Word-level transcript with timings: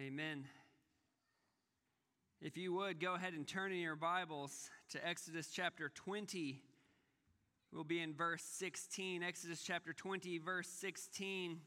Amen. 0.00 0.46
If 2.40 2.56
you 2.56 2.72
would, 2.72 3.00
go 3.00 3.16
ahead 3.16 3.34
and 3.34 3.46
turn 3.46 3.70
in 3.70 3.80
your 3.80 3.96
Bibles 3.96 4.70
to 4.92 5.06
Exodus 5.06 5.50
chapter 5.52 5.90
20. 5.90 6.62
We'll 7.70 7.84
be 7.84 8.00
in 8.00 8.14
verse 8.14 8.42
16. 8.42 9.22
Exodus 9.22 9.62
chapter 9.62 9.92
20, 9.92 10.38
verse 10.38 10.68
16. 10.68 11.58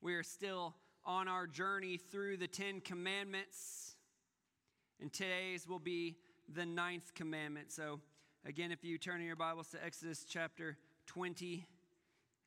We 0.00 0.14
are 0.14 0.24
still 0.24 0.74
on 1.04 1.28
our 1.28 1.46
journey 1.46 1.98
through 1.98 2.38
the 2.38 2.48
Ten 2.48 2.80
Commandments, 2.80 3.94
and 5.00 5.12
today's 5.12 5.68
will 5.68 5.78
be 5.78 6.16
the 6.52 6.66
ninth 6.66 7.14
commandment. 7.14 7.70
So, 7.70 8.00
again, 8.44 8.72
if 8.72 8.82
you 8.82 8.98
turn 8.98 9.20
in 9.20 9.26
your 9.28 9.36
Bibles 9.36 9.68
to 9.68 9.84
Exodus 9.84 10.24
chapter 10.28 10.76
20 11.06 11.64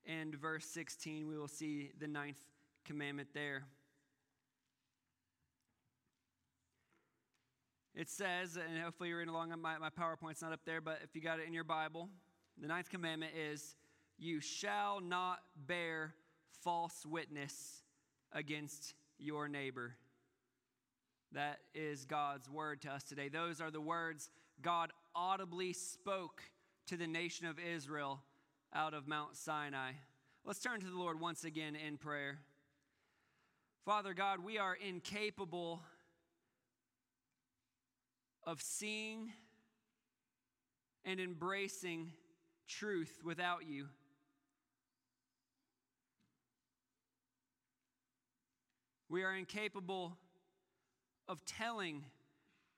and 0.05 0.35
verse 0.35 0.65
16, 0.65 1.25
we 1.25 1.37
will 1.37 1.47
see 1.47 1.91
the 2.01 2.07
ninth 2.07 2.39
commandment 2.83 3.29
there. 3.33 3.63
It 7.95 8.09
says, 8.09 8.57
and 8.57 8.77
hopefully 8.83 9.09
you're 9.09 9.19
reading 9.19 9.33
along, 9.33 9.53
my, 9.61 9.77
my 9.77 9.89
PowerPoint's 9.89 10.41
not 10.41 10.51
up 10.51 10.59
there, 10.65 10.81
but 10.81 10.99
if 11.01 11.15
you 11.15 11.21
got 11.21 11.39
it 11.39 11.47
in 11.47 11.53
your 11.53 11.63
Bible, 11.63 12.09
the 12.59 12.67
ninth 12.67 12.89
commandment 12.89 13.31
is, 13.35 13.75
You 14.17 14.41
shall 14.41 14.99
not 14.99 15.39
bear 15.55 16.13
false 16.61 17.05
witness 17.05 17.83
against 18.33 18.95
your 19.17 19.47
neighbor. 19.47 19.95
That 21.31 21.59
is 21.73 22.03
God's 22.03 22.49
word 22.49 22.81
to 22.81 22.91
us 22.91 23.03
today. 23.03 23.29
Those 23.29 23.61
are 23.61 23.71
the 23.71 23.81
words 23.81 24.29
God 24.61 24.91
audibly 25.15 25.71
spoke 25.71 26.41
to 26.87 26.97
the 26.97 27.07
nation 27.07 27.47
of 27.47 27.59
Israel 27.59 28.21
out 28.73 28.93
of 28.93 29.07
Mount 29.07 29.37
Sinai. 29.37 29.91
Let's 30.43 30.59
turn 30.59 30.81
to 30.81 30.85
the 30.85 30.97
Lord 30.97 31.19
once 31.19 31.45
again 31.45 31.75
in 31.75 31.97
prayer. 31.97 32.39
Father 33.85 34.13
God, 34.13 34.43
we 34.43 34.57
are 34.57 34.75
incapable 34.75 35.81
of 38.45 38.61
seeing 38.61 39.31
and 41.03 41.19
embracing 41.19 42.11
truth 42.67 43.21
without 43.23 43.65
you. 43.67 43.87
We 49.09 49.23
are 49.23 49.35
incapable 49.35 50.17
of 51.27 51.45
telling 51.45 52.03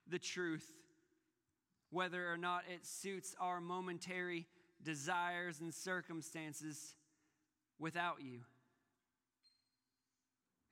the 0.06 0.18
truth, 0.18 0.66
whether 1.90 2.30
or 2.30 2.36
not 2.36 2.64
it 2.72 2.86
suits 2.86 3.34
our 3.40 3.60
momentary 3.60 4.46
desires 4.82 5.60
and 5.60 5.74
circumstances, 5.74 6.94
without 7.78 8.16
you. 8.20 8.40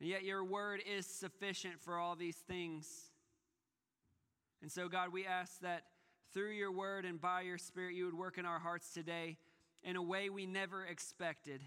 And 0.01 0.09
yet, 0.09 0.25
your 0.25 0.45
word 0.45 0.83
is 0.87 1.07
sufficient 1.07 1.81
for 1.81 1.97
all 1.97 2.17
these 2.17 2.37
things. 2.37 2.87
And 4.67 4.73
so, 4.73 4.89
God, 4.89 5.13
we 5.13 5.25
ask 5.25 5.61
that 5.61 5.85
through 6.35 6.51
your 6.51 6.73
word 6.73 7.05
and 7.05 7.21
by 7.21 7.43
your 7.43 7.57
spirit, 7.57 7.95
you 7.95 8.05
would 8.07 8.19
work 8.19 8.37
in 8.37 8.45
our 8.45 8.59
hearts 8.59 8.93
today 8.93 9.37
in 9.85 9.95
a 9.95 10.03
way 10.03 10.29
we 10.29 10.45
never 10.45 10.85
expected 10.85 11.61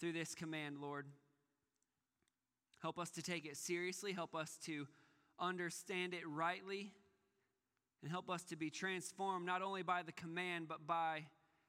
through 0.00 0.10
this 0.10 0.34
command, 0.34 0.78
Lord. 0.80 1.06
Help 2.82 2.98
us 2.98 3.10
to 3.10 3.22
take 3.22 3.46
it 3.46 3.56
seriously, 3.56 4.12
help 4.12 4.34
us 4.34 4.58
to 4.64 4.88
understand 5.38 6.14
it 6.14 6.26
rightly, 6.26 6.90
and 8.02 8.10
help 8.10 8.28
us 8.28 8.42
to 8.46 8.56
be 8.56 8.70
transformed 8.70 9.46
not 9.46 9.62
only 9.62 9.84
by 9.84 10.02
the 10.02 10.10
command, 10.10 10.66
but 10.66 10.84
by 10.84 11.26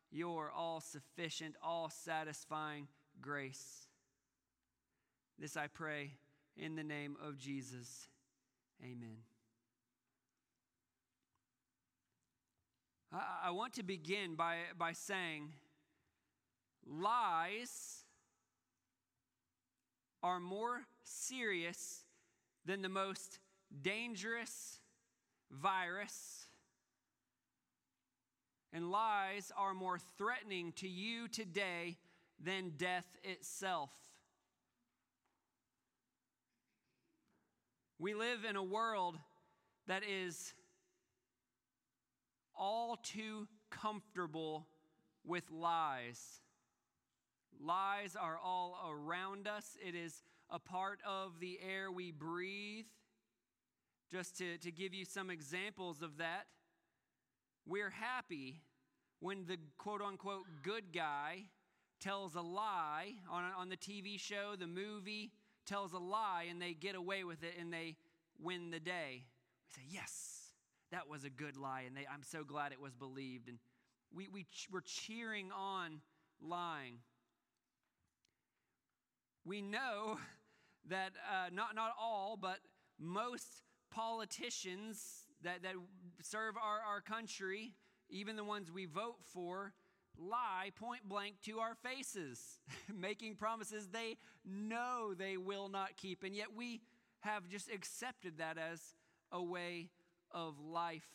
your 0.09 0.50
all 0.50 0.81
sufficient, 0.81 1.53
all 1.61 1.91
satisfying 1.91 2.88
grace. 3.22 3.85
This 5.38 5.55
I 5.55 5.67
pray 5.67 6.13
in 6.58 6.75
the 6.75 6.83
name 6.83 7.16
of 7.23 7.38
Jesus. 7.38 8.08
Amen. 8.83 9.27
I, 13.12 13.51
want 13.51 13.73
to 13.73 13.84
begin 13.84 14.35
by, 14.35 14.57
by 14.78 14.91
saying 14.94 15.53
lies 16.85 18.03
are 20.22 20.40
more 20.40 20.81
serious 21.03 22.03
than 22.66 22.81
the 22.81 22.90
most 22.90 23.40
dangerous 23.81 24.79
virus, 25.50 26.47
and 28.73 28.91
lies 28.91 29.51
are 29.57 29.73
more 29.73 30.00
threatening 30.17 30.73
to 30.73 30.88
you 30.88 31.29
today 31.29 31.97
than 32.44 32.72
death 32.78 33.07
itself. 33.23 33.91
We 38.00 38.13
live 38.13 38.44
in 38.47 38.57
a 38.57 38.63
world 38.63 39.17
that 39.88 40.03
is 40.03 40.53
all 42.57 42.97
too 42.97 43.47
comfortable 43.69 44.68
with 45.25 45.44
lies. 45.51 46.41
Lies 47.59 48.16
are 48.16 48.38
all 48.44 48.78
around 48.90 49.47
us, 49.47 49.78
it 49.85 49.95
is 49.95 50.23
a 50.50 50.59
part 50.59 51.00
of 51.06 51.40
the 51.40 51.59
air 51.62 51.91
we 51.91 52.12
breathe. 52.12 52.85
Just 54.12 54.38
to, 54.38 54.57
to 54.59 54.72
give 54.72 54.94
you 54.94 55.03
some 55.03 55.29
examples 55.29 56.01
of 56.01 56.17
that, 56.17 56.46
we're 57.66 57.90
happy 57.90 58.62
when 59.19 59.46
the 59.46 59.57
quote 59.78 60.01
unquote 60.01 60.46
good 60.63 60.94
guy 60.94 61.44
tells 62.00 62.35
a 62.35 62.41
lie 62.41 63.16
on, 63.29 63.44
on 63.57 63.69
the 63.69 63.75
TV 63.75 64.19
show, 64.19 64.53
the 64.57 64.67
movie, 64.67 65.31
tells 65.66 65.94
a 65.94 65.97
lie, 65.97 66.46
and 66.50 66.62
they 66.62 66.73
get 66.73 66.96
away 66.96 67.23
with 67.23 67.44
it 67.44 67.56
and 67.59 67.73
they 67.73 67.97
win 68.41 68.72
the 68.72 68.79
day. 68.79 69.25
We 69.67 69.81
say, 69.81 69.88
Yes, 69.90 70.37
that 70.92 71.09
was 71.09 71.24
a 71.24 71.30
good 71.30 71.58
lie, 71.58 71.84
and 71.86 71.96
they, 71.96 72.06
I'm 72.12 72.24
so 72.24 72.44
glad 72.44 72.72
it 72.72 72.81
was 72.81 72.94
believed. 72.94 73.50
And 73.50 73.59
we, 74.14 74.28
we 74.28 74.44
ch- 74.44 74.70
we're 74.72 74.81
cheering 74.81 75.52
on 75.52 76.02
lying. 76.42 77.00
We 79.46 79.62
know 79.62 80.18
that 80.90 81.14
uh, 81.30 81.50
not, 81.52 81.76
not 81.76 81.92
all, 82.00 82.38
but 82.40 82.59
most 83.00 83.47
politicians 83.92 85.26
that, 85.44 85.64
that 85.64 85.74
serve 86.22 86.56
our, 86.58 86.80
our 86.80 87.02
country, 87.02 87.76
even 88.09 88.36
the 88.36 88.44
ones 88.44 88.72
we 88.72 88.86
vote 88.86 89.18
for, 89.34 89.74
lie 90.18 90.72
point 90.76 91.08
blank 91.08 91.36
to 91.46 91.59
our 91.59 91.76
faces, 91.76 92.59
making 92.94 93.36
promises 93.36 93.90
they 93.90 94.18
know 94.46 95.14
they 95.14 95.38
will 95.38 95.70
not 95.70 95.96
keep. 95.97 96.24
And 96.24 96.36
yet 96.36 96.47
we 96.56 96.81
have 97.22 97.47
just 97.50 97.70
accepted 97.72 98.38
that 98.38 98.58
as 98.58 98.94
a 99.31 99.44
way 99.44 99.90
of 100.32 100.60
life. 100.60 101.08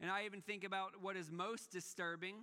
And 0.00 0.10
I 0.10 0.24
even 0.24 0.40
think 0.40 0.64
about 0.64 0.92
what 1.00 1.16
is 1.16 1.30
most 1.30 1.70
disturbing 1.70 2.36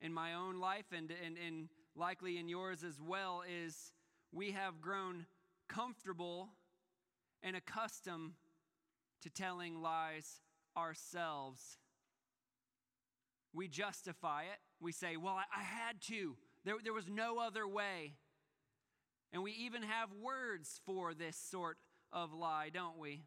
in 0.00 0.12
my 0.12 0.34
own 0.34 0.60
life 0.60 0.86
and, 0.92 1.12
and, 1.24 1.36
and 1.36 1.68
likely 1.94 2.38
in 2.38 2.48
yours 2.48 2.82
as 2.82 3.00
well 3.00 3.42
is 3.66 3.92
we 4.32 4.52
have 4.52 4.80
grown 4.80 5.26
comfortable 5.68 6.48
and 7.42 7.54
accustomed 7.54 8.32
to 9.22 9.30
telling 9.30 9.80
lies 9.80 10.40
ourselves. 10.76 11.78
We 13.52 13.68
justify 13.68 14.42
it. 14.42 14.58
We 14.80 14.92
say, 14.92 15.16
well, 15.16 15.34
I, 15.34 15.44
I 15.60 15.62
had 15.62 16.00
to. 16.08 16.36
There, 16.64 16.74
there 16.82 16.92
was 16.92 17.08
no 17.08 17.38
other 17.38 17.68
way. 17.68 18.14
And 19.32 19.42
we 19.42 19.52
even 19.52 19.82
have 19.82 20.10
words 20.12 20.80
for 20.86 21.14
this 21.14 21.36
sort 21.36 21.76
of 22.12 22.32
lie, 22.32 22.70
don't 22.72 22.98
we? 22.98 23.22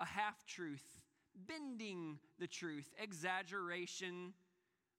A 0.00 0.04
half 0.06 0.44
truth, 0.46 0.84
bending 1.46 2.18
the 2.38 2.46
truth, 2.46 2.90
exaggeration, 3.00 4.32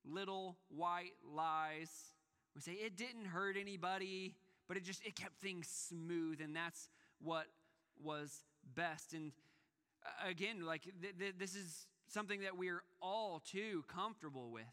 little 0.05 0.57
white 0.69 1.13
lies. 1.35 1.89
We 2.55 2.61
say 2.61 2.73
it 2.73 2.95
didn't 2.95 3.25
hurt 3.25 3.55
anybody, 3.59 4.35
but 4.67 4.77
it 4.77 4.83
just 4.83 5.05
it 5.05 5.15
kept 5.15 5.41
things 5.41 5.67
smooth 5.67 6.41
and 6.41 6.55
that's 6.55 6.89
what 7.19 7.47
was 8.03 8.43
best. 8.75 9.13
And 9.13 9.31
uh, 10.05 10.29
again, 10.29 10.65
like 10.65 10.83
th- 11.01 11.17
th- 11.17 11.35
this 11.37 11.55
is 11.55 11.87
something 12.07 12.41
that 12.41 12.57
we're 12.57 12.83
all 13.01 13.39
too 13.39 13.83
comfortable 13.87 14.49
with. 14.51 14.63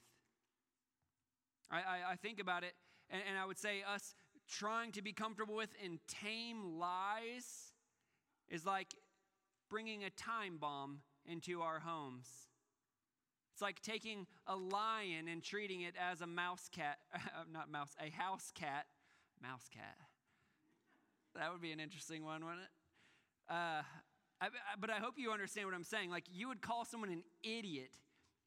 I, 1.70 1.76
I, 1.76 2.12
I 2.12 2.16
think 2.16 2.40
about 2.40 2.64
it, 2.64 2.72
and, 3.10 3.20
and 3.28 3.38
I 3.38 3.44
would 3.44 3.58
say 3.58 3.82
us 3.94 4.14
trying 4.48 4.92
to 4.92 5.02
be 5.02 5.12
comfortable 5.12 5.54
with 5.54 5.68
and 5.84 5.98
tame 6.08 6.78
lies 6.78 7.72
is 8.48 8.64
like 8.64 8.94
bringing 9.68 10.04
a 10.04 10.10
time 10.10 10.58
bomb 10.58 11.00
into 11.26 11.60
our 11.62 11.80
homes. 11.80 12.26
It's 13.52 13.62
like 13.62 13.82
taking 13.82 14.26
a 14.46 14.54
lion 14.54 15.28
and 15.30 15.42
treating 15.42 15.80
it 15.80 15.94
as 15.98 16.20
a 16.20 16.26
mouse 16.26 16.68
cat, 16.72 16.98
not 17.52 17.70
mouse, 17.70 17.94
a 18.00 18.10
house 18.10 18.52
cat. 18.54 18.86
Mouse 19.42 19.68
cat. 19.72 19.96
That 21.34 21.52
would 21.52 21.60
be 21.60 21.72
an 21.72 21.80
interesting 21.80 22.24
one, 22.24 22.44
wouldn't 22.44 22.62
it? 22.62 23.52
Uh, 23.52 23.82
I, 24.40 24.48
but 24.80 24.90
I 24.90 24.98
hope 24.98 25.14
you 25.16 25.30
understand 25.32 25.66
what 25.66 25.74
I'm 25.74 25.84
saying. 25.84 26.10
Like, 26.10 26.24
you 26.30 26.48
would 26.48 26.60
call 26.60 26.84
someone 26.84 27.10
an 27.10 27.22
idiot 27.42 27.90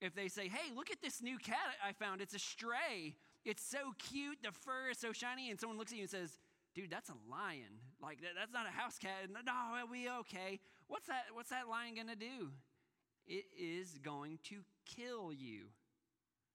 if 0.01 0.15
they 0.15 0.27
say, 0.27 0.47
Hey, 0.47 0.73
look 0.75 0.91
at 0.91 1.01
this 1.01 1.21
new 1.21 1.37
cat 1.37 1.57
I 1.85 1.93
found. 1.93 2.21
It's 2.21 2.33
a 2.33 2.39
stray. 2.39 3.15
It's 3.45 3.63
so 3.63 3.93
cute. 3.97 4.39
The 4.43 4.51
fur 4.51 4.89
is 4.91 4.97
so 4.97 5.13
shiny. 5.13 5.49
And 5.49 5.59
someone 5.59 5.77
looks 5.77 5.91
at 5.91 5.97
you 5.97 6.03
and 6.03 6.09
says, 6.09 6.37
dude, 6.75 6.89
that's 6.89 7.09
a 7.09 7.15
lion. 7.29 7.79
Like 8.01 8.21
that, 8.21 8.31
that's 8.37 8.53
not 8.53 8.65
a 8.65 8.71
house 8.71 8.97
cat. 8.97 9.29
No, 9.29 9.51
are 9.51 9.85
we 9.89 10.09
okay? 10.21 10.59
What's 10.87 11.07
that? 11.07 11.25
What's 11.33 11.49
that 11.49 11.69
lion 11.69 11.95
gonna 11.95 12.15
do? 12.15 12.49
It 13.27 13.45
is 13.57 13.99
going 14.03 14.39
to 14.45 14.57
kill 14.85 15.31
you. 15.31 15.65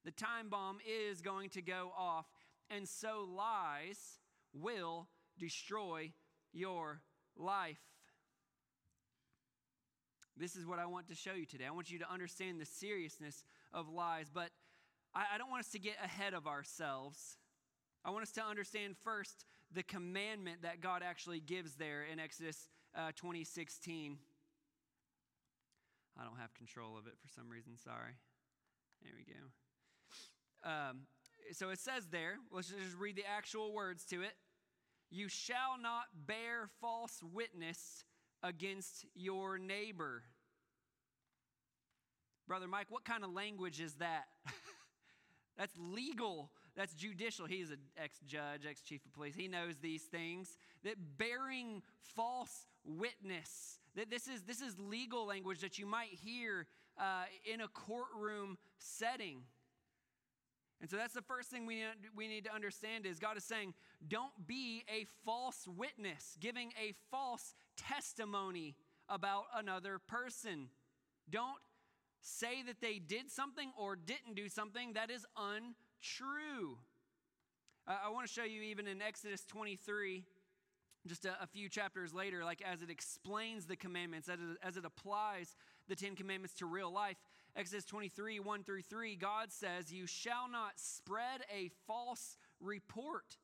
The 0.05 0.11
time 0.11 0.49
bomb 0.49 0.79
is 0.87 1.21
going 1.21 1.51
to 1.51 1.63
go 1.63 1.93
off, 1.97 2.27
and 2.69 2.89
so 2.89 3.27
lies 3.29 4.19
will 4.53 5.07
destroy 5.39 6.13
your 6.53 7.01
life. 7.37 7.79
This 10.37 10.55
is 10.55 10.67
what 10.67 10.79
I 10.79 10.87
want 10.87 11.09
to 11.09 11.15
show 11.15 11.33
you 11.33 11.47
today. 11.47 11.65
I 11.67 11.71
want 11.71 11.91
you 11.91 11.99
to 12.01 12.13
understand 12.13 12.61
the 12.61 12.67
seriousness 12.67 13.43
of 13.73 13.89
lies, 13.89 14.27
but 14.33 14.51
I, 15.15 15.25
I 15.35 15.39
don't 15.39 15.51
want 15.51 15.61
us 15.61 15.71
to 15.71 15.79
get 15.79 15.95
ahead 16.05 16.35
of 16.35 16.47
ourselves. 16.47 17.39
I 18.05 18.11
want 18.11 18.23
us 18.23 18.33
to 18.33 18.45
understand 18.45 18.97
first 19.03 19.47
the 19.73 19.83
commandment 19.83 20.63
that 20.63 20.81
God 20.81 21.03
actually 21.05 21.41
gives 21.41 21.75
there 21.75 22.05
in 22.05 22.19
Exodus 22.19 22.69
uh, 22.97 23.13
2016. 23.17 24.19
I 26.19 26.25
don't 26.25 26.39
have 26.39 26.55
control 26.55 26.97
of 26.97 27.07
it 27.07 27.15
for 27.21 27.29
some 27.29 27.51
reason, 27.51 27.77
sorry. 27.77 28.17
There 29.03 29.13
we 29.15 29.25
go. 29.25 30.69
Um, 30.69 31.03
so 31.53 31.71
it 31.71 31.79
says 31.79 32.07
there, 32.11 32.37
let's 32.51 32.69
just 32.69 32.97
read 32.99 33.17
the 33.17 33.27
actual 33.27 33.73
words 33.73 34.05
to 34.07 34.23
it. 34.23 34.33
You 35.11 35.29
shall 35.29 35.79
not 35.81 36.07
bear 36.27 36.69
false 36.81 37.21
witness 37.23 38.05
against 38.43 39.07
your 39.15 39.59
neighbor. 39.59 40.23
Brother 42.49 42.67
Mike, 42.67 42.87
what 42.89 43.05
kind 43.05 43.25
of 43.25 43.33
language 43.33 43.81
is 43.81 43.95
that? 43.95 44.25
That's 45.59 45.75
legal. 45.79 46.51
That's 46.77 46.93
judicial. 46.93 47.47
He's 47.47 47.71
an 47.71 47.79
ex 47.97 48.19
judge, 48.27 48.67
ex 48.69 48.83
chief 48.83 49.05
of 49.07 49.13
police. 49.15 49.35
He 49.35 49.49
knows 49.49 49.77
these 49.81 50.03
things. 50.03 50.59
That 50.85 50.97
bearing 51.17 51.83
false 52.15 52.67
witness, 52.85 53.79
that 53.95 54.11
this 54.11 54.29
is, 54.29 54.43
this 54.43 54.61
is 54.61 54.79
legal 54.79 55.27
language 55.27 55.61
that 55.61 55.79
you 55.79 55.87
might 55.87 56.11
hear 56.11 56.67
uh, 56.99 57.25
in 57.51 57.63
a 57.63 57.69
courtroom 57.69 58.59
setting. 58.79 59.39
And 60.81 60.91
so 60.91 60.99
that's 60.99 61.15
the 61.15 61.23
first 61.23 61.49
thing 61.49 61.65
we, 61.65 61.83
we 62.15 62.29
need 62.29 62.45
to 62.45 62.55
understand 62.55 63.07
is 63.07 63.19
God 63.19 63.39
is 63.39 63.45
saying, 63.45 63.73
don't 64.07 64.47
be 64.47 64.85
a 64.95 65.07
false 65.25 65.67
witness, 65.67 66.37
giving 66.39 66.73
a 66.79 66.93
false 67.11 67.55
testimony 67.79 68.77
about 69.09 69.45
another 69.57 69.99
person. 69.99 70.69
Don't 71.31 71.59
say 72.21 72.63
that 72.67 72.81
they 72.83 72.99
did 72.99 73.31
something 73.31 73.73
or 73.79 73.97
didn't 73.97 74.35
do 74.35 74.49
something 74.49 74.93
that 74.93 75.11
is 75.11 75.25
untrue. 75.37 75.75
Uh, 77.89 77.97
I 78.07 78.11
want 78.11 78.27
to 78.27 78.33
show 78.33 78.45
you 78.45 78.63
even 78.63 78.87
in 78.87 79.01
Exodus 79.01 79.45
23, 79.45 80.25
just 81.07 81.25
a, 81.25 81.37
a, 81.41 81.47
few 81.47 81.69
chapters 81.69 82.13
later, 82.13 82.45
like 82.45 82.63
as 82.63 82.83
it 82.83 82.91
explains 82.91 83.67
the 83.67 83.77
commandments, 83.77 84.29
as 84.29 84.39
it, 84.41 84.59
as 84.63 84.77
it 84.77 84.85
applies 84.85 85.55
the 85.89 85.95
Ten 85.95 86.17
Commandments 86.17 86.55
to 86.57 86.67
real 86.67 86.93
life. 86.93 87.17
Exodus 87.55 87.85
23, 87.85 88.41
1 88.41 88.65
through 88.65 88.83
3, 88.83 89.17
God 89.17 89.51
says, 89.51 89.93
You 89.93 90.07
shall 90.07 90.49
not 90.51 90.73
spread 90.77 91.43
a 91.55 91.71
false 91.87 92.37
report. 92.61 93.37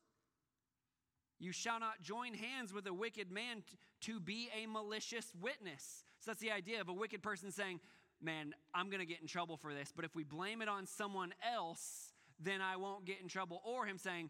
You 1.39 1.51
shall 1.51 1.79
not 1.79 2.01
join 2.01 2.33
hands 2.33 2.73
with 2.73 2.85
a 2.87 2.93
wicked 2.93 3.31
man 3.31 3.63
t- 3.69 3.77
to 4.01 4.19
be 4.19 4.49
a 4.55 4.67
malicious 4.67 5.31
witness. 5.41 6.03
So 6.19 6.31
that's 6.31 6.39
the 6.39 6.51
idea 6.51 6.79
of 6.79 6.89
a 6.89 6.93
wicked 6.93 7.21
person 7.21 7.51
saying, 7.51 7.79
man, 8.21 8.53
I'm 8.73 8.89
going 8.89 8.99
to 8.99 9.05
get 9.05 9.21
in 9.21 9.27
trouble 9.27 9.57
for 9.57 9.73
this. 9.73 9.91
But 9.93 10.05
if 10.05 10.15
we 10.15 10.23
blame 10.23 10.61
it 10.61 10.69
on 10.69 10.85
someone 10.87 11.33
else, 11.53 12.12
then 12.43 12.61
I 12.61 12.77
won't 12.77 13.05
get 13.05 13.21
in 13.21 13.27
trouble. 13.27 13.61
Or 13.65 13.85
him 13.85 13.97
saying, 13.97 14.29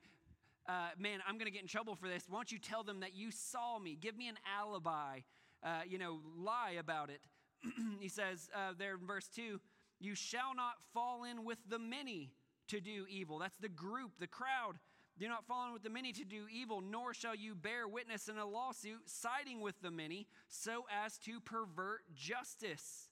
uh, 0.68 0.90
man, 0.98 1.20
I'm 1.28 1.36
going 1.36 1.46
to 1.46 1.52
get 1.52 1.62
in 1.62 1.68
trouble 1.68 1.96
for 1.96 2.08
this. 2.08 2.24
Why 2.30 2.38
don't 2.38 2.52
you 2.52 2.60
tell 2.60 2.84
them 2.84 3.02
that 3.02 3.16
you 3.16 3.32
saw 3.32 3.80
me? 3.80 3.98
Give 4.00 4.16
me 4.16 4.28
an 4.28 4.38
alibi. 4.58 5.20
Uh, 5.64 5.82
you 5.88 5.98
know, 5.98 6.20
lie 6.38 6.76
about 6.80 7.10
it. 7.10 7.22
he 8.00 8.10
says 8.10 8.50
uh, 8.56 8.74
there 8.78 8.96
in 8.96 9.06
verse 9.06 9.28
2 9.36 9.60
You 10.00 10.16
shall 10.16 10.56
not 10.56 10.76
fall 10.94 11.24
in 11.24 11.46
with 11.46 11.60
the 11.70 11.80
many 11.80 12.32
to 12.70 12.80
do 12.80 13.06
evil. 13.10 13.40
That's 13.40 13.58
the 13.58 13.70
group, 13.70 14.12
the 14.20 14.28
crowd. 14.28 14.80
Do 15.20 15.28
not 15.28 15.46
fall 15.46 15.68
in 15.68 15.74
with 15.74 15.84
the 15.84 15.92
many 15.92 16.12
to 16.14 16.26
do 16.26 16.46
evil, 16.52 16.82
nor 16.82 17.14
shall 17.14 17.36
you 17.36 17.54
bear 17.54 17.88
witness 17.88 18.30
in 18.30 18.38
a 18.38 18.46
lawsuit, 18.46 19.02
siding 19.06 19.62
with 19.62 19.80
the 19.82 19.92
many, 19.92 20.28
so 20.48 20.86
as 21.06 21.20
to 21.20 21.40
pervert 21.40 22.02
justice 22.16 23.10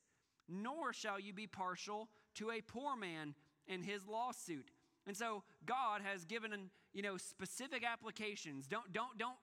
nor 0.51 0.94
shall 0.94 1.19
you 1.19 1.33
be 1.33 1.48
partial 1.48 2.09
to 2.36 2.51
a 2.51 2.62
poor 2.62 2.95
man 2.95 3.33
in 3.68 3.83
his 3.83 4.06
lawsuit. 4.07 4.69
And 5.07 5.15
so 5.18 5.44
God 5.65 6.01
has 6.01 6.25
given, 6.25 6.69
you 6.94 7.01
know, 7.01 7.18
specific 7.18 7.83
applications. 7.86 8.68
Don't, 8.68 8.92
don't, 8.94 9.18
don't 9.18 9.38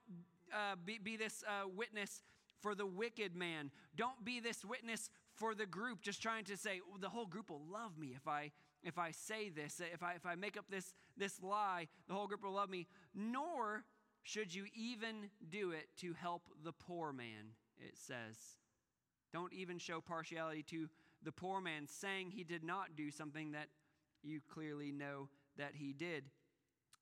uh, 0.53 0.75
be, 0.83 0.99
be, 1.01 1.17
this 1.17 1.43
uh, 1.47 1.67
witness 1.67 2.21
for 2.61 2.75
the 2.75 2.85
wicked 2.85 3.35
man. 3.35 3.71
Don't 3.95 4.23
be 4.23 4.39
this 4.39 4.63
witness 4.63 5.09
for 5.35 5.55
the 5.55 5.65
group, 5.65 6.01
just 6.01 6.21
trying 6.21 6.43
to 6.45 6.57
say 6.57 6.81
well, 6.87 6.99
the 6.99 7.09
whole 7.09 7.25
group 7.25 7.49
will 7.49 7.63
love 7.71 7.97
me 7.97 8.13
if 8.15 8.27
I 8.27 8.51
if 8.83 8.97
I 8.97 9.11
say 9.11 9.49
this, 9.49 9.81
if 9.93 10.03
I 10.03 10.13
if 10.13 10.25
I 10.25 10.35
make 10.35 10.57
up 10.57 10.65
this 10.69 10.93
this 11.17 11.41
lie, 11.41 11.87
the 12.07 12.13
whole 12.13 12.27
group 12.27 12.43
will 12.43 12.53
love 12.53 12.69
me. 12.69 12.87
Nor 13.15 13.85
should 14.23 14.53
you 14.53 14.65
even 14.75 15.29
do 15.49 15.71
it 15.71 15.87
to 16.01 16.13
help 16.13 16.43
the 16.63 16.73
poor 16.73 17.13
man. 17.13 17.53
It 17.79 17.97
says. 17.97 18.57
Don't 19.31 19.53
even 19.53 19.77
show 19.77 20.01
partiality 20.01 20.63
to 20.63 20.89
the 21.23 21.31
poor 21.31 21.61
man, 21.61 21.87
saying 21.87 22.31
he 22.31 22.43
did 22.43 22.63
not 22.63 22.95
do 22.97 23.11
something 23.11 23.51
that 23.51 23.67
you 24.23 24.41
clearly 24.51 24.91
know 24.91 25.29
that 25.59 25.71
he 25.75 25.93
did. 25.93 26.25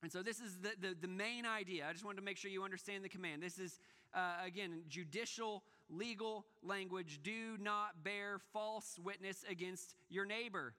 And 0.04 0.12
so, 0.12 0.22
this 0.22 0.40
is 0.40 0.58
the, 0.58 0.72
the, 0.80 0.96
the 1.00 1.08
main 1.08 1.46
idea. 1.46 1.88
I 1.90 1.94
just 1.94 2.06
wanted 2.06 2.18
to 2.18 2.24
make 2.24 2.38
sure 2.38 2.52
you 2.52 2.64
understand 2.64 3.04
the 3.04 3.10
command. 3.10 3.42
This 3.42 3.58
is, 3.58 3.80
uh, 4.14 4.36
again, 4.46 4.84
judicial, 4.88 5.64
legal 5.90 6.46
language. 6.62 7.20
Do 7.24 7.58
not 7.60 8.04
bear 8.04 8.40
false 8.54 9.00
witness 9.04 9.44
against 9.50 9.96
your 10.10 10.26
neighbor. 10.26 10.76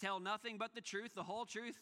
Tell 0.00 0.20
nothing 0.20 0.58
but 0.58 0.74
the 0.74 0.80
truth, 0.80 1.14
the 1.14 1.24
whole 1.24 1.44
truth. 1.44 1.78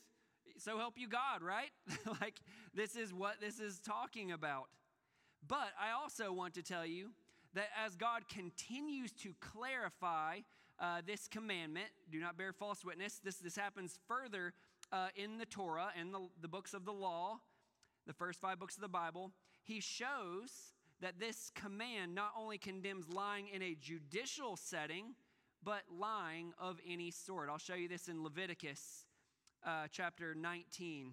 So 0.57 0.79
help 0.79 0.95
you 0.97 1.09
God, 1.09 1.43
right? 1.43 1.71
like, 2.21 2.41
this 2.75 2.97
is 2.97 3.13
what 3.13 3.41
this 3.41 3.61
is 3.61 3.79
talking 3.79 4.33
about. 4.33 4.69
But 5.47 5.73
I 5.81 5.93
also 6.01 6.33
want 6.33 6.55
to 6.55 6.63
tell 6.63 6.87
you 6.87 7.11
that 7.55 7.69
as 7.85 7.97
God 7.97 8.29
continues 8.29 9.13
to 9.13 9.35
clarify 9.41 10.41
uh, 10.79 11.03
this 11.07 11.29
commandment, 11.29 11.89
do 12.11 12.21
not 12.21 12.39
bear 12.39 12.53
false 12.53 12.85
witness, 12.85 13.21
this, 13.23 13.37
this 13.37 13.57
happens 13.57 13.99
further 14.09 14.55
uh, 14.93 15.09
in 15.17 15.39
the 15.39 15.47
Torah 15.47 15.89
and 15.99 16.13
the, 16.13 16.21
the 16.41 16.49
books 16.49 16.75
of 16.75 16.85
the 16.85 16.93
law, 16.93 17.41
the 18.07 18.13
first 18.13 18.41
five 18.41 18.59
books 18.59 18.77
of 18.77 18.83
the 18.83 18.89
Bible. 18.89 19.33
He 19.63 19.81
shows 19.81 20.75
that 21.01 21.19
this 21.19 21.51
command 21.55 22.15
not 22.15 22.33
only 22.39 22.59
condemns 22.59 23.09
lying 23.09 23.49
in 23.49 23.63
a 23.63 23.75
judicial 23.81 24.57
setting, 24.57 25.15
but 25.63 25.83
lying 25.91 26.53
of 26.59 26.79
any 26.87 27.11
sort. 27.11 27.49
I'll 27.51 27.59
show 27.59 27.75
you 27.75 27.89
this 27.89 28.09
in 28.09 28.23
Leviticus 28.23 29.05
uh, 29.65 29.87
chapter 29.91 30.35
19. 30.35 31.13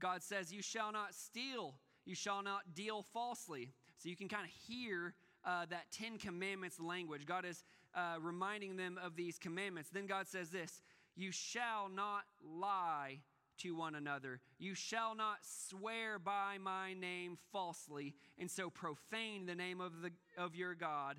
God 0.00 0.22
says, 0.22 0.52
You 0.52 0.62
shall 0.62 0.92
not 0.92 1.14
steal, 1.14 1.74
you 2.04 2.14
shall 2.14 2.42
not 2.42 2.74
deal 2.74 3.02
falsely. 3.12 3.72
So 3.98 4.08
you 4.08 4.16
can 4.16 4.28
kind 4.28 4.44
of 4.44 4.50
hear 4.50 5.14
uh, 5.44 5.66
that 5.68 5.90
Ten 5.92 6.18
Commandments 6.18 6.80
language. 6.80 7.26
God 7.26 7.44
is 7.44 7.64
uh, 7.94 8.16
reminding 8.20 8.76
them 8.76 8.98
of 9.02 9.16
these 9.16 9.38
commandments. 9.38 9.90
Then 9.92 10.06
God 10.06 10.26
says 10.26 10.50
this 10.50 10.80
You 11.16 11.32
shall 11.32 11.88
not 11.88 12.24
lie 12.42 13.20
to 13.58 13.76
one 13.76 13.94
another. 13.94 14.40
You 14.58 14.74
shall 14.74 15.14
not 15.14 15.38
swear 15.42 16.18
by 16.18 16.58
my 16.58 16.94
name 16.94 17.38
falsely, 17.52 18.14
and 18.38 18.50
so 18.50 18.70
profane 18.70 19.46
the 19.46 19.54
name 19.54 19.80
of, 19.80 20.02
the, 20.02 20.10
of 20.38 20.54
your 20.54 20.74
God. 20.74 21.16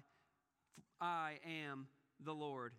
I 1.00 1.39
am 1.45 1.88
the 2.24 2.33
Lord. 2.33 2.74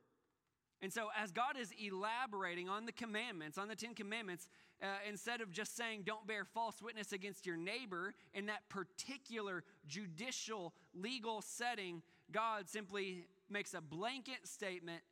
And 0.81 0.93
so, 0.93 1.09
as 1.17 1.31
God 1.31 1.57
is 1.57 1.73
elaborating 1.81 2.69
on 2.69 2.87
the 2.87 2.93
commandments, 2.93 3.57
on 3.57 3.69
the 3.69 3.77
Ten 3.77 3.95
Commandments, 3.95 4.49
uh, 4.83 4.87
instead 5.09 5.41
of 5.41 5.53
just 5.53 5.77
saying, 5.77 6.03
don't 6.05 6.27
bear 6.27 6.45
false 6.45 6.83
witness 6.83 7.13
against 7.13 7.47
your 7.47 7.57
neighbor 7.57 8.15
in 8.35 8.47
that 8.47 8.69
particular 8.69 9.63
judicial 9.87 10.75
legal 10.93 11.41
setting, 11.41 12.03
God 12.33 12.69
simply 12.69 13.27
makes 13.49 13.75
a 13.75 13.81
blanket 13.81 14.49
statement 14.49 15.03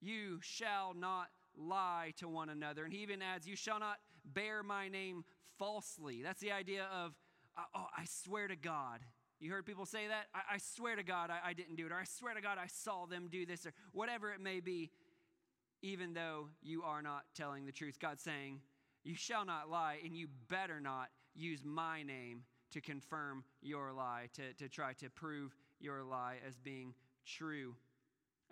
you 0.00 0.40
shall 0.42 0.92
not 0.92 1.28
lie 1.56 2.12
to 2.18 2.28
one 2.28 2.48
another. 2.48 2.84
And 2.84 2.92
he 2.92 3.00
even 3.00 3.22
adds, 3.22 3.46
you 3.46 3.56
shall 3.56 3.78
not 3.78 3.98
bear 4.24 4.62
my 4.62 4.88
name 4.88 5.24
falsely. 5.58 6.22
That's 6.22 6.40
the 6.40 6.52
idea 6.52 6.86
of, 6.92 7.12
uh, 7.56 7.62
oh, 7.74 7.86
I 7.96 8.04
swear 8.06 8.48
to 8.48 8.56
God. 8.56 9.00
You 9.40 9.50
heard 9.50 9.66
people 9.66 9.86
say 9.86 10.08
that? 10.08 10.26
I, 10.34 10.54
I 10.54 10.58
swear 10.58 10.96
to 10.96 11.02
God 11.02 11.30
I, 11.30 11.50
I 11.50 11.52
didn't 11.52 11.76
do 11.76 11.86
it, 11.86 11.92
or 11.92 11.96
I 11.96 12.04
swear 12.04 12.34
to 12.34 12.40
God 12.40 12.58
I 12.58 12.68
saw 12.68 13.06
them 13.06 13.28
do 13.30 13.44
this, 13.44 13.66
or 13.66 13.72
whatever 13.92 14.32
it 14.32 14.40
may 14.40 14.60
be 14.60 14.90
even 15.82 16.14
though 16.14 16.48
you 16.62 16.82
are 16.82 17.02
not 17.02 17.24
telling 17.34 17.66
the 17.66 17.72
truth. 17.72 17.98
God's 18.00 18.22
saying, 18.22 18.60
You 19.04 19.14
shall 19.14 19.44
not 19.44 19.68
lie, 19.68 19.98
and 20.04 20.16
you 20.16 20.28
better 20.48 20.80
not 20.80 21.08
use 21.34 21.64
my 21.64 22.02
name 22.02 22.44
to 22.70 22.80
confirm 22.80 23.44
your 23.60 23.92
lie, 23.92 24.28
to, 24.34 24.54
to 24.54 24.68
try 24.68 24.92
to 24.94 25.10
prove 25.10 25.54
your 25.80 26.02
lie 26.04 26.36
as 26.46 26.56
being 26.58 26.94
true. 27.26 27.74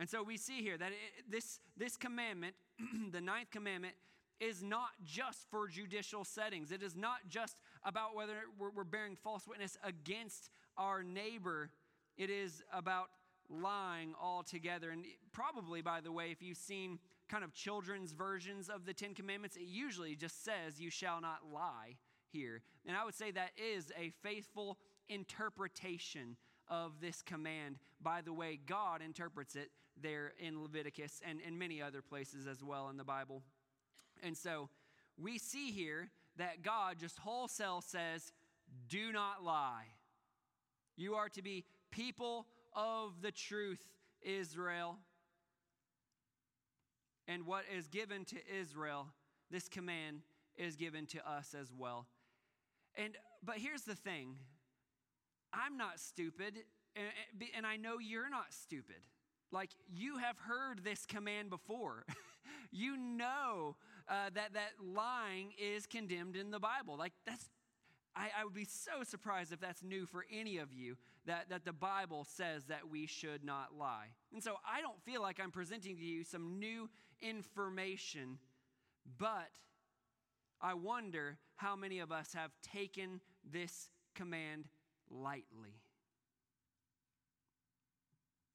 And 0.01 0.09
so 0.09 0.23
we 0.23 0.39
see 0.39 0.63
here 0.63 0.79
that 0.79 0.93
it, 0.93 1.31
this, 1.31 1.61
this 1.77 1.99
commandment, 1.99 2.55
the 3.13 3.21
ninth 3.21 3.51
commandment, 3.51 3.95
is 4.41 4.63
not 4.63 4.89
just 5.05 5.47
for 5.51 5.69
judicial 5.69 6.25
settings. 6.25 6.73
It 6.73 6.83
is 6.83 6.97
not 6.97 7.19
just 7.29 7.61
about 7.85 8.17
whether 8.17 8.33
we're, 8.59 8.71
we're 8.71 8.85
bearing 8.85 9.15
false 9.15 9.47
witness 9.47 9.77
against 9.85 10.49
our 10.79 11.03
neighbor. 11.03 11.69
It 12.17 12.31
is 12.31 12.63
about 12.73 13.11
lying 13.51 14.15
altogether. 14.19 14.91
And 14.91 15.05
probably, 15.33 15.83
by 15.83 16.01
the 16.01 16.11
way, 16.11 16.31
if 16.31 16.41
you've 16.41 16.57
seen 16.57 16.99
kind 17.29 17.45
of 17.45 17.53
children's 17.53 18.13
versions 18.13 18.71
of 18.71 18.87
the 18.87 18.95
Ten 18.95 19.13
Commandments, 19.13 19.57
it 19.57 19.67
usually 19.67 20.17
just 20.17 20.43
says, 20.43 20.81
You 20.81 20.91
shall 20.91 21.21
not 21.21 21.41
lie 21.53 21.97
here. 22.33 22.63
And 22.87 22.97
I 22.97 23.05
would 23.05 23.15
say 23.15 23.31
that 23.33 23.51
is 23.59 23.93
a 24.01 24.13
faithful 24.23 24.79
interpretation 25.11 26.37
of 26.69 26.93
this 27.03 27.21
command 27.21 27.77
by 28.01 28.23
the 28.23 28.33
way 28.33 28.59
God 28.65 29.03
interprets 29.05 29.57
it 29.57 29.71
there 30.03 30.33
in 30.39 30.63
Leviticus 30.63 31.21
and 31.27 31.41
in 31.41 31.59
many 31.59 31.81
other 31.83 32.03
places 32.03 32.47
as 32.47 32.63
well 32.63 32.89
in 32.89 32.97
the 32.97 33.05
Bible. 33.05 33.43
And 34.23 34.37
so 34.37 34.69
we 35.19 35.39
see 35.39 35.71
here 35.71 36.11
that 36.37 36.63
God 36.63 36.99
just 36.99 37.19
wholesale 37.19 37.81
says, 37.81 38.33
Do 38.89 39.13
not 39.13 39.45
lie. 39.45 39.85
You 40.97 41.15
are 41.15 41.29
to 41.31 41.43
be 41.43 41.65
people 41.91 42.47
of 42.75 43.23
the 43.23 43.33
truth, 43.33 43.81
Israel. 44.23 44.97
And 47.27 47.47
what 47.47 47.65
is 47.77 47.87
given 47.89 48.25
to 48.27 48.37
Israel, 48.61 49.07
this 49.51 49.69
command 49.69 50.23
is 50.57 50.77
given 50.77 51.07
to 51.07 51.31
us 51.31 51.55
as 51.59 51.73
well. 51.77 52.07
And 52.97 53.17
but 53.43 53.57
here's 53.57 53.83
the 53.83 53.95
thing. 53.95 54.37
I'm 55.53 55.77
not 55.77 55.99
stupid, 55.99 56.55
and, 56.95 57.07
and 57.57 57.67
I 57.67 57.77
know 57.77 57.99
you're 57.99 58.31
not 58.31 58.53
stupid. 58.53 59.01
Like 59.53 59.71
you 59.93 60.19
have 60.19 60.37
heard 60.39 60.85
this 60.85 61.07
command 61.07 61.51
before. 61.51 62.05
you 62.71 62.97
know 62.97 63.77
uh, 64.09 64.31
that 64.35 64.55
that 64.55 64.73
lying 64.83 65.53
is 65.59 65.87
condemned 65.87 66.37
in 66.37 66.51
the 66.51 66.61
Bible. 66.61 66.97
Like 66.97 67.13
that's 67.27 67.49
I, 68.15 68.31
I, 68.41 68.45
would 68.45 68.55
be 68.55 68.65
so 68.65 69.05
surprised 69.05 69.53
if 69.53 69.61
that's 69.61 69.83
new 69.83 70.05
for 70.05 70.27
any 70.33 70.59
of 70.59 70.73
you 70.73 70.97
that, 71.27 71.49
that 71.51 71.65
the 71.65 71.73
Bible 71.73 72.27
says 72.29 72.65
that 72.65 72.91
we 72.91 73.07
should 73.07 73.45
not 73.45 73.69
lie. 73.79 74.07
And 74.33 74.43
so 74.43 74.57
I 74.69 74.81
don't 74.81 75.01
feel 75.05 75.23
like 75.23 75.39
I'm 75.41 75.53
presenting 75.53 75.97
to 75.97 76.03
you 76.03 76.25
some 76.25 76.59
new 76.59 76.91
information, 77.23 78.39
but 79.19 79.51
I 80.61 80.75
wonder 80.75 81.39
how 81.57 81.77
many 81.77 82.01
of 82.01 82.11
us 82.11 82.33
have 82.35 82.51
taken 82.63 83.21
this 83.51 83.91
command 84.15 84.67
lightly. 85.09 85.81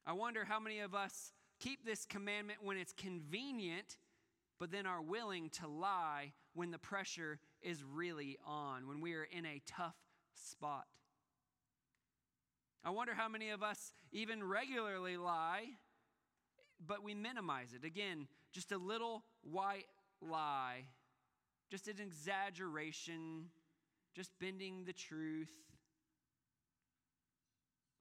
I 0.07 0.13
wonder 0.13 0.45
how 0.45 0.59
many 0.59 0.79
of 0.81 0.93
us 0.93 1.31
keep 1.59 1.83
this 1.83 2.05
commandment 2.05 2.59
when 2.61 2.77
it's 2.77 2.93
convenient, 2.93 3.97
but 4.59 4.71
then 4.71 4.85
are 4.85 5.01
willing 5.01 5.49
to 5.61 5.67
lie 5.67 6.33
when 6.53 6.71
the 6.71 6.77
pressure 6.77 7.39
is 7.61 7.83
really 7.83 8.37
on, 8.45 8.87
when 8.87 9.01
we 9.01 9.15
are 9.15 9.27
in 9.31 9.45
a 9.45 9.61
tough 9.65 9.95
spot. 10.35 10.85
I 12.83 12.91
wonder 12.91 13.15
how 13.15 13.27
many 13.27 13.49
of 13.49 13.63
us 13.63 13.93
even 14.11 14.43
regularly 14.43 15.17
lie, 15.17 15.65
but 16.85 17.03
we 17.03 17.15
minimize 17.15 17.73
it. 17.73 17.83
Again, 17.83 18.27
just 18.53 18.71
a 18.71 18.77
little 18.77 19.23
white 19.41 19.87
lie, 20.21 20.85
just 21.71 21.87
an 21.87 21.95
exaggeration, 21.99 23.45
just 24.15 24.29
bending 24.39 24.85
the 24.85 24.93
truth. 24.93 25.51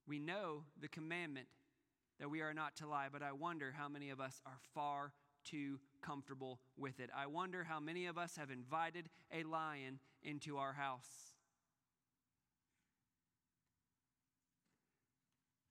We 0.07 0.19
know 0.19 0.65
the 0.79 0.87
commandment 0.87 1.47
that 2.19 2.29
we 2.29 2.41
are 2.41 2.53
not 2.53 2.75
to 2.77 2.87
lie, 2.87 3.07
but 3.11 3.21
I 3.21 3.31
wonder 3.31 3.73
how 3.77 3.89
many 3.89 4.09
of 4.09 4.19
us 4.19 4.41
are 4.45 4.59
far 4.73 5.13
too 5.43 5.79
comfortable 6.01 6.59
with 6.77 6.99
it. 6.99 7.09
I 7.15 7.27
wonder 7.27 7.63
how 7.63 7.79
many 7.79 8.07
of 8.07 8.17
us 8.17 8.35
have 8.37 8.49
invited 8.49 9.09
a 9.31 9.43
lion 9.43 9.99
into 10.23 10.57
our 10.57 10.73
house. 10.73 11.07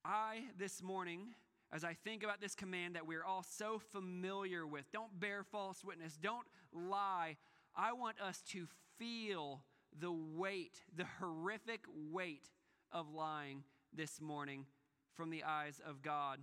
I, 0.05 0.43
this 0.59 0.83
morning, 0.83 1.35
as 1.73 1.83
I 1.83 1.95
think 1.95 2.23
about 2.23 2.41
this 2.41 2.55
command 2.55 2.95
that 2.95 3.07
we're 3.07 3.25
all 3.25 3.43
so 3.43 3.81
familiar 3.91 4.67
with 4.67 4.85
don't 4.93 5.19
bear 5.19 5.43
false 5.43 5.83
witness, 5.83 6.19
don't 6.21 6.47
lie, 6.73 7.37
I 7.75 7.93
want 7.95 8.21
us 8.21 8.43
to 8.51 8.67
feel 8.99 9.63
the 9.99 10.13
weight, 10.13 10.83
the 10.95 11.07
horrific 11.19 11.85
weight 12.13 12.51
of 12.93 13.13
lying 13.13 13.65
this 13.93 14.21
morning 14.21 14.67
from 15.17 15.31
the 15.31 15.45
eyes 15.45 15.81
of 15.87 16.03
God. 16.03 16.41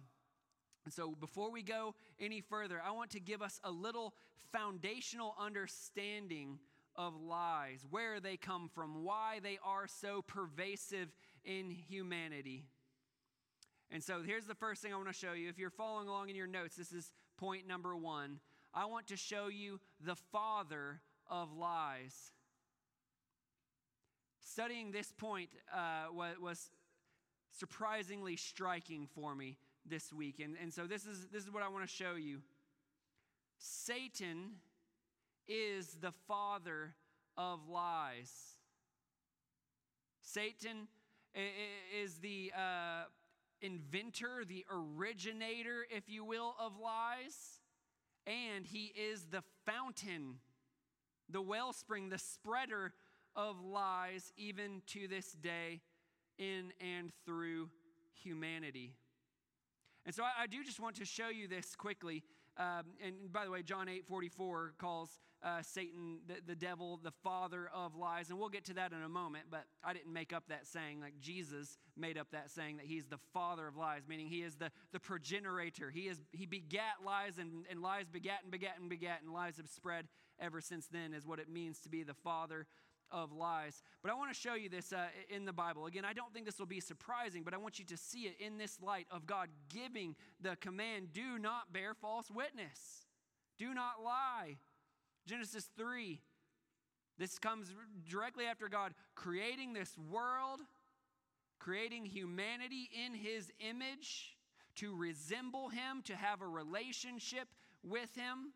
And 0.83 0.93
so, 0.93 1.11
before 1.11 1.51
we 1.51 1.61
go 1.61 1.93
any 2.19 2.41
further, 2.41 2.81
I 2.83 2.91
want 2.91 3.11
to 3.11 3.19
give 3.19 3.41
us 3.41 3.59
a 3.63 3.71
little 3.71 4.15
foundational 4.51 5.35
understanding 5.39 6.59
of 6.95 7.13
lies, 7.15 7.85
where 7.89 8.19
they 8.19 8.35
come 8.35 8.69
from, 8.73 9.03
why 9.03 9.39
they 9.41 9.59
are 9.63 9.87
so 9.87 10.21
pervasive 10.21 11.09
in 11.45 11.69
humanity. 11.69 12.65
And 13.91 14.03
so, 14.03 14.23
here's 14.25 14.45
the 14.45 14.55
first 14.55 14.81
thing 14.81 14.93
I 14.93 14.97
want 14.97 15.07
to 15.07 15.13
show 15.13 15.33
you. 15.33 15.49
If 15.49 15.59
you're 15.59 15.69
following 15.69 16.07
along 16.07 16.29
in 16.29 16.35
your 16.35 16.47
notes, 16.47 16.75
this 16.75 16.91
is 16.91 17.13
point 17.37 17.67
number 17.67 17.95
one. 17.95 18.39
I 18.73 18.85
want 18.85 19.07
to 19.07 19.17
show 19.17 19.49
you 19.49 19.79
the 20.03 20.15
father 20.15 21.01
of 21.29 21.53
lies. 21.53 22.31
Studying 24.43 24.91
this 24.91 25.11
point 25.11 25.49
uh, 25.73 26.07
was 26.11 26.69
surprisingly 27.51 28.35
striking 28.35 29.07
for 29.13 29.35
me 29.35 29.57
this 29.85 30.11
week. 30.13 30.39
And, 30.43 30.55
and 30.61 30.73
so 30.73 30.87
this 30.87 31.05
is, 31.05 31.27
this 31.31 31.43
is 31.43 31.51
what 31.51 31.63
I 31.63 31.67
want 31.67 31.87
to 31.87 31.93
show 31.93 32.15
you. 32.15 32.41
Satan 33.57 34.53
is 35.47 35.97
the 36.01 36.11
father 36.27 36.95
of 37.37 37.67
lies. 37.69 38.31
Satan 40.21 40.87
is 42.03 42.15
the 42.19 42.51
uh, 42.55 43.03
inventor, 43.61 44.43
the 44.47 44.65
originator, 44.71 45.85
if 45.89 46.09
you 46.09 46.23
will, 46.23 46.55
of 46.59 46.73
lies. 46.81 47.59
And 48.27 48.65
he 48.65 48.93
is 48.95 49.25
the 49.31 49.43
fountain, 49.65 50.35
the 51.29 51.41
wellspring, 51.41 52.09
the 52.09 52.19
spreader 52.19 52.93
of 53.35 53.63
lies, 53.63 54.31
even 54.37 54.81
to 54.87 55.07
this 55.07 55.31
day 55.31 55.81
in 56.41 56.73
and 56.81 57.11
through 57.25 57.69
humanity. 58.23 58.93
And 60.05 60.15
so 60.15 60.23
I, 60.23 60.43
I 60.43 60.47
do 60.47 60.63
just 60.63 60.79
want 60.79 60.95
to 60.97 61.05
show 61.05 61.29
you 61.29 61.47
this 61.47 61.75
quickly. 61.75 62.23
Um, 62.57 62.85
and 63.05 63.31
by 63.31 63.45
the 63.45 63.51
way, 63.51 63.61
John 63.61 63.87
8 63.87 64.05
44 64.07 64.73
calls 64.77 65.19
uh, 65.43 65.61
Satan 65.61 66.19
the, 66.27 66.35
the 66.45 66.55
devil 66.55 66.99
the 67.01 67.11
father 67.23 67.69
of 67.73 67.95
lies. 67.95 68.29
And 68.29 68.39
we'll 68.39 68.49
get 68.49 68.65
to 68.65 68.73
that 68.73 68.91
in 68.91 69.01
a 69.01 69.09
moment, 69.09 69.45
but 69.49 69.65
I 69.83 69.93
didn't 69.93 70.11
make 70.11 70.33
up 70.33 70.43
that 70.49 70.67
saying. 70.67 70.99
Like 70.99 71.13
Jesus 71.21 71.77
made 71.95 72.17
up 72.17 72.27
that 72.31 72.49
saying 72.49 72.77
that 72.77 72.85
he's 72.85 73.05
the 73.05 73.19
father 73.33 73.67
of 73.67 73.77
lies, 73.77 74.01
meaning 74.07 74.27
he 74.27 74.41
is 74.41 74.55
the, 74.55 74.71
the 74.91 74.99
progenitor. 74.99 75.91
He, 75.91 76.01
is, 76.01 76.21
he 76.31 76.45
begat 76.45 77.05
lies, 77.05 77.37
and, 77.37 77.65
and 77.69 77.81
lies 77.81 78.05
begat 78.11 78.39
and 78.43 78.51
begat 78.51 78.79
and 78.79 78.89
begat, 78.89 79.21
and 79.23 79.31
lies 79.31 79.57
have 79.57 79.69
spread 79.69 80.07
ever 80.39 80.61
since 80.61 80.87
then, 80.87 81.13
is 81.13 81.25
what 81.25 81.39
it 81.39 81.49
means 81.49 81.79
to 81.81 81.89
be 81.89 82.03
the 82.03 82.15
father 82.15 82.65
of 83.11 83.31
lies. 83.31 83.83
But 84.01 84.11
I 84.11 84.15
want 84.15 84.33
to 84.33 84.39
show 84.39 84.53
you 84.53 84.69
this 84.69 84.93
uh, 84.93 85.05
in 85.29 85.45
the 85.45 85.53
Bible. 85.53 85.85
Again, 85.85 86.05
I 86.05 86.13
don't 86.13 86.33
think 86.33 86.45
this 86.45 86.59
will 86.59 86.65
be 86.65 86.79
surprising, 86.79 87.43
but 87.43 87.53
I 87.53 87.57
want 87.57 87.79
you 87.79 87.85
to 87.85 87.97
see 87.97 88.21
it 88.21 88.35
in 88.39 88.57
this 88.57 88.79
light 88.81 89.07
of 89.11 89.25
God 89.25 89.49
giving 89.69 90.15
the 90.41 90.55
command 90.57 91.13
do 91.13 91.37
not 91.39 91.73
bear 91.73 91.93
false 91.93 92.29
witness, 92.31 93.05
do 93.57 93.73
not 93.73 94.03
lie. 94.03 94.57
Genesis 95.25 95.69
3. 95.77 96.19
This 97.17 97.37
comes 97.37 97.71
directly 98.09 98.45
after 98.45 98.67
God 98.67 98.93
creating 99.13 99.73
this 99.73 99.95
world, 99.97 100.61
creating 101.59 102.05
humanity 102.05 102.89
in 103.05 103.13
his 103.13 103.51
image 103.59 104.35
to 104.75 104.95
resemble 104.95 105.69
him, 105.69 106.01
to 106.05 106.15
have 106.15 106.41
a 106.41 106.47
relationship 106.47 107.47
with 107.83 108.13
him. 108.15 108.53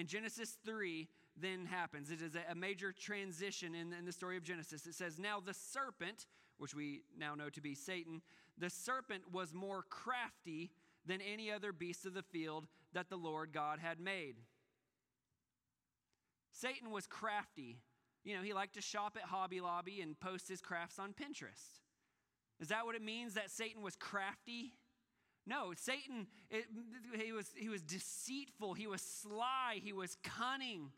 In 0.00 0.06
Genesis 0.06 0.56
3, 0.64 1.06
then 1.36 1.66
happens. 1.66 2.10
It 2.10 2.22
is 2.22 2.32
a 2.50 2.54
major 2.54 2.90
transition 2.90 3.74
in, 3.74 3.92
in 3.92 4.06
the 4.06 4.12
story 4.12 4.38
of 4.38 4.42
Genesis. 4.42 4.86
It 4.86 4.94
says, 4.94 5.18
Now 5.18 5.40
the 5.44 5.52
serpent, 5.52 6.24
which 6.56 6.74
we 6.74 7.02
now 7.18 7.34
know 7.34 7.50
to 7.50 7.60
be 7.60 7.74
Satan, 7.74 8.22
the 8.56 8.70
serpent 8.70 9.24
was 9.30 9.52
more 9.52 9.84
crafty 9.90 10.70
than 11.04 11.20
any 11.20 11.52
other 11.52 11.74
beast 11.74 12.06
of 12.06 12.14
the 12.14 12.22
field 12.22 12.66
that 12.94 13.10
the 13.10 13.16
Lord 13.16 13.52
God 13.52 13.78
had 13.78 14.00
made. 14.00 14.36
Satan 16.50 16.90
was 16.90 17.06
crafty. 17.06 17.76
You 18.24 18.38
know, 18.38 18.42
he 18.42 18.54
liked 18.54 18.76
to 18.76 18.80
shop 18.80 19.18
at 19.22 19.28
Hobby 19.28 19.60
Lobby 19.60 20.00
and 20.00 20.18
post 20.18 20.48
his 20.48 20.62
crafts 20.62 20.98
on 20.98 21.12
Pinterest. 21.12 21.82
Is 22.58 22.68
that 22.68 22.86
what 22.86 22.94
it 22.94 23.02
means 23.02 23.34
that 23.34 23.50
Satan 23.50 23.82
was 23.82 23.96
crafty? 23.96 24.72
No, 25.46 25.72
Satan, 25.76 26.26
it, 26.50 26.66
he, 27.18 27.32
was, 27.32 27.50
he 27.56 27.68
was 27.68 27.82
deceitful, 27.82 28.74
he 28.74 28.86
was 28.86 29.00
sly, 29.00 29.80
he 29.82 29.92
was 29.92 30.16
cunning. 30.22 30.90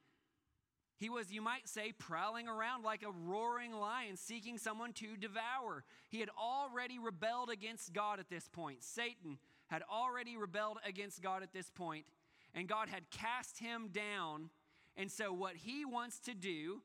He 0.96 1.08
was, 1.08 1.32
you 1.32 1.42
might 1.42 1.68
say, 1.68 1.92
prowling 1.92 2.46
around 2.46 2.84
like 2.84 3.02
a 3.02 3.10
roaring 3.10 3.72
lion 3.72 4.16
seeking 4.16 4.56
someone 4.56 4.92
to 4.94 5.16
devour. 5.16 5.84
He 6.08 6.20
had 6.20 6.28
already 6.38 6.98
rebelled 6.98 7.50
against 7.50 7.92
God 7.92 8.20
at 8.20 8.30
this 8.30 8.46
point. 8.48 8.84
Satan 8.84 9.38
had 9.66 9.82
already 9.90 10.36
rebelled 10.36 10.78
against 10.86 11.20
God 11.22 11.42
at 11.42 11.52
this 11.52 11.70
point, 11.70 12.04
and 12.54 12.68
God 12.68 12.88
had 12.88 13.10
cast 13.10 13.58
him 13.58 13.88
down 13.92 14.50
And 14.96 15.10
so, 15.10 15.32
what 15.32 15.56
he 15.56 15.84
wants 15.84 16.18
to 16.20 16.34
do 16.34 16.82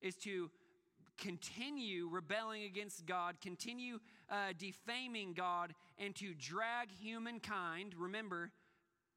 is 0.00 0.16
to 0.18 0.50
continue 1.18 2.08
rebelling 2.08 2.64
against 2.64 3.06
God, 3.06 3.36
continue 3.40 3.98
uh, 4.30 4.52
defaming 4.58 5.34
God, 5.34 5.74
and 5.98 6.14
to 6.16 6.34
drag 6.34 6.90
humankind, 6.90 7.94
remember, 7.96 8.50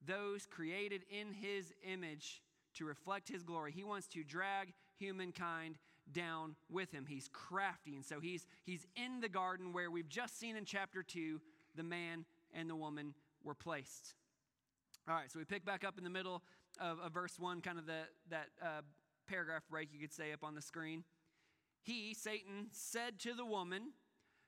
those 0.05 0.45
created 0.45 1.03
in 1.09 1.33
his 1.33 1.73
image 1.83 2.41
to 2.75 2.85
reflect 2.85 3.27
his 3.27 3.43
glory. 3.43 3.71
He 3.71 3.83
wants 3.83 4.07
to 4.07 4.23
drag 4.23 4.73
humankind 4.97 5.77
down 6.11 6.55
with 6.69 6.91
him. 6.91 7.05
He's 7.07 7.29
crafty. 7.33 7.95
And 7.95 8.05
so 8.05 8.19
he's, 8.19 8.45
he's 8.63 8.85
in 8.95 9.19
the 9.19 9.29
garden 9.29 9.73
where 9.73 9.91
we've 9.91 10.09
just 10.09 10.39
seen 10.39 10.55
in 10.55 10.65
chapter 10.65 11.03
2 11.03 11.41
the 11.75 11.83
man 11.83 12.25
and 12.53 12.69
the 12.69 12.75
woman 12.75 13.13
were 13.43 13.53
placed. 13.53 14.15
All 15.07 15.15
right, 15.15 15.31
so 15.31 15.39
we 15.39 15.45
pick 15.45 15.65
back 15.65 15.83
up 15.83 15.97
in 15.97 16.03
the 16.03 16.09
middle 16.09 16.43
of, 16.79 16.99
of 16.99 17.13
verse 17.13 17.39
1, 17.39 17.61
kind 17.61 17.79
of 17.79 17.85
the, 17.85 18.01
that 18.29 18.47
uh, 18.61 18.81
paragraph 19.27 19.63
break 19.69 19.89
you 19.93 19.99
could 19.99 20.13
say 20.13 20.33
up 20.33 20.43
on 20.43 20.55
the 20.55 20.61
screen. 20.61 21.03
He, 21.81 22.13
Satan, 22.13 22.67
said 22.71 23.19
to 23.19 23.33
the 23.33 23.45
woman, 23.45 23.93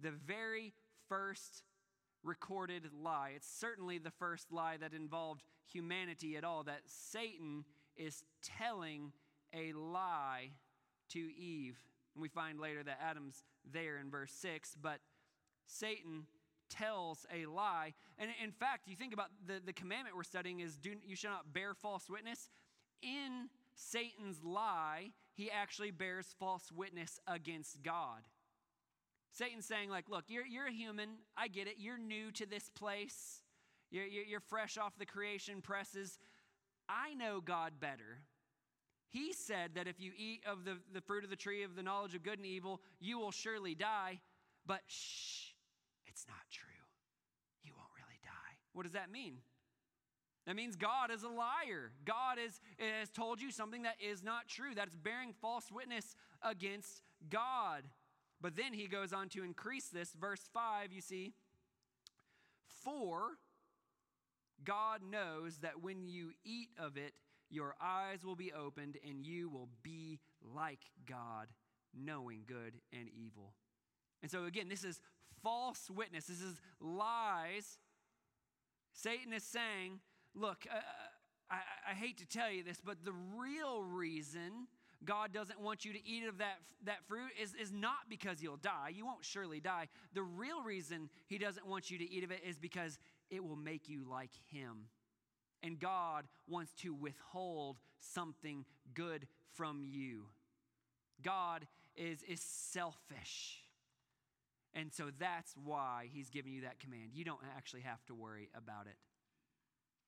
the 0.00 0.10
very 0.10 0.72
first 1.08 1.62
recorded 2.22 2.82
lie. 3.02 3.32
It's 3.36 3.48
certainly 3.48 3.98
the 3.98 4.10
first 4.10 4.52
lie 4.52 4.76
that 4.78 4.92
involved 4.92 5.42
humanity 5.72 6.36
at 6.36 6.44
all, 6.44 6.64
that 6.64 6.80
Satan 6.86 7.64
is 7.96 8.24
telling 8.42 9.12
a 9.54 9.72
lie 9.72 10.50
to 11.10 11.18
Eve. 11.18 11.78
And 12.14 12.22
we 12.22 12.28
find 12.28 12.58
later 12.58 12.82
that 12.82 12.98
Adam's 13.02 13.44
there 13.72 13.98
in 13.98 14.10
verse 14.10 14.32
6, 14.32 14.76
but 14.80 15.00
Satan 15.66 16.26
tells 16.68 17.26
a 17.32 17.46
lie. 17.46 17.94
And 18.18 18.30
in 18.42 18.50
fact, 18.50 18.88
you 18.88 18.96
think 18.96 19.12
about 19.12 19.28
the, 19.46 19.60
the 19.64 19.72
commandment 19.72 20.16
we're 20.16 20.24
studying 20.24 20.60
is 20.60 20.76
do, 20.76 20.94
you 21.06 21.16
shall 21.16 21.32
not 21.32 21.52
bear 21.52 21.74
false 21.74 22.08
witness. 22.10 22.48
In 23.02 23.48
Satan's 23.74 24.42
lie, 24.42 25.10
he 25.34 25.50
actually 25.50 25.90
bears 25.90 26.34
false 26.38 26.72
witness 26.72 27.20
against 27.26 27.82
God. 27.82 28.22
Satan's 29.36 29.66
saying, 29.66 29.90
like, 29.90 30.08
look, 30.08 30.24
you're, 30.28 30.46
you're 30.46 30.68
a 30.68 30.72
human. 30.72 31.10
I 31.36 31.48
get 31.48 31.66
it. 31.66 31.74
You're 31.78 31.98
new 31.98 32.30
to 32.32 32.46
this 32.46 32.70
place. 32.70 33.42
You're, 33.90 34.06
you're, 34.06 34.40
fresh 34.40 34.78
off 34.78 34.98
the 34.98 35.04
creation 35.04 35.60
presses. 35.60 36.18
I 36.88 37.12
know 37.12 37.42
God 37.42 37.74
better. 37.78 38.22
He 39.10 39.34
said 39.34 39.72
that 39.74 39.86
if 39.86 40.00
you 40.00 40.12
eat 40.16 40.42
of 40.50 40.64
the, 40.64 40.78
the 40.92 41.02
fruit 41.02 41.22
of 41.22 41.28
the 41.28 41.36
tree 41.36 41.64
of 41.64 41.76
the 41.76 41.82
knowledge 41.82 42.14
of 42.14 42.22
good 42.22 42.38
and 42.38 42.46
evil, 42.46 42.80
you 42.98 43.18
will 43.18 43.30
surely 43.30 43.74
die. 43.74 44.20
But 44.64 44.80
shh, 44.86 45.50
it's 46.06 46.24
not 46.26 46.38
true. 46.50 46.66
You 47.62 47.72
won't 47.76 47.90
really 47.94 48.18
die. 48.24 48.56
What 48.72 48.84
does 48.84 48.92
that 48.92 49.12
mean? 49.12 49.34
That 50.46 50.56
means 50.56 50.76
God 50.76 51.10
is 51.10 51.24
a 51.24 51.28
liar. 51.28 51.92
God 52.06 52.38
is, 52.44 52.60
has 52.78 53.10
told 53.10 53.40
you 53.42 53.50
something 53.50 53.82
that 53.82 53.96
is 54.00 54.22
not 54.22 54.48
true. 54.48 54.74
That's 54.74 54.94
bearing 54.94 55.34
false 55.42 55.70
witness 55.70 56.16
against 56.42 57.02
God. 57.28 57.82
But 58.40 58.56
then 58.56 58.72
he 58.72 58.86
goes 58.86 59.12
on 59.12 59.28
to 59.30 59.42
increase 59.42 59.88
this. 59.88 60.12
Verse 60.12 60.42
5, 60.52 60.92
you 60.92 61.00
see, 61.00 61.32
for 62.82 63.38
God 64.64 65.00
knows 65.08 65.58
that 65.58 65.82
when 65.82 66.06
you 66.06 66.32
eat 66.44 66.68
of 66.78 66.96
it, 66.96 67.14
your 67.50 67.74
eyes 67.80 68.24
will 68.24 68.36
be 68.36 68.52
opened 68.52 68.98
and 69.06 69.24
you 69.24 69.48
will 69.48 69.68
be 69.82 70.18
like 70.54 70.80
God, 71.06 71.48
knowing 71.94 72.42
good 72.46 72.74
and 72.92 73.08
evil. 73.08 73.54
And 74.22 74.30
so, 74.30 74.44
again, 74.44 74.68
this 74.68 74.84
is 74.84 75.00
false 75.42 75.90
witness, 75.90 76.26
this 76.26 76.40
is 76.40 76.60
lies. 76.80 77.78
Satan 78.92 79.32
is 79.32 79.44
saying, 79.44 80.00
Look, 80.34 80.66
uh, 80.70 80.80
I, 81.50 81.60
I 81.90 81.94
hate 81.94 82.18
to 82.18 82.26
tell 82.26 82.50
you 82.50 82.62
this, 82.62 82.78
but 82.84 83.04
the 83.04 83.14
real 83.36 83.82
reason 83.82 84.66
God 85.04 85.32
doesn't 85.32 85.60
want 85.60 85.84
you 85.84 85.92
to 85.92 86.08
eat 86.08 86.26
of 86.26 86.38
that, 86.38 86.56
that 86.84 87.04
fruit 87.06 87.30
is, 87.40 87.54
is 87.54 87.72
not 87.72 88.08
because 88.08 88.42
you'll 88.42 88.56
die. 88.56 88.90
You 88.92 89.04
won't 89.04 89.24
surely 89.24 89.60
die. 89.60 89.88
The 90.14 90.22
real 90.22 90.62
reason 90.62 91.08
He 91.26 91.38
doesn't 91.38 91.66
want 91.66 91.90
you 91.90 91.98
to 91.98 92.10
eat 92.10 92.24
of 92.24 92.30
it 92.30 92.40
is 92.46 92.58
because 92.58 92.98
it 93.30 93.44
will 93.44 93.56
make 93.56 93.88
you 93.88 94.04
like 94.08 94.32
Him. 94.50 94.86
And 95.62 95.78
God 95.78 96.24
wants 96.48 96.72
to 96.82 96.94
withhold 96.94 97.78
something 98.00 98.64
good 98.94 99.26
from 99.54 99.84
you. 99.84 100.26
God 101.22 101.66
is, 101.96 102.22
is 102.22 102.40
selfish. 102.40 103.62
And 104.74 104.92
so 104.92 105.10
that's 105.18 105.54
why 105.64 106.08
He's 106.12 106.30
giving 106.30 106.52
you 106.52 106.62
that 106.62 106.78
command. 106.80 107.10
You 107.14 107.24
don't 107.24 107.40
actually 107.56 107.82
have 107.82 108.04
to 108.06 108.14
worry 108.14 108.48
about 108.54 108.86
it. 108.86 108.96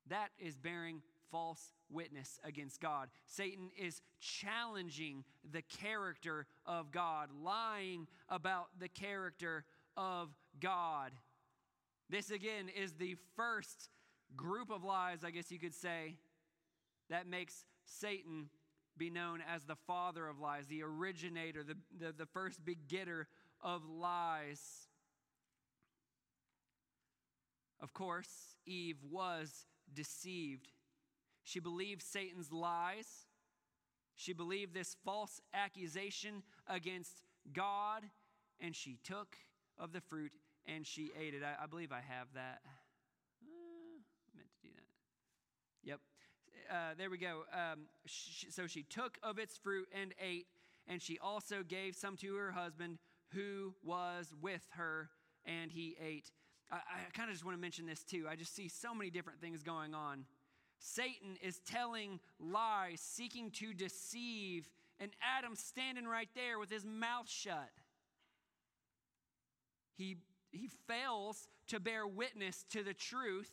That 0.09 0.29
is 0.39 0.57
bearing 0.57 1.03
false 1.31 1.73
witness 1.91 2.39
against 2.45 2.81
God. 2.81 3.09
Satan 3.27 3.71
is 3.79 4.01
challenging 4.21 5.25
the 5.51 5.63
character 5.63 6.47
of 6.67 6.91
God, 6.91 7.31
lying 7.43 8.07
about 8.29 8.69
the 8.79 8.89
character 8.89 9.65
of 9.97 10.29
God. 10.61 11.13
This, 12.11 12.31
again, 12.31 12.69
is 12.75 12.93
the 12.93 13.17
first 13.37 13.91
group 14.37 14.71
of 14.71 14.85
lies, 14.85 15.19
I 15.25 15.31
guess 15.31 15.51
you 15.51 15.59
could 15.59 15.75
say, 15.75 16.17
that 17.11 17.27
makes 17.27 17.65
Satan 17.85 18.49
be 18.97 19.11
known 19.11 19.43
as 19.49 19.65
the 19.65 19.77
father 19.87 20.27
of 20.27 20.41
lies, 20.41 20.67
the 20.67 20.83
originator, 20.83 21.63
the, 21.63 21.77
the, 21.99 22.13
the 22.13 22.27
first 22.27 22.65
begetter 22.65 23.29
of 23.63 23.83
lies. 23.89 24.61
Of 27.81 27.95
course, 27.95 28.29
Eve 28.67 28.97
was 29.09 29.67
deceived 29.95 30.69
she 31.49 31.61
believed 31.61 32.03
Satan's 32.03 32.53
lies. 32.53 33.25
She 34.15 34.35
believed 34.35 34.75
this 34.75 34.97
false 35.03 35.41
accusation 35.55 36.43
against 36.69 37.23
God, 37.55 38.03
and 38.61 38.77
she 38.77 38.99
took 39.03 39.35
of 39.79 39.93
the 39.93 40.03
fruit 40.03 40.33
and 40.67 40.87
she 40.87 41.11
ate 41.19 41.33
it. 41.33 41.43
I, 41.43 41.65
I 41.65 41.67
believe 41.67 41.91
I 41.91 42.03
have 42.07 42.27
that. 42.35 42.61
Uh, 42.67 43.49
I 43.49 44.37
meant 44.37 44.49
to 44.61 44.69
do 44.69 44.75
that. 44.75 45.89
Yep. 45.89 46.01
Uh, 46.71 46.95
there 46.99 47.09
we 47.09 47.17
go. 47.17 47.45
Um, 47.51 47.87
she, 48.05 48.51
so 48.51 48.67
she 48.67 48.83
took 48.83 49.17
of 49.23 49.39
its 49.39 49.57
fruit 49.57 49.89
and 49.99 50.13
ate, 50.21 50.49
and 50.87 51.01
she 51.01 51.19
also 51.19 51.63
gave 51.67 51.97
some 51.97 52.19
to 52.19 52.35
her 52.35 52.53
husband 52.53 52.99
who 53.33 53.73
was 53.83 54.35
with 54.43 54.67
her, 54.73 55.09
and 55.47 55.73
he 55.73 55.97
ate. 55.99 56.31
I, 56.71 56.77
I 56.77 57.11
kind 57.15 57.31
of 57.31 57.35
just 57.35 57.47
want 57.47 57.57
to 57.57 57.61
mention 57.61 57.87
this 57.87 58.05
too. 58.05 58.27
I 58.29 58.37
just 58.37 58.55
see 58.55 58.69
so 58.69 58.93
many 58.93 59.09
different 59.09 59.41
things 59.41 59.63
going 59.63 59.95
on 59.95 60.27
Satan 60.79 61.37
is 61.43 61.61
telling 61.61 62.21
lies, 62.39 63.01
seeking 63.01 63.51
to 63.53 63.75
deceive, 63.75 64.69
and 65.01 65.11
Adam's 65.23 65.61
standing 65.61 66.07
right 66.07 66.29
there 66.35 66.59
with 66.59 66.71
his 66.71 66.85
mouth 66.85 67.29
shut. 67.29 67.71
He, 69.97 70.17
he 70.51 70.69
fails 70.87 71.49
to 71.69 71.81
bear 71.81 72.07
witness 72.07 72.65
to 72.71 72.83
the 72.83 72.95
truth, 72.95 73.51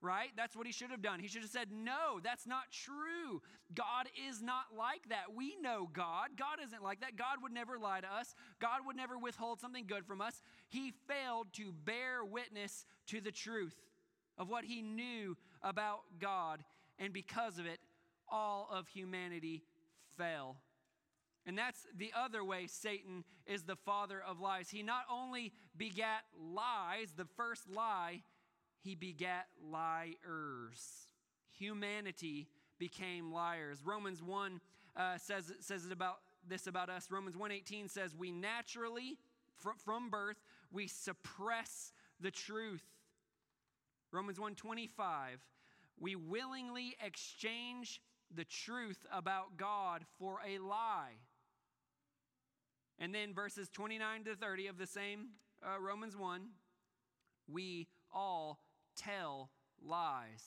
right? 0.00 0.30
That's 0.36 0.56
what 0.56 0.66
he 0.66 0.72
should 0.72 0.90
have 0.90 1.02
done. 1.02 1.20
He 1.20 1.28
should 1.28 1.42
have 1.42 1.50
said, 1.50 1.68
No, 1.72 2.20
that's 2.22 2.46
not 2.46 2.64
true. 2.72 3.40
God 3.74 4.08
is 4.28 4.42
not 4.42 4.66
like 4.76 5.08
that. 5.08 5.34
We 5.34 5.56
know 5.62 5.88
God. 5.92 6.30
God 6.36 6.58
isn't 6.64 6.82
like 6.82 7.00
that. 7.00 7.16
God 7.16 7.38
would 7.42 7.52
never 7.52 7.78
lie 7.78 8.00
to 8.00 8.12
us, 8.12 8.34
God 8.60 8.80
would 8.86 8.96
never 8.96 9.16
withhold 9.16 9.60
something 9.60 9.86
good 9.86 10.04
from 10.04 10.20
us. 10.20 10.42
He 10.68 10.92
failed 11.06 11.48
to 11.54 11.72
bear 11.72 12.24
witness 12.24 12.84
to 13.06 13.20
the 13.20 13.32
truth 13.32 13.76
of 14.36 14.48
what 14.48 14.64
he 14.64 14.82
knew 14.82 15.36
about 15.64 16.02
God. 16.20 16.62
And 16.98 17.12
because 17.12 17.58
of 17.58 17.66
it, 17.66 17.80
all 18.28 18.68
of 18.70 18.86
humanity 18.88 19.64
fell. 20.16 20.56
And 21.46 21.58
that's 21.58 21.86
the 21.96 22.12
other 22.16 22.42
way 22.44 22.66
Satan 22.68 23.24
is 23.46 23.64
the 23.64 23.76
father 23.76 24.22
of 24.26 24.40
lies. 24.40 24.70
He 24.70 24.82
not 24.82 25.04
only 25.10 25.52
begat 25.76 26.22
lies, 26.38 27.12
the 27.16 27.26
first 27.36 27.68
lie, 27.68 28.22
he 28.80 28.94
begat 28.94 29.46
liars. 29.70 31.08
Humanity 31.58 32.48
became 32.78 33.32
liars. 33.32 33.80
Romans 33.84 34.22
1 34.22 34.60
uh, 34.96 35.18
says, 35.18 35.52
says 35.60 35.84
it 35.84 35.92
about 35.92 36.18
this 36.48 36.66
about 36.66 36.90
us. 36.90 37.10
Romans 37.10 37.36
1:18 37.36 37.90
says 37.90 38.14
we 38.14 38.30
naturally 38.30 39.18
from, 39.56 39.76
from 39.76 40.10
birth 40.10 40.36
we 40.70 40.86
suppress 40.86 41.92
the 42.20 42.30
truth. 42.30 42.84
Romans 44.12 44.38
1:25, 44.38 44.88
we 45.98 46.16
willingly 46.16 46.96
exchange 47.04 48.00
the 48.34 48.44
truth 48.44 49.06
about 49.12 49.56
God 49.56 50.04
for 50.18 50.38
a 50.46 50.58
lie. 50.58 51.18
And 52.98 53.14
then 53.14 53.34
verses 53.34 53.68
29 53.68 54.24
to 54.24 54.36
30 54.36 54.66
of 54.68 54.78
the 54.78 54.86
same 54.86 55.28
uh, 55.64 55.80
Romans 55.80 56.16
1 56.16 56.42
we 57.46 57.88
all 58.12 58.60
tell 58.96 59.50
lies. 59.84 60.42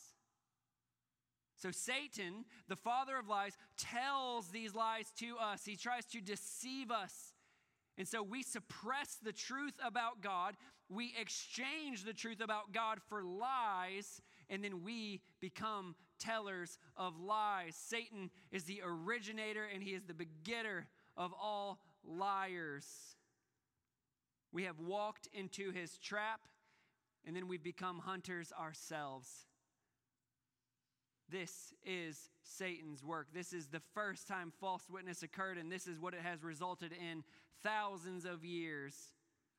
So, 1.55 1.71
Satan, 1.71 2.45
the 2.67 2.75
father 2.75 3.17
of 3.17 3.27
lies, 3.27 3.57
tells 3.77 4.49
these 4.49 4.75
lies 4.75 5.12
to 5.19 5.38
us. 5.41 5.65
He 5.65 5.75
tries 5.75 6.05
to 6.07 6.21
deceive 6.21 6.91
us. 6.91 7.33
And 7.97 8.07
so 8.07 8.21
we 8.21 8.43
suppress 8.43 9.17
the 9.23 9.33
truth 9.33 9.73
about 9.83 10.21
God. 10.21 10.55
We 10.88 11.15
exchange 11.19 12.03
the 12.03 12.13
truth 12.13 12.41
about 12.41 12.71
God 12.71 12.99
for 13.10 13.23
lies, 13.23 14.21
and 14.49 14.63
then 14.63 14.83
we 14.83 15.21
become 15.39 15.95
tellers 16.19 16.77
of 16.95 17.19
lies. 17.19 17.75
Satan 17.75 18.29
is 18.51 18.63
the 18.63 18.81
originator 18.83 19.65
and 19.71 19.83
he 19.83 19.91
is 19.91 20.03
the 20.03 20.13
begetter 20.13 20.88
of 21.15 21.33
all 21.39 21.79
liars. 22.03 22.86
We 24.51 24.63
have 24.63 24.79
walked 24.79 25.27
into 25.33 25.71
his 25.71 25.97
trap, 25.97 26.41
and 27.25 27.36
then 27.36 27.47
we've 27.47 27.63
become 27.63 27.99
hunters 27.99 28.51
ourselves. 28.57 29.45
This 31.29 31.73
is 31.86 32.29
Satan's 32.41 33.03
work. 33.03 33.27
This 33.33 33.51
is 33.51 33.67
the 33.67 33.81
first 33.93 34.27
time 34.27 34.53
false 34.62 34.83
witness 34.89 35.23
occurred, 35.23 35.57
and 35.57 35.69
this 35.69 35.86
is 35.86 35.99
what 35.99 36.13
it 36.13 36.21
has 36.21 36.43
resulted 36.43 36.93
in 36.93 37.23
thousands 37.62 38.23
of 38.23 38.45
years 38.45 39.12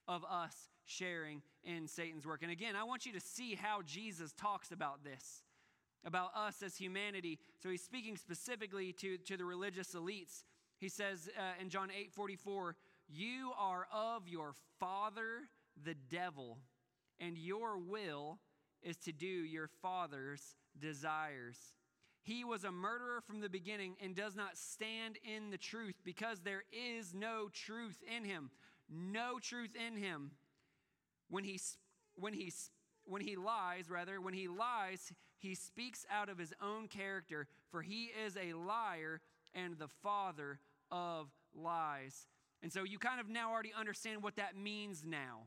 of 0.08 0.24
us 0.24 0.54
sharing 0.86 1.42
in 1.62 1.86
Satan's 1.86 2.26
work. 2.26 2.42
And 2.42 2.50
again, 2.50 2.74
I 2.74 2.84
want 2.84 3.06
you 3.06 3.12
to 3.12 3.20
see 3.20 3.54
how 3.54 3.82
Jesus 3.82 4.32
talks 4.32 4.72
about 4.72 5.04
this, 5.04 5.42
about 6.04 6.30
us 6.34 6.62
as 6.62 6.76
humanity. 6.76 7.38
So 7.62 7.68
he's 7.68 7.82
speaking 7.84 8.16
specifically 8.16 8.92
to, 8.94 9.18
to 9.18 9.36
the 9.36 9.44
religious 9.44 9.94
elites. 9.94 10.44
He 10.78 10.88
says 10.88 11.28
uh, 11.38 11.60
in 11.60 11.68
John 11.68 11.90
8 11.96 12.12
44, 12.12 12.74
You 13.08 13.52
are 13.58 13.86
of 13.92 14.26
your 14.26 14.54
father, 14.80 15.48
the 15.84 15.94
devil, 16.10 16.58
and 17.20 17.36
your 17.36 17.78
will 17.78 18.38
is 18.82 18.96
to 18.98 19.12
do 19.12 19.26
your 19.26 19.68
father's 19.82 20.56
desires. 20.80 21.58
He 22.22 22.44
was 22.44 22.64
a 22.64 22.72
murderer 22.72 23.22
from 23.26 23.40
the 23.40 23.48
beginning 23.48 23.96
and 24.02 24.14
does 24.14 24.36
not 24.36 24.56
stand 24.56 25.18
in 25.24 25.50
the 25.50 25.58
truth 25.58 25.94
because 26.04 26.40
there 26.40 26.64
is 26.72 27.14
no 27.14 27.48
truth 27.52 28.02
in 28.14 28.24
him. 28.24 28.50
No 28.88 29.38
truth 29.40 29.74
in 29.74 29.96
him. 29.96 30.32
When 31.28 31.44
he, 31.44 31.60
when 32.14 32.32
he, 32.32 32.52
when 33.04 33.22
he 33.22 33.36
lies, 33.36 33.90
rather, 33.90 34.20
when 34.20 34.34
he 34.34 34.48
lies, 34.48 35.12
he 35.38 35.54
speaks 35.54 36.06
out 36.10 36.28
of 36.28 36.38
his 36.38 36.52
own 36.62 36.88
character, 36.88 37.46
for 37.70 37.82
he 37.82 38.10
is 38.24 38.36
a 38.36 38.54
liar 38.54 39.20
and 39.54 39.78
the 39.78 39.88
father 40.02 40.60
of 40.90 41.28
lies. 41.54 42.26
And 42.62 42.72
so 42.72 42.82
you 42.82 42.98
kind 42.98 43.20
of 43.20 43.28
now 43.28 43.50
already 43.50 43.72
understand 43.78 44.22
what 44.22 44.36
that 44.36 44.56
means 44.56 45.04
now. 45.06 45.42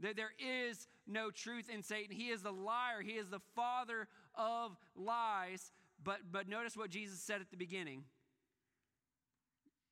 That 0.00 0.16
there 0.16 0.32
is 0.38 0.86
no 1.06 1.30
truth 1.30 1.68
in 1.68 1.82
Satan. 1.82 2.14
He 2.14 2.28
is 2.28 2.42
the 2.42 2.52
liar. 2.52 3.00
He 3.02 3.12
is 3.12 3.30
the 3.30 3.40
father 3.54 4.08
of 4.34 4.76
lies. 4.96 5.72
But, 6.02 6.18
but 6.30 6.48
notice 6.48 6.76
what 6.76 6.90
Jesus 6.90 7.20
said 7.20 7.40
at 7.40 7.50
the 7.50 7.56
beginning 7.56 8.04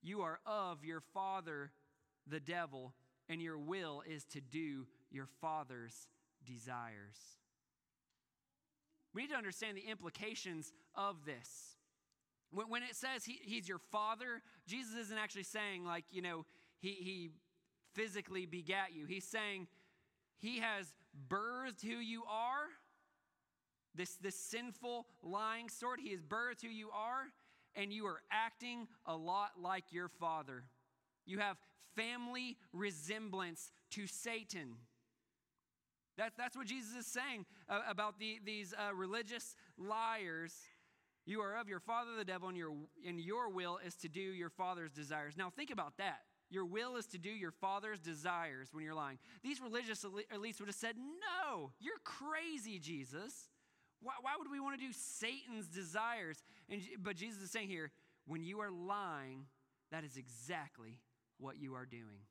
You 0.03 0.23
are 0.23 0.41
of 0.47 0.85
your 0.85 1.01
father, 1.15 1.71
the 2.27 2.41
devil, 2.41 2.95
and 3.29 3.41
your 3.41 3.59
will 3.59 4.03
is 4.07 4.25
to 4.25 4.41
do 4.41 4.87
your 5.11 5.27
father's 5.41 6.09
desires. 6.45 7.17
We 9.15 9.23
need 9.23 9.31
to 9.31 9.37
understand 9.37 9.77
the 9.77 9.89
implications 9.89 10.73
of 10.95 11.25
this. 11.25 11.77
When, 12.51 12.83
it 12.83 12.97
says 12.97 13.25
he, 13.25 13.41
he's 13.43 13.69
your 13.69 13.81
father, 13.91 14.43
Jesus 14.67 14.95
isn't 14.95 15.19
actually 15.19 15.45
saying, 15.45 15.85
like, 15.85 16.05
you 16.11 16.21
know, 16.21 16.45
he, 16.81 16.91
he 16.91 17.31
physically 17.95 18.47
begat 18.47 18.93
you. 18.95 19.07
He's 19.07 19.25
saying, 19.25 19.69
he 20.39 20.59
has 20.59 20.93
birthed 21.29 21.83
who 21.83 21.97
you 21.97 22.25
are, 22.29 22.69
this, 23.95 24.17
this 24.17 24.37
sinful, 24.37 25.07
lying 25.23 25.69
sort. 25.69 26.01
He 26.01 26.11
has 26.11 26.21
birthed 26.21 26.63
who 26.63 26.69
you 26.69 26.91
are, 26.91 27.25
and 27.75 27.93
you 27.93 28.07
are 28.07 28.21
acting 28.31 28.87
a 29.07 29.17
lot 29.17 29.53
like 29.61 29.85
your 29.91 30.09
father. 30.09 30.65
You 31.27 31.39
have 31.39 31.57
family 31.97 32.57
resemblance 32.73 33.73
to 33.93 34.07
Satan. 34.07 34.77
That, 36.19 36.33
that's 36.37 36.57
what 36.57 36.67
Jesus 36.67 36.95
is 36.95 37.07
saying 37.07 37.47
uh, 37.69 37.81
about 37.89 38.19
the, 38.19 38.39
these 38.45 38.75
uh, 38.75 38.95
religious 38.95 39.57
liars. 39.79 40.55
You 41.25 41.41
are 41.41 41.57
of 41.57 41.69
your 41.69 41.81
father 41.81 42.11
the 42.19 42.25
devil, 42.25 42.49
and 42.49 42.59
your, 42.59 42.73
and 43.07 43.21
your 43.21 43.49
will 43.49 43.79
is 43.85 43.95
to 43.97 44.09
do 44.09 44.21
your 44.21 44.51
father's 44.51 44.91
desires. 44.91 45.37
Now, 45.37 45.51
think 45.51 45.71
about 45.71 45.97
that. 45.99 46.21
Your 46.51 46.67
will 46.67 46.97
is 46.97 47.07
to 47.07 47.19
do 47.19 47.31
your 47.31 47.51
father's 47.51 47.99
desires 47.99 48.69
when 48.73 48.85
you're 48.85 48.95
lying. 48.95 49.19
These 49.43 49.61
religious 49.63 50.05
elites 50.05 50.61
would 50.61 50.69
have 50.69 50.75
said, 50.75 50.97
No, 50.97 51.73
you're 51.81 51.95
crazy, 52.05 52.79
Jesus. 52.79 53.49
Why, 54.03 54.13
why 54.21 54.33
would 54.39 54.51
we 54.51 54.61
want 54.61 54.79
to 54.79 54.87
do 54.87 54.93
Satan's 54.93 55.69
desires? 55.69 56.43
And, 56.69 56.83
but 57.03 57.17
Jesus 57.17 57.43
is 57.43 57.51
saying 57.51 57.69
here, 57.69 57.91
when 58.27 58.43
you 58.43 58.61
are 58.61 58.71
lying, 58.71 59.47
that 59.93 60.05
is 60.05 60.17
exactly 60.17 60.99
what 61.43 61.61
you 61.61 61.75
are 61.75 61.87
doing. 61.87 62.25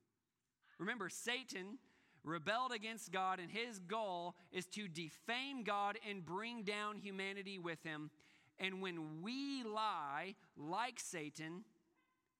Remember, 0.80 1.10
Satan 1.10 1.78
rebelled 2.24 2.71
against 2.71 3.12
God, 3.12 3.39
and 3.39 3.52
his 3.52 3.80
goal 3.80 4.36
is 4.52 4.65
to 4.67 4.88
defame 4.88 5.63
God 5.63 5.97
and 6.08 6.26
bring 6.26 6.63
down 6.63 6.97
humanity 6.97 7.60
with 7.60 7.84
him. 7.84 8.10
And 8.60 8.82
when 8.82 9.21
we 9.21 9.63
lie 9.63 10.36
like 10.56 11.00
Satan, 11.00 11.63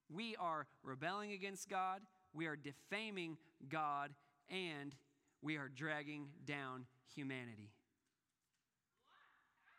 we 0.10 0.36
are 0.38 0.68
rebelling 0.84 1.32
against 1.32 1.70
God, 1.70 2.02
we 2.34 2.46
are 2.48 2.56
defaming 2.56 3.38
God, 3.70 4.12
and 4.50 4.96
we 5.42 5.58
are 5.58 5.70
dragging 5.70 6.28
down 6.46 6.86
humanity. 7.16 7.72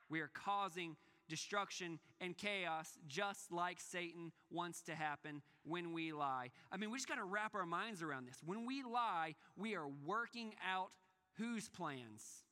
We 0.08 0.20
are 0.20 0.30
causing 0.32 0.96
destruction 1.28 1.98
and 2.20 2.36
chaos 2.36 2.98
just 3.06 3.52
like 3.52 3.80
Satan 3.80 4.32
wants 4.50 4.82
to 4.82 4.94
happen 4.94 5.40
when 5.64 5.92
we 5.92 6.12
lie. 6.12 6.50
I 6.70 6.76
mean, 6.76 6.90
we 6.90 6.98
just 6.98 7.08
got 7.08 7.16
to 7.16 7.24
wrap 7.24 7.54
our 7.54 7.66
minds 7.66 8.02
around 8.02 8.26
this. 8.26 8.36
When 8.44 8.66
we 8.66 8.82
lie, 8.82 9.34
we 9.56 9.74
are 9.74 9.86
working 10.04 10.54
out 10.68 10.90
whose 11.38 11.68
plans? 11.68 12.44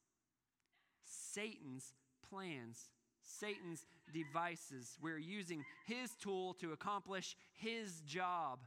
Satan's 1.04 1.92
plans. 2.28 2.90
Satan's 3.22 3.86
devices. 4.12 4.96
We're 5.00 5.18
using 5.18 5.64
his 5.86 6.10
tool 6.20 6.54
to 6.54 6.72
accomplish 6.72 7.36
his 7.52 8.00
job. 8.02 8.60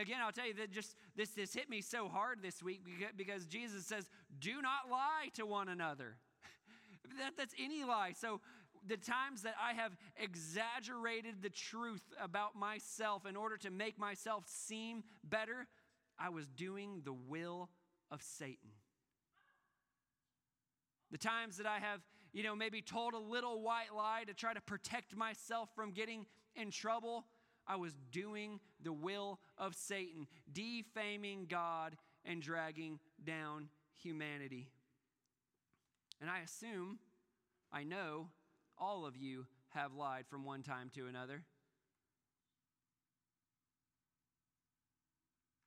Again, 0.00 0.18
I'll 0.24 0.32
tell 0.32 0.46
you 0.46 0.54
that 0.54 0.72
just 0.72 0.96
this, 1.14 1.30
this 1.30 1.54
hit 1.54 1.70
me 1.70 1.80
so 1.80 2.08
hard 2.08 2.42
this 2.42 2.62
week 2.62 2.80
because 3.16 3.46
Jesus 3.46 3.86
says, 3.86 4.08
do 4.40 4.60
not 4.60 4.90
lie 4.90 5.28
to 5.34 5.46
one 5.46 5.68
another. 5.68 6.16
that, 7.18 7.34
that's 7.36 7.54
any 7.62 7.84
lie. 7.84 8.12
So 8.18 8.40
the 8.88 8.96
times 8.96 9.42
that 9.42 9.54
I 9.60 9.74
have 9.74 9.96
exaggerated 10.16 11.42
the 11.42 11.50
truth 11.50 12.02
about 12.20 12.56
myself 12.56 13.26
in 13.26 13.36
order 13.36 13.56
to 13.58 13.70
make 13.70 13.98
myself 13.98 14.44
seem 14.46 15.04
better, 15.22 15.66
I 16.18 16.30
was 16.30 16.48
doing 16.48 17.02
the 17.04 17.12
will 17.12 17.70
of 18.10 18.22
Satan. 18.22 18.70
The 21.10 21.18
times 21.18 21.56
that 21.56 21.66
I 21.66 21.78
have 21.78 22.00
you 22.32 22.42
know, 22.42 22.54
maybe 22.54 22.82
told 22.82 23.14
a 23.14 23.18
little 23.18 23.62
white 23.62 23.94
lie 23.94 24.24
to 24.26 24.34
try 24.34 24.52
to 24.52 24.60
protect 24.60 25.16
myself 25.16 25.68
from 25.74 25.92
getting 25.92 26.26
in 26.54 26.70
trouble, 26.70 27.24
I 27.66 27.76
was 27.76 27.94
doing 28.10 28.60
the 28.82 28.92
will 28.92 29.40
of 29.56 29.74
Satan, 29.74 30.26
defaming 30.52 31.46
God 31.48 31.96
and 32.24 32.42
dragging 32.42 32.98
down 33.24 33.68
humanity. 33.96 34.68
And 36.20 36.30
I 36.30 36.40
assume, 36.40 36.98
I 37.72 37.84
know, 37.84 38.28
all 38.80 39.06
of 39.06 39.16
you 39.16 39.46
have 39.70 39.94
lied 39.94 40.26
from 40.28 40.44
one 40.44 40.62
time 40.62 40.90
to 40.94 41.06
another. 41.06 41.42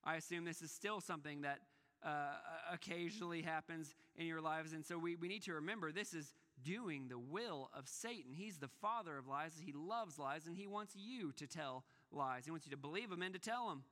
I 0.04 0.16
assume 0.16 0.44
this 0.44 0.62
is 0.62 0.72
still 0.72 1.00
something 1.00 1.42
that 1.42 1.60
uh, 2.04 2.34
occasionally 2.72 3.42
happens 3.42 3.94
in 4.16 4.26
your 4.26 4.40
lives. 4.40 4.72
And 4.72 4.84
so 4.84 4.98
we, 4.98 5.14
we 5.14 5.28
need 5.28 5.42
to 5.44 5.54
remember 5.54 5.92
this 5.92 6.14
is 6.14 6.34
doing 6.64 7.06
the 7.08 7.18
will 7.18 7.70
of 7.76 7.88
Satan. 7.88 8.32
He's 8.34 8.58
the 8.58 8.70
father 8.80 9.16
of 9.16 9.28
lies. 9.28 9.52
He 9.64 9.72
loves 9.72 10.18
lies, 10.18 10.46
and 10.46 10.56
he 10.56 10.66
wants 10.66 10.94
you 10.96 11.32
to 11.32 11.46
tell 11.46 11.84
lies. 12.10 12.44
He 12.44 12.50
wants 12.50 12.66
you 12.66 12.70
to 12.72 12.76
believe 12.76 13.10
them 13.10 13.22
and 13.22 13.32
to 13.34 13.40
tell 13.40 13.68
them. 13.68 13.84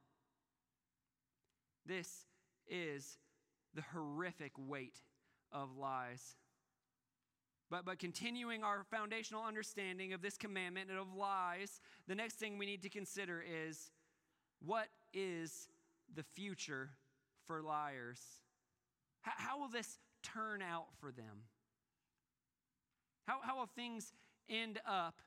This 1.87 2.27
is 2.69 3.19
the 3.75 3.83
horrific 3.93 4.53
weight 4.57 4.99
of 5.53 5.77
lies. 5.77 6.37
But, 7.71 7.85
but 7.85 7.99
continuing 7.99 8.65
our 8.65 8.85
foundational 8.91 9.45
understanding 9.45 10.13
of 10.13 10.23
this 10.23 10.37
commandment 10.37 10.91
and 10.91 10.99
of 10.99 11.15
lies, 11.15 11.81
the 12.09 12.15
next 12.15 12.35
thing 12.35 12.59
we 12.59 12.67
need 12.67 12.83
to 12.83 12.89
consider 12.89 13.43
is 13.43 13.93
what 14.65 14.89
is 15.15 15.69
the 16.15 16.23
future 16.23 16.91
for 17.47 17.63
liars? 17.63 18.21
how, 19.23 19.33
how 19.37 19.61
will 19.61 19.69
this 19.69 19.99
turn 20.23 20.63
out 20.63 20.87
for 20.99 21.13
them? 21.13 21.45
How, 23.27 23.39
how 23.43 23.59
will 23.59 23.67
things 23.67 24.13
end 24.49 24.81
up 24.87 25.21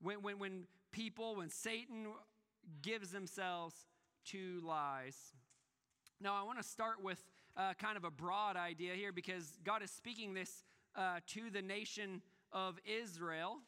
when, 0.00 0.22
when, 0.22 0.38
when 0.38 0.64
people, 0.92 1.36
when 1.36 1.50
Satan 1.50 2.06
gives 2.82 3.10
themselves 3.10 3.74
to 4.26 4.60
lies. 4.64 5.16
Now, 6.20 6.34
I 6.34 6.42
want 6.44 6.58
to 6.58 6.64
start 6.64 7.02
with 7.02 7.22
uh, 7.56 7.74
kind 7.78 7.96
of 7.96 8.04
a 8.04 8.10
broad 8.10 8.56
idea 8.56 8.94
here 8.94 9.12
because 9.12 9.58
God 9.64 9.82
is 9.82 9.90
speaking 9.90 10.34
this 10.34 10.64
uh, 10.96 11.20
to 11.28 11.50
the 11.50 11.62
nation 11.62 12.22
of 12.52 12.78
Israel. 12.84 13.58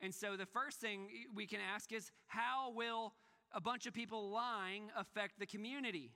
And 0.00 0.14
so 0.14 0.36
the 0.36 0.46
first 0.46 0.80
thing 0.80 1.08
we 1.34 1.46
can 1.46 1.60
ask 1.74 1.92
is 1.92 2.10
how 2.26 2.72
will 2.74 3.14
a 3.52 3.60
bunch 3.60 3.86
of 3.86 3.92
people 3.92 4.30
lying 4.30 4.90
affect 4.96 5.38
the 5.38 5.46
community? 5.46 6.12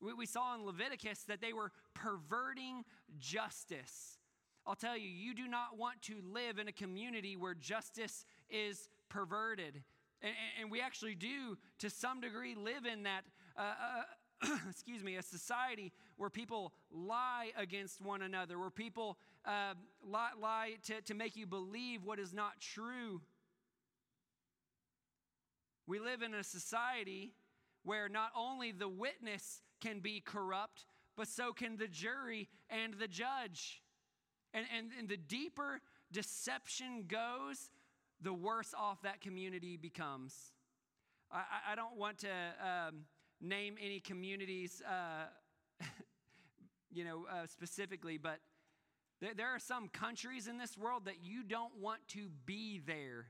We, 0.00 0.12
we 0.12 0.26
saw 0.26 0.54
in 0.54 0.64
Leviticus 0.64 1.24
that 1.28 1.40
they 1.40 1.52
were 1.52 1.72
perverting 1.94 2.84
justice. 3.18 4.18
I'll 4.66 4.74
tell 4.74 4.96
you, 4.96 5.08
you 5.08 5.34
do 5.34 5.48
not 5.48 5.78
want 5.78 6.02
to 6.02 6.16
live 6.22 6.58
in 6.58 6.68
a 6.68 6.72
community 6.72 7.36
where 7.36 7.54
justice 7.54 8.24
is 8.50 8.88
perverted. 9.08 9.82
And, 10.20 10.32
and 10.60 10.70
we 10.70 10.80
actually 10.80 11.14
do, 11.14 11.56
to 11.78 11.90
some 11.90 12.20
degree, 12.20 12.54
live 12.54 12.86
in 12.86 13.04
that, 13.04 13.24
uh, 13.56 13.62
uh, 14.42 14.56
excuse 14.70 15.02
me, 15.02 15.16
a 15.16 15.22
society 15.22 15.92
where 16.22 16.30
people 16.30 16.72
lie 16.92 17.50
against 17.58 18.00
one 18.00 18.22
another, 18.22 18.56
where 18.56 18.70
people 18.70 19.18
uh, 19.44 19.74
lie, 20.08 20.30
lie 20.40 20.74
to, 20.84 21.00
to 21.00 21.14
make 21.14 21.34
you 21.34 21.46
believe 21.46 22.04
what 22.04 22.20
is 22.20 22.32
not 22.32 22.60
true. 22.60 23.20
We 25.88 25.98
live 25.98 26.22
in 26.22 26.32
a 26.32 26.44
society 26.44 27.32
where 27.82 28.08
not 28.08 28.30
only 28.36 28.70
the 28.70 28.88
witness 28.88 29.62
can 29.80 29.98
be 29.98 30.20
corrupt, 30.20 30.86
but 31.16 31.26
so 31.26 31.52
can 31.52 31.76
the 31.76 31.88
jury 31.88 32.48
and 32.70 32.94
the 32.94 33.08
judge. 33.08 33.82
And, 34.54 34.64
and, 34.78 34.92
and 34.96 35.08
the 35.08 35.16
deeper 35.16 35.80
deception 36.12 37.06
goes, 37.08 37.72
the 38.20 38.32
worse 38.32 38.72
off 38.78 39.02
that 39.02 39.20
community 39.20 39.76
becomes. 39.76 40.52
I, 41.32 41.72
I 41.72 41.74
don't 41.74 41.96
want 41.96 42.18
to 42.18 42.28
um, 42.64 43.06
name 43.40 43.74
any 43.82 43.98
communities, 43.98 44.80
uh, 44.88 45.24
you 46.92 47.04
know, 47.04 47.26
uh, 47.30 47.46
specifically, 47.46 48.18
but 48.18 48.38
there, 49.20 49.34
there 49.34 49.48
are 49.48 49.58
some 49.58 49.88
countries 49.88 50.46
in 50.48 50.58
this 50.58 50.76
world 50.76 51.04
that 51.06 51.22
you 51.22 51.42
don't 51.42 51.78
want 51.80 52.00
to 52.08 52.28
be 52.44 52.80
there 52.86 53.26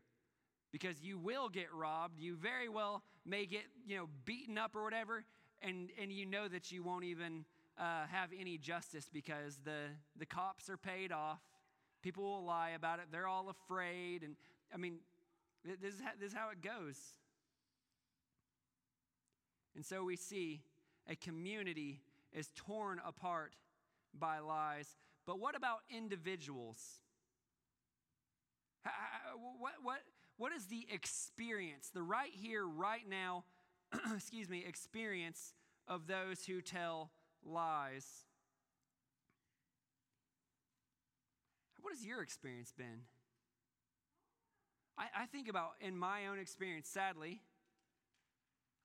because 0.73 1.03
you 1.03 1.19
will 1.19 1.49
get 1.49 1.73
robbed. 1.73 2.19
You 2.19 2.37
very 2.37 2.69
well 2.69 3.03
may 3.25 3.47
get, 3.47 3.63
you 3.87 3.97
know, 3.97 4.09
beaten 4.25 4.59
up 4.59 4.75
or 4.75 4.83
whatever, 4.83 5.25
and, 5.61 5.91
and 6.01 6.11
you 6.11 6.27
know 6.27 6.49
that 6.49 6.73
you 6.73 6.83
won't 6.83 7.05
even 7.05 7.45
uh, 7.79 8.07
have 8.11 8.31
any 8.39 8.59
justice 8.59 9.09
because 9.13 9.59
the, 9.65 9.85
the 10.19 10.27
cops 10.27 10.69
are 10.69 10.77
paid 10.77 11.13
off. 11.13 11.41
People 12.03 12.25
will 12.25 12.45
lie 12.45 12.71
about 12.71 12.99
it. 12.99 13.07
They're 13.13 13.29
all 13.29 13.49
afraid. 13.49 14.23
And 14.23 14.35
I 14.75 14.77
mean, 14.77 14.97
this 15.65 15.95
is 15.95 16.01
how, 16.01 16.11
this 16.19 16.31
is 16.31 16.37
how 16.37 16.51
it 16.51 16.61
goes. 16.61 16.97
And 19.77 19.85
so 19.85 20.05
we 20.05 20.17
see 20.17 20.63
a 21.09 21.17
community 21.17 22.01
is 22.33 22.51
torn 22.57 23.01
apart 23.07 23.55
by 24.19 24.39
lies. 24.39 24.97
But 25.27 25.39
what 25.39 25.57
about 25.57 25.81
individuals? 25.95 26.79
What, 29.59 29.75
what, 29.83 29.99
what 30.37 30.53
is 30.53 30.67
the 30.67 30.87
experience, 30.93 31.91
the 31.93 32.03
right 32.03 32.33
here, 32.33 32.67
right 32.67 33.09
now, 33.09 33.45
excuse 34.15 34.49
me, 34.49 34.65
experience 34.67 35.55
of 35.87 36.07
those 36.07 36.45
who 36.45 36.61
tell 36.61 37.11
lies? 37.45 38.07
What 41.81 41.93
has 41.95 42.05
your 42.05 42.23
experience 42.23 42.73
been? 42.77 43.03
I, 44.99 45.23
I 45.23 45.27
think 45.27 45.49
about 45.49 45.73
in 45.81 45.97
my 45.97 46.27
own 46.27 46.39
experience, 46.39 46.89
sadly, 46.89 47.41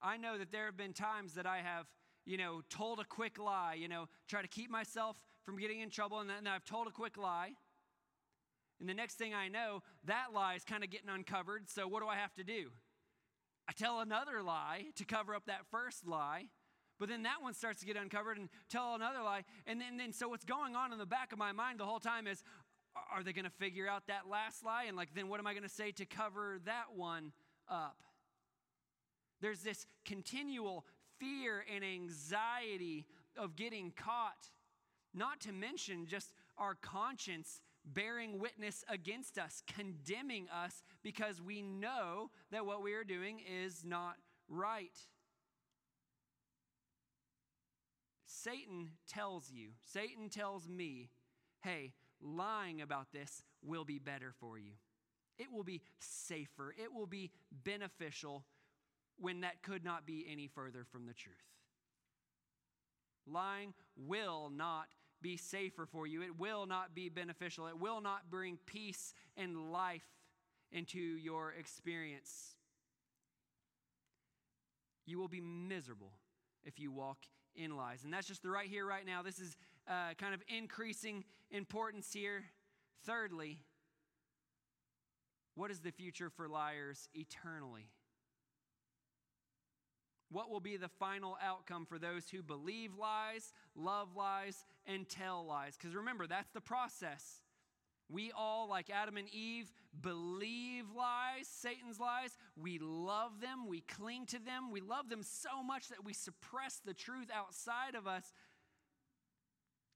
I 0.01 0.17
know 0.17 0.37
that 0.37 0.51
there 0.51 0.65
have 0.65 0.77
been 0.77 0.93
times 0.93 1.33
that 1.33 1.45
I 1.45 1.57
have, 1.57 1.85
you 2.27 2.37
know, 2.37 2.61
told 2.69 2.99
a 2.99 3.05
quick 3.05 3.39
lie, 3.39 3.75
you 3.79 3.87
know, 3.87 4.07
try 4.27 4.41
to 4.41 4.47
keep 4.49 4.69
myself 4.69 5.15
from 5.45 5.57
getting 5.57 5.79
in 5.79 5.89
trouble, 5.89 6.19
and 6.19 6.29
then 6.29 6.45
I've 6.45 6.65
told 6.65 6.87
a 6.87 6.91
quick 6.91 7.17
lie. 7.17 7.53
And 8.81 8.87
the 8.87 8.93
next 8.93 9.15
thing 9.15 9.33
I 9.33 9.47
know, 9.47 9.81
that 10.03 10.27
lie 10.35 10.55
is 10.55 10.63
kind 10.65 10.83
of 10.83 10.89
getting 10.89 11.09
uncovered. 11.09 11.69
So 11.69 11.87
what 11.87 12.03
do 12.03 12.07
I 12.09 12.17
have 12.17 12.33
to 12.35 12.43
do? 12.43 12.71
I 13.67 13.71
tell 13.71 14.01
another 14.01 14.43
lie 14.43 14.87
to 14.97 15.05
cover 15.05 15.33
up 15.33 15.45
that 15.47 15.65
first 15.71 16.05
lie. 16.05 16.49
But 16.99 17.09
then 17.09 17.23
that 17.23 17.41
one 17.41 17.53
starts 17.53 17.79
to 17.79 17.85
get 17.85 17.95
uncovered 17.95 18.37
and 18.37 18.49
tell 18.69 18.93
another 18.93 19.21
lie. 19.23 19.43
And 19.65 19.79
then, 19.79 19.97
then 19.97 20.11
so 20.11 20.29
what's 20.29 20.45
going 20.45 20.75
on 20.75 20.91
in 20.91 20.99
the 20.99 21.05
back 21.05 21.31
of 21.31 21.39
my 21.39 21.53
mind 21.53 21.79
the 21.79 21.85
whole 21.85 21.99
time 21.99 22.27
is 22.27 22.43
are 23.13 23.23
they 23.23 23.33
going 23.33 23.45
to 23.45 23.51
figure 23.51 23.87
out 23.87 24.07
that 24.07 24.27
last 24.29 24.65
lie? 24.65 24.85
And 24.87 24.97
like, 24.97 25.13
then 25.13 25.27
what 25.27 25.39
am 25.39 25.47
I 25.47 25.53
going 25.53 25.63
to 25.63 25.69
say 25.69 25.91
to 25.91 26.05
cover 26.05 26.59
that 26.65 26.85
one 26.95 27.31
up? 27.69 27.97
There's 29.41 29.61
this 29.61 29.85
continual 30.05 30.85
fear 31.19 31.63
and 31.73 31.83
anxiety 31.83 33.05
of 33.37 33.55
getting 33.55 33.91
caught, 33.91 34.49
not 35.13 35.39
to 35.41 35.51
mention 35.51 36.05
just 36.07 36.33
our 36.57 36.75
conscience 36.75 37.61
bearing 37.85 38.39
witness 38.39 38.83
against 38.89 39.37
us, 39.37 39.63
condemning 39.67 40.47
us 40.49 40.83
because 41.03 41.41
we 41.41 41.61
know 41.61 42.29
that 42.51 42.65
what 42.65 42.83
we 42.83 42.93
are 42.93 43.03
doing 43.03 43.39
is 43.63 43.83
not 43.85 44.15
right. 44.49 44.97
Satan 48.25 48.91
tells 49.07 49.51
you, 49.51 49.69
Satan 49.85 50.29
tells 50.29 50.67
me, 50.67 51.09
hey, 51.61 51.93
lying 52.21 52.81
about 52.81 53.11
this 53.11 53.43
will 53.63 53.85
be 53.85 53.99
better 53.99 54.33
for 54.39 54.57
you. 54.57 54.73
It 55.37 55.51
will 55.51 55.63
be 55.63 55.81
safer. 55.99 56.73
It 56.77 56.93
will 56.93 57.05
be 57.05 57.31
beneficial 57.63 58.43
when 59.19 59.41
that 59.41 59.61
could 59.63 59.83
not 59.83 60.05
be 60.05 60.25
any 60.29 60.47
further 60.47 60.85
from 60.91 61.05
the 61.05 61.13
truth. 61.13 61.35
Lying 63.25 63.73
will 63.95 64.49
not 64.49 64.87
be 65.21 65.37
safer 65.37 65.85
for 65.85 66.07
you. 66.07 66.21
It 66.21 66.39
will 66.39 66.65
not 66.65 66.93
be 66.93 67.09
beneficial. 67.09 67.67
It 67.67 67.79
will 67.79 68.01
not 68.01 68.29
bring 68.29 68.57
peace 68.65 69.13
and 69.35 69.71
life 69.71 70.05
into 70.71 70.99
your 70.99 71.53
experience. 71.53 72.55
You 75.05 75.17
will 75.17 75.27
be 75.27 75.41
miserable 75.41 76.13
if 76.63 76.79
you 76.79 76.91
walk 76.91 77.17
in 77.55 77.75
lies. 77.75 78.03
And 78.03 78.13
that's 78.13 78.27
just 78.27 78.43
the 78.43 78.49
right 78.49 78.67
here, 78.67 78.85
right 78.85 79.05
now. 79.05 79.23
This 79.23 79.39
is 79.39 79.57
uh, 79.87 80.13
kind 80.17 80.33
of 80.33 80.41
increasing 80.47 81.23
importance 81.49 82.11
here. 82.13 82.43
Thirdly, 83.05 83.59
what 85.55 85.71
is 85.71 85.79
the 85.79 85.91
future 85.91 86.29
for 86.29 86.47
liars 86.47 87.09
eternally? 87.13 87.89
What 90.29 90.49
will 90.49 90.59
be 90.59 90.77
the 90.77 90.89
final 90.89 91.37
outcome 91.41 91.85
for 91.85 91.97
those 91.97 92.29
who 92.29 92.43
believe 92.43 92.91
lies, 92.97 93.53
love 93.75 94.09
lies, 94.15 94.65
and 94.85 95.07
tell 95.07 95.45
lies? 95.45 95.77
Because 95.77 95.95
remember, 95.95 96.27
that's 96.27 96.51
the 96.51 96.61
process. 96.61 97.41
We 98.09 98.31
all, 98.31 98.69
like 98.69 98.89
Adam 98.89 99.17
and 99.17 99.27
Eve, 99.29 99.71
believe 100.01 100.85
lies, 100.95 101.47
Satan's 101.47 101.99
lies. 101.99 102.37
We 102.55 102.79
love 102.79 103.41
them. 103.41 103.67
We 103.67 103.81
cling 103.81 104.25
to 104.27 104.39
them. 104.39 104.71
We 104.71 104.81
love 104.81 105.09
them 105.09 105.23
so 105.23 105.61
much 105.61 105.89
that 105.89 106.05
we 106.05 106.13
suppress 106.13 106.81
the 106.85 106.93
truth 106.93 107.29
outside 107.33 107.95
of 107.95 108.07
us. 108.07 108.33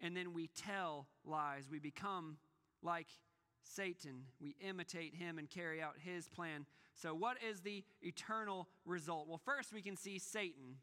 And 0.02 0.16
then 0.16 0.34
we 0.34 0.48
tell 0.48 1.08
lies. 1.24 1.70
We 1.70 1.80
become 1.80 2.38
like 2.82 3.08
Satan. 3.64 4.24
We 4.42 4.56
imitate 4.60 5.16
him 5.16 5.38
and 5.38 5.50
carry 5.50 5.82
out 5.82 5.96
his 5.98 6.28
plan. 6.28 6.66
So, 7.02 7.16
what 7.16 7.38
is 7.42 7.62
the 7.62 7.84
eternal 8.04 8.68
result? 8.86 9.28
Well, 9.28 9.42
first 9.44 9.74
we 9.74 9.82
can 9.82 9.98
see 9.98 10.20
Satan. 10.20 10.78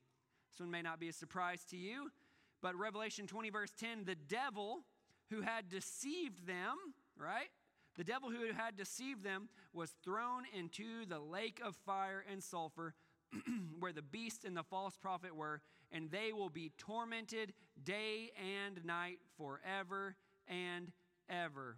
This 0.50 0.58
one 0.58 0.70
may 0.70 0.82
not 0.82 0.98
be 0.98 1.08
a 1.08 1.12
surprise 1.12 1.64
to 1.70 1.76
you, 1.76 2.10
but 2.60 2.74
Revelation 2.74 3.28
20, 3.28 3.50
verse 3.50 3.72
10 3.78 4.04
the 4.04 4.16
devil 4.16 4.80
who 5.30 5.42
had 5.42 5.68
deceived 5.68 6.46
them, 6.46 6.74
right? 7.16 7.50
The 7.96 8.04
devil 8.04 8.30
who 8.30 8.52
had 8.52 8.76
deceived 8.76 9.22
them 9.22 9.48
was 9.72 9.92
thrown 10.02 10.42
into 10.56 11.06
the 11.06 11.20
lake 11.20 11.60
of 11.64 11.76
fire 11.86 12.24
and 12.30 12.42
sulfur 12.42 12.94
where 13.78 13.92
the 13.92 14.02
beast 14.02 14.44
and 14.44 14.56
the 14.56 14.62
false 14.64 14.96
prophet 14.96 15.36
were, 15.36 15.60
and 15.92 16.10
they 16.10 16.32
will 16.32 16.48
be 16.48 16.72
tormented 16.78 17.52
day 17.84 18.32
and 18.64 18.84
night 18.84 19.18
forever 19.36 20.16
and 20.48 20.90
ever. 21.28 21.76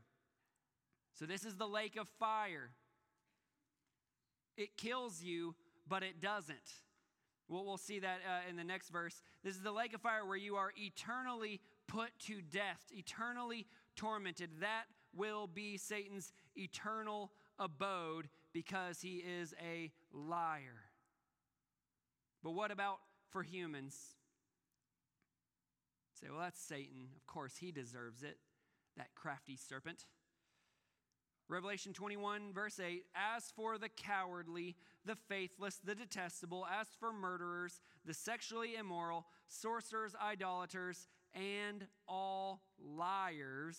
So, 1.18 1.26
this 1.26 1.44
is 1.44 1.56
the 1.56 1.68
lake 1.68 1.96
of 1.96 2.08
fire. 2.18 2.70
It 4.56 4.76
kills 4.76 5.22
you, 5.22 5.54
but 5.88 6.02
it 6.02 6.20
doesn't. 6.20 6.56
Well, 7.48 7.64
we'll 7.64 7.78
see 7.78 7.98
that 7.98 8.20
uh, 8.26 8.48
in 8.48 8.56
the 8.56 8.64
next 8.64 8.90
verse. 8.90 9.22
This 9.42 9.56
is 9.56 9.62
the 9.62 9.72
lake 9.72 9.92
of 9.92 10.00
fire 10.00 10.24
where 10.24 10.36
you 10.36 10.56
are 10.56 10.72
eternally 10.76 11.60
put 11.88 12.10
to 12.26 12.40
death, 12.40 12.84
eternally 12.92 13.66
tormented. 13.96 14.50
That 14.60 14.84
will 15.14 15.48
be 15.48 15.76
Satan's 15.76 16.32
eternal 16.56 17.32
abode 17.58 18.28
because 18.52 19.00
he 19.00 19.16
is 19.16 19.52
a 19.60 19.90
liar. 20.12 20.84
But 22.42 22.52
what 22.52 22.70
about 22.70 22.98
for 23.30 23.42
humans? 23.42 23.96
Say, 26.20 26.28
well, 26.30 26.40
that's 26.40 26.60
Satan. 26.60 27.08
Of 27.16 27.26
course, 27.26 27.56
he 27.58 27.72
deserves 27.72 28.22
it, 28.22 28.38
that 28.96 29.14
crafty 29.14 29.56
serpent. 29.56 30.04
Revelation 31.50 31.92
21, 31.92 32.52
verse 32.54 32.78
8 32.78 33.04
As 33.36 33.50
for 33.56 33.76
the 33.76 33.88
cowardly, 33.88 34.76
the 35.04 35.16
faithless, 35.28 35.80
the 35.84 35.96
detestable, 35.96 36.64
as 36.80 36.86
for 37.00 37.12
murderers, 37.12 37.80
the 38.06 38.14
sexually 38.14 38.76
immoral, 38.76 39.26
sorcerers, 39.48 40.14
idolaters, 40.24 41.08
and 41.34 41.88
all 42.06 42.62
liars, 42.80 43.78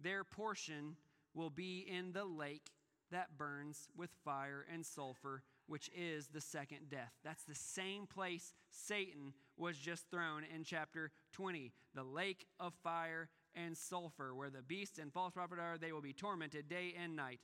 their 0.00 0.24
portion 0.24 0.96
will 1.34 1.50
be 1.50 1.86
in 1.88 2.12
the 2.12 2.24
lake 2.24 2.70
that 3.12 3.38
burns 3.38 3.88
with 3.96 4.10
fire 4.24 4.66
and 4.72 4.84
sulfur, 4.84 5.44
which 5.68 5.88
is 5.96 6.26
the 6.26 6.40
second 6.40 6.90
death. 6.90 7.12
That's 7.22 7.44
the 7.44 7.54
same 7.54 8.06
place 8.06 8.52
Satan 8.70 9.34
was 9.56 9.78
just 9.78 10.10
thrown 10.10 10.42
in 10.52 10.64
chapter 10.64 11.12
20, 11.32 11.72
the 11.94 12.02
lake 12.02 12.46
of 12.58 12.74
fire 12.82 13.28
and 13.54 13.76
sulfur, 13.76 14.34
where 14.34 14.50
the 14.50 14.62
beast 14.62 14.98
and 14.98 15.12
false 15.12 15.32
prophet 15.32 15.58
are, 15.58 15.78
they 15.78 15.92
will 15.92 16.00
be 16.00 16.12
tormented 16.12 16.68
day 16.68 16.94
and 17.00 17.14
night. 17.14 17.40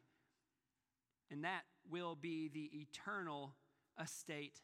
And 1.30 1.44
that 1.44 1.62
will 1.88 2.16
be 2.16 2.48
the 2.48 2.70
eternal 2.74 3.54
estate 4.02 4.60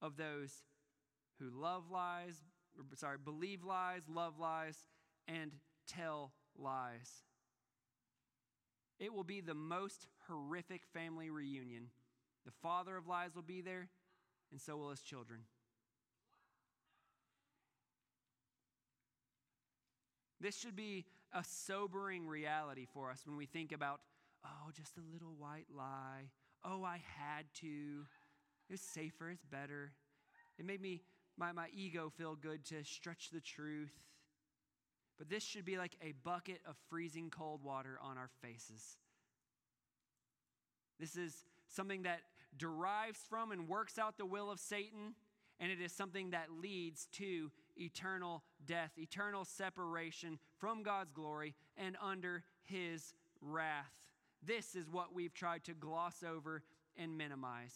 of 0.00 0.16
those 0.16 0.52
who 1.40 1.50
love 1.50 1.90
lies, 1.90 2.36
sorry, 2.94 3.18
believe 3.22 3.64
lies, 3.64 4.02
love 4.08 4.38
lies, 4.38 4.84
and 5.26 5.52
tell 5.86 6.32
lies. 6.56 7.22
It 8.98 9.12
will 9.12 9.24
be 9.24 9.40
the 9.40 9.54
most 9.54 10.06
horrific 10.28 10.82
family 10.92 11.30
reunion. 11.30 11.90
The 12.44 12.52
father 12.62 12.96
of 12.96 13.06
lies 13.06 13.34
will 13.34 13.42
be 13.42 13.60
there, 13.60 13.88
and 14.50 14.60
so 14.60 14.76
will 14.76 14.90
his 14.90 15.02
children. 15.02 15.40
This 20.40 20.56
should 20.58 20.76
be 20.76 21.04
a 21.32 21.42
sobering 21.44 22.26
reality 22.26 22.86
for 22.92 23.10
us 23.10 23.22
when 23.26 23.36
we 23.36 23.46
think 23.46 23.72
about, 23.72 24.00
oh, 24.44 24.70
just 24.76 24.96
a 24.96 25.12
little 25.12 25.34
white 25.38 25.66
lie. 25.76 26.30
Oh, 26.64 26.84
I 26.84 27.00
had 27.18 27.46
to. 27.60 28.06
It's 28.70 28.82
safer, 28.82 29.30
it's 29.30 29.44
better. 29.44 29.92
It 30.58 30.64
made 30.64 30.80
me, 30.80 31.02
my, 31.36 31.52
my 31.52 31.68
ego 31.72 32.12
feel 32.16 32.34
good 32.34 32.64
to 32.66 32.84
stretch 32.84 33.30
the 33.30 33.40
truth. 33.40 33.92
But 35.18 35.28
this 35.28 35.42
should 35.42 35.64
be 35.64 35.78
like 35.78 35.96
a 36.00 36.12
bucket 36.22 36.60
of 36.66 36.76
freezing 36.88 37.30
cold 37.30 37.64
water 37.64 37.98
on 38.00 38.16
our 38.16 38.30
faces. 38.40 38.96
This 41.00 41.16
is 41.16 41.44
something 41.68 42.02
that 42.02 42.20
derives 42.56 43.18
from 43.28 43.50
and 43.50 43.68
works 43.68 43.98
out 43.98 44.16
the 44.16 44.26
will 44.26 44.50
of 44.50 44.60
Satan, 44.60 45.14
and 45.58 45.72
it 45.72 45.80
is 45.80 45.92
something 45.92 46.30
that 46.30 46.52
leads 46.60 47.06
to 47.12 47.50
eternal 47.78 48.42
death, 48.66 48.92
eternal 48.96 49.44
separation 49.44 50.38
from 50.58 50.82
God's 50.82 51.12
glory 51.12 51.54
and 51.76 51.96
under 52.02 52.44
his 52.64 53.14
wrath. 53.40 53.92
This 54.44 54.74
is 54.74 54.88
what 54.90 55.14
we've 55.14 55.34
tried 55.34 55.64
to 55.64 55.74
gloss 55.74 56.22
over 56.22 56.62
and 56.96 57.16
minimize. 57.16 57.74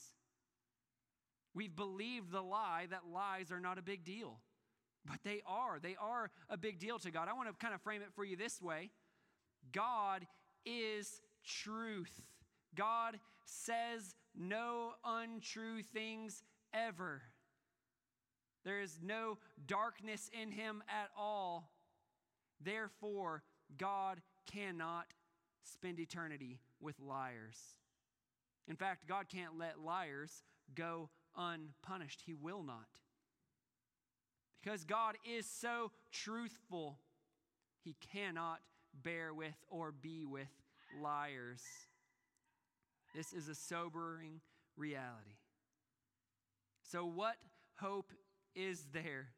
We've 1.54 1.74
believed 1.74 2.32
the 2.32 2.42
lie 2.42 2.86
that 2.90 3.02
lies 3.12 3.50
are 3.50 3.60
not 3.60 3.78
a 3.78 3.82
big 3.82 4.04
deal, 4.04 4.38
but 5.04 5.18
they 5.22 5.42
are. 5.46 5.78
They 5.78 5.96
are 6.00 6.30
a 6.48 6.56
big 6.56 6.78
deal 6.78 6.98
to 7.00 7.10
God. 7.10 7.28
I 7.28 7.34
want 7.34 7.48
to 7.48 7.54
kind 7.54 7.74
of 7.74 7.82
frame 7.82 8.02
it 8.02 8.08
for 8.14 8.24
you 8.24 8.36
this 8.36 8.60
way 8.60 8.90
God 9.72 10.26
is 10.64 11.20
truth. 11.44 12.22
God 12.74 13.18
says 13.44 14.14
no 14.34 14.92
untrue 15.04 15.82
things 15.82 16.42
ever. 16.72 17.22
There 18.64 18.80
is 18.80 18.98
no 19.02 19.38
darkness 19.66 20.30
in 20.40 20.50
him 20.50 20.82
at 20.88 21.10
all. 21.16 21.70
Therefore, 22.60 23.42
God 23.76 24.20
cannot 24.50 25.06
spend 25.64 25.98
eternity 25.98 26.60
with 26.80 27.00
liars. 27.00 27.58
In 28.68 28.76
fact, 28.76 29.08
God 29.08 29.26
can't 29.28 29.58
let 29.58 29.80
liars 29.80 30.44
go 30.74 31.08
unpunished. 31.36 32.22
He 32.24 32.34
will 32.34 32.62
not. 32.62 32.86
Because 34.62 34.84
God 34.84 35.16
is 35.24 35.46
so 35.46 35.90
truthful, 36.12 36.98
He 37.82 37.96
cannot 38.12 38.60
bear 39.02 39.34
with 39.34 39.56
or 39.68 39.90
be 39.90 40.24
with 40.24 40.48
liars. 41.02 41.62
This 43.14 43.32
is 43.32 43.48
a 43.48 43.54
sobering 43.54 44.40
reality. 44.76 45.38
So, 46.82 47.04
what 47.04 47.36
hope 47.76 48.12
is 48.54 48.84
there? 48.92 49.28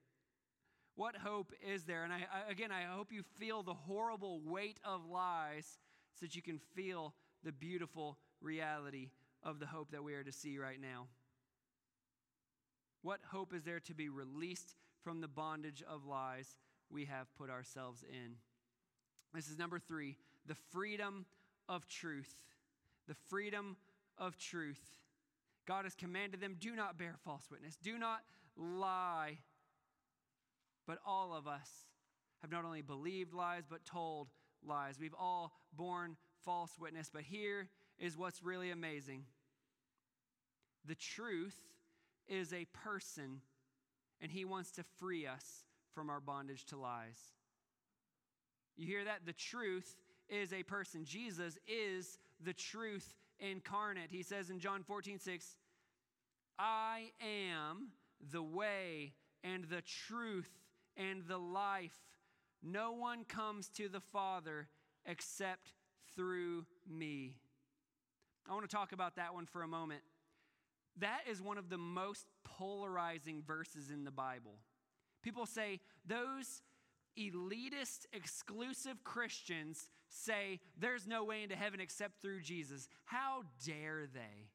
What 0.96 1.16
hope 1.16 1.52
is 1.66 1.84
there? 1.84 2.04
And 2.04 2.12
I, 2.12 2.26
I, 2.32 2.50
again, 2.50 2.70
I 2.70 2.82
hope 2.94 3.12
you 3.12 3.22
feel 3.38 3.62
the 3.62 3.74
horrible 3.74 4.40
weight 4.44 4.78
of 4.84 5.06
lies 5.06 5.78
so 6.14 6.26
that 6.26 6.36
you 6.36 6.42
can 6.42 6.60
feel 6.74 7.14
the 7.42 7.52
beautiful 7.52 8.18
reality 8.40 9.10
of 9.42 9.58
the 9.58 9.66
hope 9.66 9.90
that 9.90 10.04
we 10.04 10.14
are 10.14 10.22
to 10.22 10.32
see 10.32 10.58
right 10.58 10.80
now. 10.80 11.06
What 13.02 13.20
hope 13.30 13.52
is 13.52 13.64
there 13.64 13.80
to 13.80 13.94
be 13.94 14.08
released 14.08 14.74
from 15.02 15.20
the 15.20 15.28
bondage 15.28 15.82
of 15.86 16.06
lies 16.06 16.56
we 16.90 17.04
have 17.06 17.26
put 17.36 17.50
ourselves 17.50 18.02
in? 18.08 18.36
This 19.34 19.48
is 19.48 19.58
number 19.58 19.78
three 19.78 20.16
the 20.46 20.54
freedom 20.70 21.26
of 21.68 21.86
truth. 21.88 22.34
The 23.08 23.16
freedom 23.28 23.76
of 24.16 24.38
truth. 24.38 24.80
God 25.66 25.84
has 25.84 25.94
commanded 25.94 26.40
them 26.40 26.56
do 26.58 26.74
not 26.74 26.98
bear 26.98 27.16
false 27.24 27.50
witness, 27.50 27.76
do 27.82 27.98
not 27.98 28.20
lie. 28.56 29.38
But 30.86 30.98
all 31.06 31.34
of 31.34 31.46
us 31.46 31.68
have 32.42 32.50
not 32.50 32.64
only 32.64 32.82
believed 32.82 33.32
lies, 33.32 33.64
but 33.68 33.84
told 33.84 34.28
lies. 34.66 34.98
We've 35.00 35.14
all 35.18 35.52
borne 35.76 36.16
false 36.44 36.72
witness. 36.78 37.10
But 37.12 37.22
here 37.22 37.68
is 37.98 38.18
what's 38.18 38.42
really 38.42 38.70
amazing 38.70 39.24
the 40.86 40.94
truth 40.94 41.56
is 42.28 42.52
a 42.52 42.66
person, 42.66 43.40
and 44.20 44.30
he 44.30 44.44
wants 44.44 44.70
to 44.72 44.84
free 44.98 45.26
us 45.26 45.64
from 45.94 46.10
our 46.10 46.20
bondage 46.20 46.66
to 46.66 46.76
lies. 46.76 47.18
You 48.76 48.86
hear 48.86 49.04
that? 49.04 49.24
The 49.24 49.32
truth 49.32 49.96
is 50.28 50.52
a 50.52 50.62
person. 50.62 51.04
Jesus 51.04 51.58
is 51.66 52.18
the 52.44 52.52
truth 52.52 53.14
incarnate. 53.38 54.10
He 54.10 54.22
says 54.22 54.50
in 54.50 54.58
John 54.58 54.82
14, 54.82 55.18
6, 55.18 55.56
I 56.58 57.10
am 57.20 57.88
the 58.32 58.42
way 58.42 59.12
and 59.42 59.64
the 59.64 59.82
truth 59.82 60.50
and 60.96 61.22
the 61.26 61.38
life. 61.38 61.96
No 62.62 62.92
one 62.92 63.24
comes 63.24 63.68
to 63.70 63.88
the 63.88 64.00
Father 64.00 64.68
except 65.04 65.72
through 66.16 66.66
me. 66.88 67.36
I 68.48 68.52
want 68.52 68.68
to 68.68 68.74
talk 68.74 68.92
about 68.92 69.16
that 69.16 69.34
one 69.34 69.46
for 69.46 69.62
a 69.62 69.68
moment. 69.68 70.02
That 70.98 71.22
is 71.28 71.42
one 71.42 71.58
of 71.58 71.70
the 71.70 71.78
most 71.78 72.26
polarizing 72.44 73.42
verses 73.46 73.90
in 73.90 74.04
the 74.04 74.10
Bible. 74.10 74.58
People 75.22 75.46
say 75.46 75.80
those 76.06 76.62
elitist, 77.18 78.06
exclusive 78.12 79.02
Christians 79.04 79.88
say 80.08 80.60
there's 80.78 81.06
no 81.06 81.24
way 81.24 81.42
into 81.42 81.56
heaven 81.56 81.80
except 81.80 82.20
through 82.22 82.42
Jesus. 82.42 82.88
How 83.04 83.42
dare 83.64 84.06
they? 84.12 84.48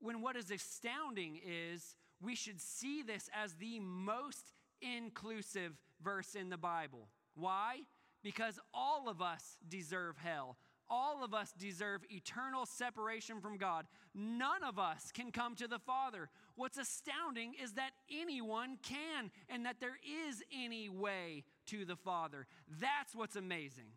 When 0.00 0.20
what 0.20 0.36
is 0.36 0.50
astounding 0.50 1.40
is 1.44 1.96
we 2.20 2.34
should 2.34 2.60
see 2.60 3.02
this 3.02 3.28
as 3.32 3.54
the 3.54 3.80
most 3.80 4.52
inclusive 4.80 5.72
verse 6.02 6.34
in 6.34 6.50
the 6.50 6.56
Bible. 6.56 7.08
Why? 7.34 7.80
Because 8.22 8.58
all 8.74 9.08
of 9.08 9.22
us 9.22 9.56
deserve 9.68 10.16
hell. 10.18 10.56
All 10.90 11.22
of 11.22 11.34
us 11.34 11.52
deserve 11.52 12.00
eternal 12.10 12.64
separation 12.64 13.40
from 13.40 13.58
God. 13.58 13.86
None 14.14 14.64
of 14.66 14.78
us 14.78 15.12
can 15.12 15.30
come 15.30 15.54
to 15.56 15.68
the 15.68 15.78
Father. 15.78 16.30
What's 16.56 16.78
astounding 16.78 17.54
is 17.62 17.72
that 17.74 17.90
anyone 18.10 18.78
can 18.82 19.30
and 19.48 19.66
that 19.66 19.80
there 19.80 19.98
is 20.28 20.42
any 20.52 20.88
way 20.88 21.44
to 21.66 21.84
the 21.84 21.96
Father. 21.96 22.46
That's 22.80 23.14
what's 23.14 23.36
amazing. 23.36 23.90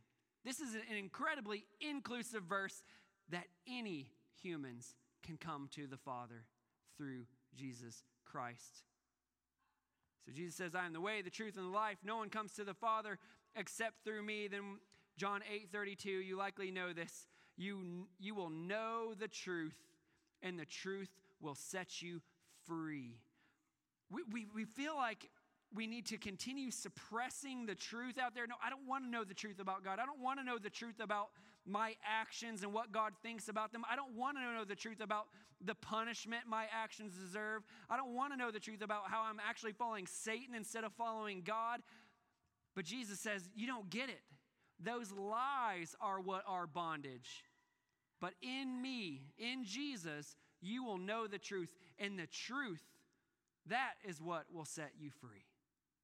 This 0.43 0.59
is 0.59 0.75
an 0.75 0.97
incredibly 0.97 1.65
inclusive 1.79 2.43
verse 2.43 2.83
that 3.29 3.45
any 3.67 4.07
humans 4.41 4.95
can 5.23 5.37
come 5.37 5.69
to 5.75 5.87
the 5.87 5.97
Father 5.97 6.43
through 6.97 7.25
Jesus 7.55 8.03
Christ. 8.31 8.83
So 10.25 10.31
Jesus 10.31 10.55
says, 10.55 10.75
I 10.75 10.85
am 10.85 10.93
the 10.93 11.01
way, 11.01 11.21
the 11.21 11.29
truth, 11.29 11.57
and 11.57 11.65
the 11.65 11.75
life. 11.75 11.97
No 12.03 12.17
one 12.17 12.29
comes 12.29 12.53
to 12.53 12.63
the 12.63 12.73
Father 12.73 13.17
except 13.55 14.03
through 14.03 14.23
me. 14.23 14.47
Then 14.47 14.77
John 15.17 15.41
8 15.51 15.69
32, 15.71 16.09
you 16.09 16.37
likely 16.37 16.71
know 16.71 16.93
this. 16.93 17.27
You, 17.57 18.07
you 18.19 18.35
will 18.35 18.49
know 18.49 19.13
the 19.19 19.27
truth, 19.27 19.75
and 20.41 20.57
the 20.57 20.65
truth 20.65 21.09
will 21.41 21.55
set 21.55 22.01
you 22.01 22.21
free. 22.65 23.17
We, 24.09 24.21
we, 24.31 24.47
we 24.53 24.65
feel 24.65 24.95
like 24.95 25.29
we 25.73 25.87
need 25.87 26.05
to 26.07 26.17
continue 26.17 26.71
suppressing 26.71 27.65
the 27.65 27.75
truth 27.75 28.17
out 28.17 28.35
there. 28.35 28.45
No, 28.45 28.55
I 28.65 28.69
don't 28.69 28.87
want 28.87 29.05
to 29.05 29.09
know 29.09 29.23
the 29.23 29.33
truth 29.33 29.59
about 29.59 29.83
God. 29.83 29.99
I 29.99 30.05
don't 30.05 30.21
want 30.21 30.39
to 30.39 30.45
know 30.45 30.57
the 30.57 30.69
truth 30.69 30.99
about 30.99 31.29
my 31.65 31.95
actions 32.05 32.63
and 32.63 32.73
what 32.73 32.91
God 32.91 33.13
thinks 33.21 33.47
about 33.47 33.71
them. 33.71 33.83
I 33.89 33.95
don't 33.95 34.15
want 34.15 34.37
to 34.37 34.41
know 34.41 34.65
the 34.65 34.75
truth 34.75 35.01
about 35.01 35.27
the 35.63 35.75
punishment 35.75 36.43
my 36.47 36.65
actions 36.71 37.13
deserve. 37.13 37.63
I 37.89 37.97
don't 37.97 38.13
want 38.13 38.33
to 38.33 38.37
know 38.37 38.51
the 38.51 38.59
truth 38.59 38.81
about 38.81 39.03
how 39.07 39.23
I'm 39.23 39.39
actually 39.39 39.73
following 39.73 40.07
Satan 40.07 40.55
instead 40.55 40.83
of 40.83 40.93
following 40.93 41.41
God. 41.43 41.81
But 42.75 42.85
Jesus 42.85 43.19
says, 43.19 43.49
You 43.55 43.67
don't 43.67 43.89
get 43.89 44.09
it. 44.09 44.21
Those 44.83 45.11
lies 45.11 45.95
are 46.01 46.19
what 46.19 46.43
are 46.47 46.65
bondage. 46.65 47.43
But 48.19 48.33
in 48.41 48.81
me, 48.81 49.21
in 49.37 49.63
Jesus, 49.65 50.35
you 50.61 50.83
will 50.83 50.97
know 50.97 51.27
the 51.27 51.39
truth. 51.39 51.73
And 51.99 52.17
the 52.17 52.27
truth, 52.27 52.83
that 53.67 53.93
is 54.03 54.21
what 54.21 54.45
will 54.53 54.65
set 54.65 54.91
you 54.99 55.09
free. 55.09 55.45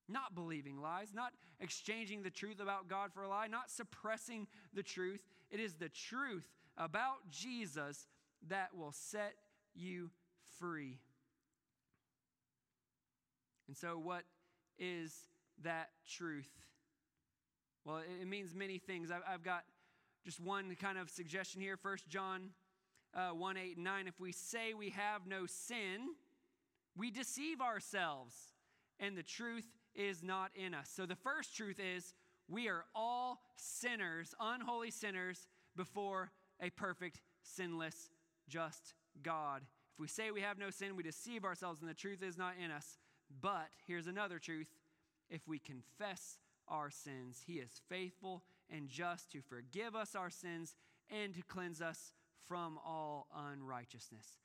Not 0.10 0.36
believing 0.36 0.82
lies, 0.82 1.10
not 1.14 1.34
exchanging 1.60 2.24
the 2.24 2.30
truth 2.30 2.60
about 2.60 2.88
God 2.88 3.12
for 3.14 3.24
a 3.24 3.30
lie, 3.30 3.47
not 3.47 3.70
suppressing 3.70 4.47
the 4.74 4.84
truth. 4.84 5.22
It 5.51 5.60
is 5.60 5.74
the 5.74 5.89
truth 5.89 6.47
about 6.78 7.30
Jesus 7.30 8.08
that 8.47 8.70
will 8.76 8.93
set 8.93 9.34
you 9.76 10.10
free. 10.60 10.99
And 13.68 13.76
so, 13.76 13.97
what 13.97 14.24
is 14.80 15.14
that 15.64 15.89
truth? 16.08 16.49
Well, 17.84 18.01
it 18.22 18.28
means 18.28 18.53
many 18.53 18.78
things. 18.78 19.12
I've 19.12 19.43
got 19.43 19.64
just 20.26 20.39
one 20.39 20.76
kind 20.76 20.97
of 20.97 21.10
suggestion 21.10 21.62
here. 21.62 21.78
First 21.78 22.08
John 22.08 22.49
uh, 23.14 23.30
1 23.30 23.58
8 23.58 23.76
and 23.76 23.84
9. 23.84 24.08
If 24.08 24.20
we 24.20 24.32
say 24.32 24.74
we 24.74 24.89
have 24.91 25.26
no 25.26 25.45
sin, 25.45 26.16
we 26.95 27.12
deceive 27.12 27.62
ourselves, 27.62 28.36
and 28.99 29.18
the 29.18 29.24
truth 29.24 29.66
is 29.98 30.24
not 30.24 30.52
in 30.56 30.74
us. 30.74 30.89
So 30.95 31.06
the 31.06 31.16
first 31.16 31.56
truth 31.56 31.80
is 31.80 32.14
we 32.48 32.70
are 32.70 32.86
all 32.95 33.41
sinners, 33.58 34.34
unholy 34.39 34.91
sinners, 34.91 35.48
before 35.76 36.32
a 36.62 36.70
perfect, 36.70 37.22
sinless, 37.41 38.10
just 38.48 38.93
God. 39.22 39.64
If 39.93 40.00
we 40.00 40.08
say 40.08 40.32
we 40.32 40.41
have 40.41 40.58
no 40.58 40.70
sin, 40.70 40.95
we 40.95 41.04
deceive 41.04 41.43
ourselves, 41.43 41.82
and 41.82 41.89
the 41.89 41.95
truth 41.95 42.24
is 42.24 42.38
not 42.38 42.54
in 42.64 42.72
us. 42.72 42.98
But 43.41 43.70
here's 43.86 44.08
another 44.08 44.39
truth 44.39 44.68
if 45.30 45.48
we 45.48 45.60
confess 45.60 46.38
our 46.68 46.89
sins, 46.89 47.43
He 47.45 47.54
is 47.54 47.82
faithful 47.89 48.43
and 48.70 48.88
just 48.89 49.32
to 49.32 49.41
forgive 49.41 49.95
us 49.95 50.16
our 50.16 50.30
sins 50.30 50.76
and 51.10 51.34
to 51.34 51.41
cleanse 51.41 51.82
us 51.82 52.12
from 52.48 52.80
all 52.86 53.28
unrighteousness. 53.36 54.39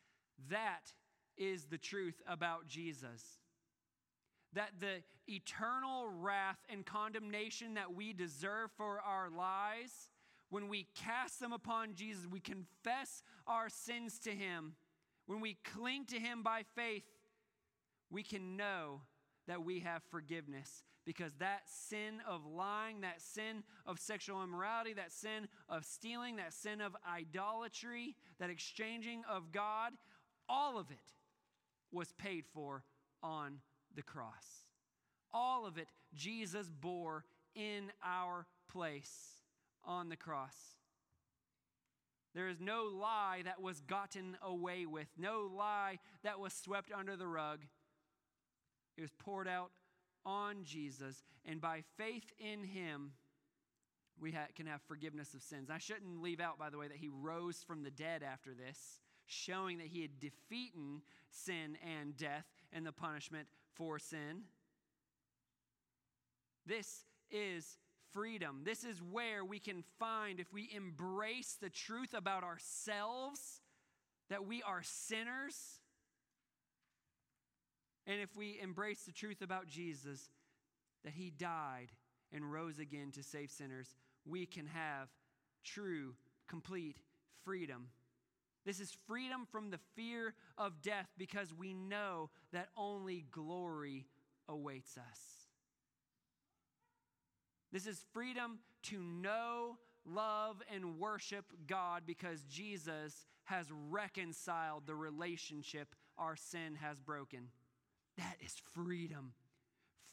That 0.50 0.92
is 1.36 1.66
the 1.66 1.78
truth 1.78 2.20
about 2.26 2.66
Jesus. 2.66 3.38
That 4.55 4.72
the 4.80 5.03
eternal 5.26 6.09
wrath 6.09 6.59
and 6.70 6.84
condemnation 6.84 7.74
that 7.74 7.94
we 7.94 8.12
deserve 8.12 8.70
for 8.76 9.00
our 9.00 9.30
lies, 9.30 10.11
when 10.50 10.68
we 10.68 10.88
cast 10.94 11.40
them 11.40 11.53
upon 11.53 11.94
Jesus, 11.94 12.26
we 12.26 12.40
confess 12.40 13.22
our 13.46 13.68
sins 13.68 14.18
to 14.20 14.30
Him, 14.30 14.74
when 15.26 15.40
we 15.40 15.57
cling 15.72 16.05
to 16.07 16.18
Him 16.18 16.42
by 16.42 16.64
faith, 16.74 17.05
we 18.11 18.22
can 18.22 18.57
know 18.57 19.00
that 19.48 19.64
we 19.64 19.80
have 19.80 20.03
forgiveness 20.11 20.84
because 21.05 21.32
that 21.38 21.62
sin 21.66 22.20
of 22.28 22.46
lying, 22.46 23.00
that 23.00 23.20
sin 23.20 23.64
of 23.86 23.98
sexual 23.98 24.42
immorality, 24.42 24.92
that 24.92 25.12
sin 25.12 25.48
of 25.68 25.84
stealing, 25.84 26.36
that 26.36 26.53
sin 26.53 26.80
of 26.80 26.94
idolatry, 27.11 28.14
that 28.38 28.50
exchanging 28.50 29.22
of 29.28 29.50
God, 29.50 29.92
all 30.48 30.78
of 30.78 30.90
it 30.90 31.14
was 31.90 32.12
paid 32.12 32.44
for 32.53 32.84
on 33.22 33.59
the 33.97 34.03
cross. 34.03 34.66
All 35.32 35.66
of 35.66 35.78
it 35.78 35.88
Jesus 36.14 36.68
bore 36.68 37.24
in 37.55 37.90
our 38.05 38.47
place 38.70 39.38
on 39.84 40.09
the 40.09 40.16
cross. 40.16 40.57
There 42.34 42.49
is 42.49 42.61
no 42.61 42.84
lie 42.84 43.43
that 43.45 43.61
was 43.61 43.80
gotten 43.80 44.36
away 44.43 44.86
with, 44.86 45.09
no 45.18 45.51
lie 45.55 45.99
that 46.22 46.38
was 46.38 46.53
swept 46.53 46.90
under 46.90 47.16
the 47.16 47.26
rug. 47.26 47.61
It 48.97 49.03
was 49.03 49.11
poured 49.18 49.49
out 49.49 49.70
on 50.24 50.64
Jesus, 50.64 51.22
and 51.45 51.61
by 51.61 51.82
faith 51.97 52.32
in 52.38 52.64
him, 52.64 53.12
we 54.20 54.32
ha- 54.32 54.47
can 54.55 54.66
have 54.66 54.80
forgiveness 54.82 55.34
of 55.34 55.43
sins. 55.43 55.68
I 55.68 55.78
shouldn't 55.78 56.22
leave 56.22 56.40
out, 56.40 56.59
by 56.59 56.70
the 56.70 56.78
way, 56.78 56.88
that 56.88 56.97
he 56.97 57.09
rose 57.09 57.62
from 57.66 57.82
the 57.82 57.90
dead 57.90 58.22
after 58.22 58.55
this, 58.55 59.01
showing 59.26 59.78
that 59.78 59.88
he 59.88 60.03
had 60.03 60.20
defeated 60.20 61.03
sin 61.30 61.76
and 62.01 62.16
death 62.16 62.47
and 62.72 62.86
the 62.86 62.93
punishment 62.93 63.49
for 63.74 63.98
sin. 63.98 64.42
This 66.66 67.04
is 67.30 67.78
freedom. 68.12 68.62
This 68.64 68.84
is 68.84 69.02
where 69.02 69.44
we 69.44 69.58
can 69.58 69.84
find, 69.98 70.38
if 70.38 70.52
we 70.52 70.70
embrace 70.74 71.56
the 71.60 71.70
truth 71.70 72.14
about 72.14 72.44
ourselves, 72.44 73.60
that 74.28 74.46
we 74.46 74.62
are 74.62 74.82
sinners 74.82 75.80
and 78.06 78.20
if 78.20 78.36
we 78.36 78.58
embrace 78.60 79.02
the 79.04 79.12
truth 79.12 79.42
about 79.42 79.68
Jesus, 79.68 80.30
that 81.04 81.12
he 81.12 81.30
died 81.30 81.88
and 82.32 82.50
rose 82.50 82.78
again 82.78 83.12
to 83.12 83.22
save 83.22 83.50
sinners, 83.50 83.94
we 84.26 84.46
can 84.46 84.66
have 84.66 85.08
true, 85.64 86.14
complete 86.48 86.98
freedom. 87.44 87.88
This 88.64 88.80
is 88.80 88.92
freedom 89.06 89.46
from 89.50 89.70
the 89.70 89.80
fear 89.96 90.34
of 90.56 90.82
death 90.82 91.08
because 91.18 91.52
we 91.52 91.74
know 91.74 92.30
that 92.52 92.68
only 92.76 93.24
glory 93.30 94.06
awaits 94.48 94.96
us. 94.96 95.20
This 97.72 97.86
is 97.86 98.04
freedom 98.12 98.58
to 98.84 99.02
know, 99.02 99.78
love, 100.04 100.62
and 100.72 100.98
worship 100.98 101.46
God 101.66 102.02
because 102.06 102.42
Jesus 102.44 103.26
has 103.44 103.66
reconciled 103.90 104.86
the 104.86 104.94
relationship 104.94 105.94
our 106.18 106.36
sin 106.36 106.76
has 106.80 107.00
broken. 107.00 107.48
That 108.18 108.36
is 108.44 108.54
freedom. 108.74 109.32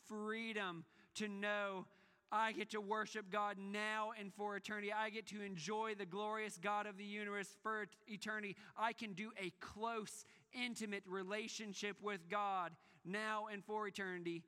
Freedom 0.07 0.85
to 1.15 1.27
know 1.27 1.85
I 2.31 2.51
get 2.51 2.71
to 2.71 2.81
worship 2.81 3.31
God 3.31 3.57
now 3.57 4.11
and 4.19 4.31
for 4.33 4.55
eternity. 4.55 4.93
I 4.93 5.09
get 5.09 5.27
to 5.27 5.41
enjoy 5.41 5.95
the 5.97 6.05
glorious 6.05 6.57
God 6.57 6.85
of 6.85 6.97
the 6.97 7.03
universe 7.03 7.49
for 7.63 7.87
eternity. 8.07 8.55
I 8.77 8.93
can 8.93 9.13
do 9.13 9.31
a 9.41 9.51
close, 9.59 10.25
intimate 10.53 11.03
relationship 11.07 11.97
with 12.01 12.29
God 12.29 12.71
now 13.03 13.47
and 13.51 13.63
for 13.63 13.87
eternity 13.87 14.43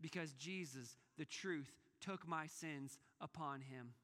because 0.00 0.32
Jesus, 0.34 0.96
the 1.18 1.24
truth, 1.24 1.72
took 2.00 2.26
my 2.26 2.46
sins 2.46 2.98
upon 3.20 3.62
him. 3.62 3.94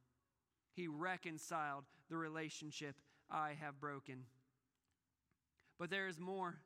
He 0.73 0.89
reconciled 0.89 1.85
the 2.09 2.17
relationship 2.17 2.97
I 3.31 3.53
have 3.61 3.81
broken. 3.81 4.25
But 5.79 5.91
there 5.91 6.09
is 6.09 6.19
more. 6.19 6.57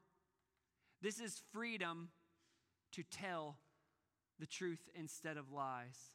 This 1.03 1.21
is 1.21 1.43
freedom 1.53 2.09
to 2.93 3.03
tell 3.03 3.59
the 4.39 4.47
truth 4.47 4.89
instead 4.95 5.37
of 5.37 5.53
lies. 5.53 6.11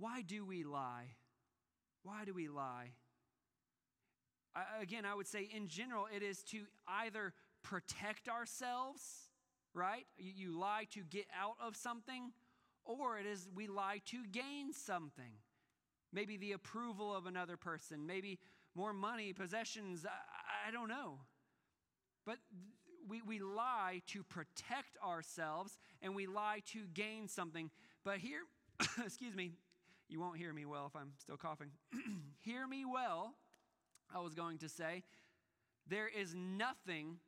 Why 0.00 0.22
do 0.22 0.46
we 0.46 0.64
lie? 0.64 1.14
Why 2.02 2.24
do 2.24 2.32
we 2.32 2.48
lie? 2.48 2.92
I, 4.54 4.82
again, 4.82 5.04
I 5.04 5.14
would 5.14 5.28
say 5.28 5.46
in 5.54 5.68
general, 5.68 6.06
it 6.14 6.22
is 6.22 6.42
to 6.44 6.62
either 6.88 7.34
protect 7.62 8.26
ourselves, 8.26 9.02
right? 9.74 10.06
You, 10.16 10.32
you 10.34 10.58
lie 10.58 10.86
to 10.92 11.02
get 11.02 11.26
out 11.38 11.56
of 11.62 11.76
something, 11.76 12.32
or 12.86 13.18
it 13.18 13.26
is 13.26 13.46
we 13.54 13.66
lie 13.66 14.00
to 14.06 14.24
gain 14.32 14.72
something. 14.72 15.34
Maybe 16.14 16.38
the 16.38 16.52
approval 16.52 17.14
of 17.14 17.26
another 17.26 17.58
person, 17.58 18.06
maybe 18.06 18.38
more 18.74 18.94
money, 18.94 19.34
possessions, 19.34 20.06
I, 20.06 20.68
I 20.68 20.70
don't 20.70 20.88
know. 20.88 21.18
But 22.24 22.38
we, 23.06 23.20
we 23.20 23.38
lie 23.38 24.00
to 24.08 24.22
protect 24.22 24.96
ourselves 25.04 25.78
and 26.00 26.14
we 26.14 26.26
lie 26.26 26.62
to 26.72 26.86
gain 26.94 27.28
something. 27.28 27.70
But 28.02 28.18
here, 28.18 28.40
excuse 29.04 29.34
me, 29.34 29.52
you 30.10 30.20
won't 30.20 30.36
hear 30.36 30.52
me 30.52 30.64
well 30.64 30.86
if 30.86 31.00
I'm 31.00 31.12
still 31.18 31.36
coughing. 31.36 31.70
hear 32.40 32.66
me 32.66 32.84
well, 32.84 33.34
I 34.14 34.20
was 34.20 34.34
going 34.34 34.58
to 34.58 34.68
say. 34.68 35.04
There 35.86 36.08
is 36.08 36.34
nothing 36.34 37.18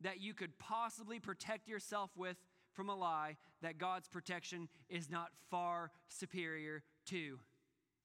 that 0.00 0.20
you 0.20 0.34
could 0.34 0.58
possibly 0.58 1.18
protect 1.20 1.68
yourself 1.68 2.10
with 2.16 2.36
from 2.72 2.88
a 2.88 2.94
lie 2.94 3.36
that 3.62 3.78
God's 3.78 4.08
protection 4.08 4.68
is 4.88 5.10
not 5.10 5.28
far 5.50 5.90
superior 6.08 6.82
to. 7.06 7.38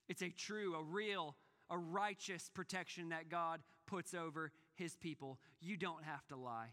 It's 0.07 0.22
a 0.22 0.30
true, 0.30 0.76
a 0.76 0.84
real, 0.84 1.36
a 1.70 1.78
righteous 1.78 2.49
protection 2.53 3.10
that 3.10 3.30
God 3.30 3.62
puts 3.88 4.14
over 4.14 4.51
his 4.76 4.95
people. 4.95 5.39
You 5.60 5.78
don't 5.78 6.03
have 6.03 6.26
to 6.28 6.36
lie 6.36 6.70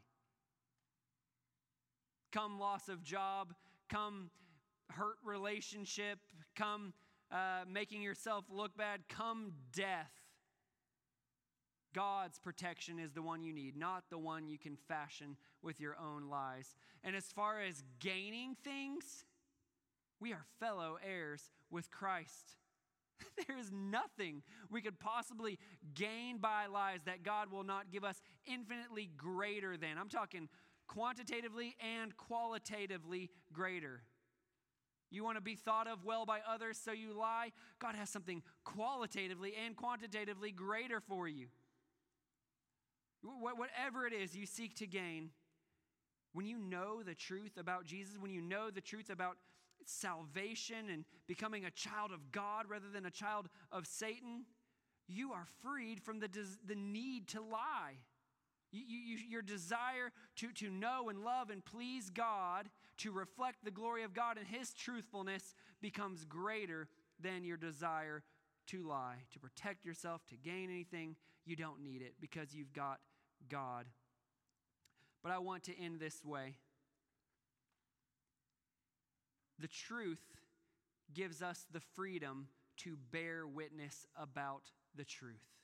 come 2.36 2.58
loss 2.58 2.90
of 2.90 3.02
job, 3.02 3.54
come 3.88 4.30
hurt 4.90 5.16
relationship, 5.24 6.18
come 6.54 6.92
uh, 7.30 7.64
making 7.68 8.02
yourself 8.02 8.44
look 8.50 8.76
bad, 8.76 9.08
come 9.08 9.52
death. 9.72 10.12
God's 11.94 12.38
protection 12.38 12.98
is 12.98 13.12
the 13.12 13.22
one 13.22 13.42
you 13.42 13.54
need, 13.54 13.76
not 13.76 14.04
the 14.10 14.18
one 14.18 14.48
you 14.48 14.58
can 14.58 14.76
fashion 14.76 15.36
with 15.62 15.80
your 15.80 15.96
own 15.98 16.28
lies. 16.28 16.74
And 17.02 17.16
as 17.16 17.24
far 17.26 17.62
as 17.62 17.82
gaining 18.00 18.54
things, 18.62 19.24
we 20.20 20.32
are 20.32 20.44
fellow 20.60 20.98
heirs 21.02 21.50
with 21.70 21.90
Christ. 21.90 22.56
there 23.48 23.56
is 23.58 23.70
nothing 23.72 24.42
we 24.70 24.82
could 24.82 24.98
possibly 24.98 25.58
gain 25.94 26.38
by 26.38 26.66
lies 26.66 27.00
that 27.06 27.22
God 27.22 27.50
will 27.50 27.64
not 27.64 27.90
give 27.90 28.04
us 28.04 28.20
infinitely 28.46 29.10
greater 29.16 29.76
than. 29.76 29.98
I'm 29.98 30.08
talking 30.08 30.48
quantitatively 30.86 31.76
and 31.80 32.16
qualitatively 32.16 33.30
greater. 33.52 34.02
You 35.10 35.24
want 35.24 35.36
to 35.36 35.42
be 35.42 35.54
thought 35.54 35.86
of 35.86 36.04
well 36.04 36.26
by 36.26 36.40
others, 36.48 36.78
so 36.82 36.92
you 36.92 37.12
lie. 37.12 37.52
God 37.78 37.94
has 37.94 38.10
something 38.10 38.42
qualitatively 38.64 39.54
and 39.64 39.76
quantitatively 39.76 40.50
greater 40.50 41.00
for 41.00 41.28
you. 41.28 41.46
Whatever 43.22 44.06
it 44.06 44.12
is 44.12 44.36
you 44.36 44.46
seek 44.46 44.76
to 44.76 44.86
gain, 44.86 45.30
when 46.32 46.46
you 46.46 46.58
know 46.58 47.02
the 47.02 47.14
truth 47.14 47.56
about 47.56 47.86
Jesus, 47.86 48.16
when 48.18 48.30
you 48.30 48.42
know 48.42 48.70
the 48.70 48.80
truth 48.80 49.10
about 49.10 49.36
salvation 49.84 50.90
and 50.92 51.04
becoming 51.26 51.64
a 51.64 51.70
child 51.70 52.12
of 52.12 52.32
God 52.32 52.66
rather 52.68 52.88
than 52.92 53.06
a 53.06 53.10
child 53.10 53.48
of 53.72 53.86
Satan, 53.86 54.44
you 55.08 55.32
are 55.32 55.46
freed 55.62 56.00
from 56.00 56.18
the, 56.18 56.28
the 56.66 56.74
need 56.74 57.28
to 57.28 57.40
lie. 57.40 57.98
You, 58.72 58.82
you, 58.86 59.18
your 59.28 59.42
desire 59.42 60.12
to, 60.36 60.52
to 60.54 60.70
know 60.70 61.08
and 61.08 61.24
love 61.24 61.50
and 61.50 61.64
please 61.64 62.10
God, 62.10 62.68
to 62.98 63.12
reflect 63.12 63.64
the 63.64 63.70
glory 63.70 64.02
of 64.02 64.14
God 64.14 64.38
and 64.38 64.46
His 64.46 64.72
truthfulness, 64.72 65.54
becomes 65.80 66.24
greater 66.24 66.88
than 67.20 67.44
your 67.44 67.56
desire 67.56 68.22
to 68.68 68.86
lie, 68.86 69.16
to 69.32 69.38
protect 69.38 69.84
yourself, 69.84 70.26
to 70.26 70.36
gain 70.36 70.70
anything. 70.70 71.16
You 71.44 71.56
don't 71.56 71.82
need 71.82 72.02
it 72.02 72.14
because 72.20 72.54
you've 72.54 72.72
got 72.72 72.98
God. 73.48 73.86
But 75.22 75.32
I 75.32 75.38
want 75.38 75.64
to 75.64 75.78
end 75.78 76.00
this 76.00 76.24
way. 76.24 76.56
The 79.58 79.68
truth 79.68 80.22
gives 81.14 81.40
us 81.40 81.66
the 81.72 81.80
freedom 81.80 82.48
to 82.78 82.96
bear 83.10 83.46
witness 83.46 84.06
about 84.20 84.70
the 84.94 85.04
truth. 85.04 85.55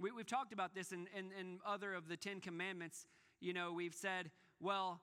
We, 0.00 0.10
have 0.16 0.26
talked 0.26 0.54
about 0.54 0.74
this 0.74 0.92
in, 0.92 1.06
in, 1.16 1.26
in 1.38 1.58
other 1.66 1.92
of 1.92 2.08
the 2.08 2.16
Ten 2.16 2.40
Commandments. 2.40 3.04
You 3.38 3.52
know, 3.52 3.72
we've 3.72 3.94
said, 3.94 4.30
well, 4.58 5.02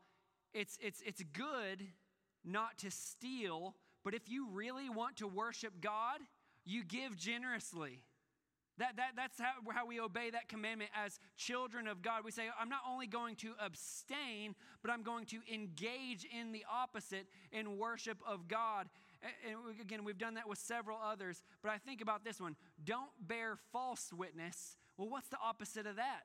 it's, 0.56 0.78
it's, 0.82 1.04
it's 1.06 1.22
good 1.34 1.86
not 2.44 2.80
to 2.80 2.90
steal, 2.90 3.76
but 4.04 4.16
if 4.16 4.28
you 4.28 4.48
really 4.52 4.90
want 4.90 5.18
to 5.18 5.28
worship 5.28 5.74
God, 5.82 6.20
you 6.66 6.84
give 6.84 7.16
generously. 7.16 8.02
That, 8.80 8.96
that, 8.98 9.12
that's 9.16 9.40
how, 9.40 9.54
how 9.72 9.86
we 9.86 10.00
obey 10.00 10.32
that 10.32 10.50
commandment 10.50 10.92
as 10.96 11.20
children 11.36 11.88
of 11.88 12.02
God. 12.02 12.24
We 12.24 12.32
say, 12.32 12.48
I'm 12.60 12.70
not 12.70 12.82
only 12.88 13.08
going 13.08 13.36
to 13.38 13.54
abstain, 13.64 14.56
but 14.82 14.92
I'm 14.92 15.04
going 15.04 15.26
to 15.28 15.40
engage 15.52 16.26
in 16.26 16.52
the 16.52 16.64
opposite 16.72 17.28
in 17.52 17.78
worship 17.78 18.18
of 18.28 18.48
God. 18.48 18.88
And 19.48 19.80
again, 19.82 20.04
we've 20.04 20.18
done 20.18 20.36
that 20.36 20.48
with 20.48 20.60
several 20.60 20.98
others, 21.04 21.44
but 21.64 21.72
I 21.72 21.78
think 21.78 22.02
about 22.02 22.24
this 22.24 22.40
one 22.40 22.56
don't 22.84 23.10
bear 23.20 23.58
false 23.72 24.12
witness. 24.12 24.78
Well, 24.98 25.10
what's 25.10 25.30
the 25.30 25.38
opposite 25.44 25.86
of 25.86 25.98
that? 25.98 26.22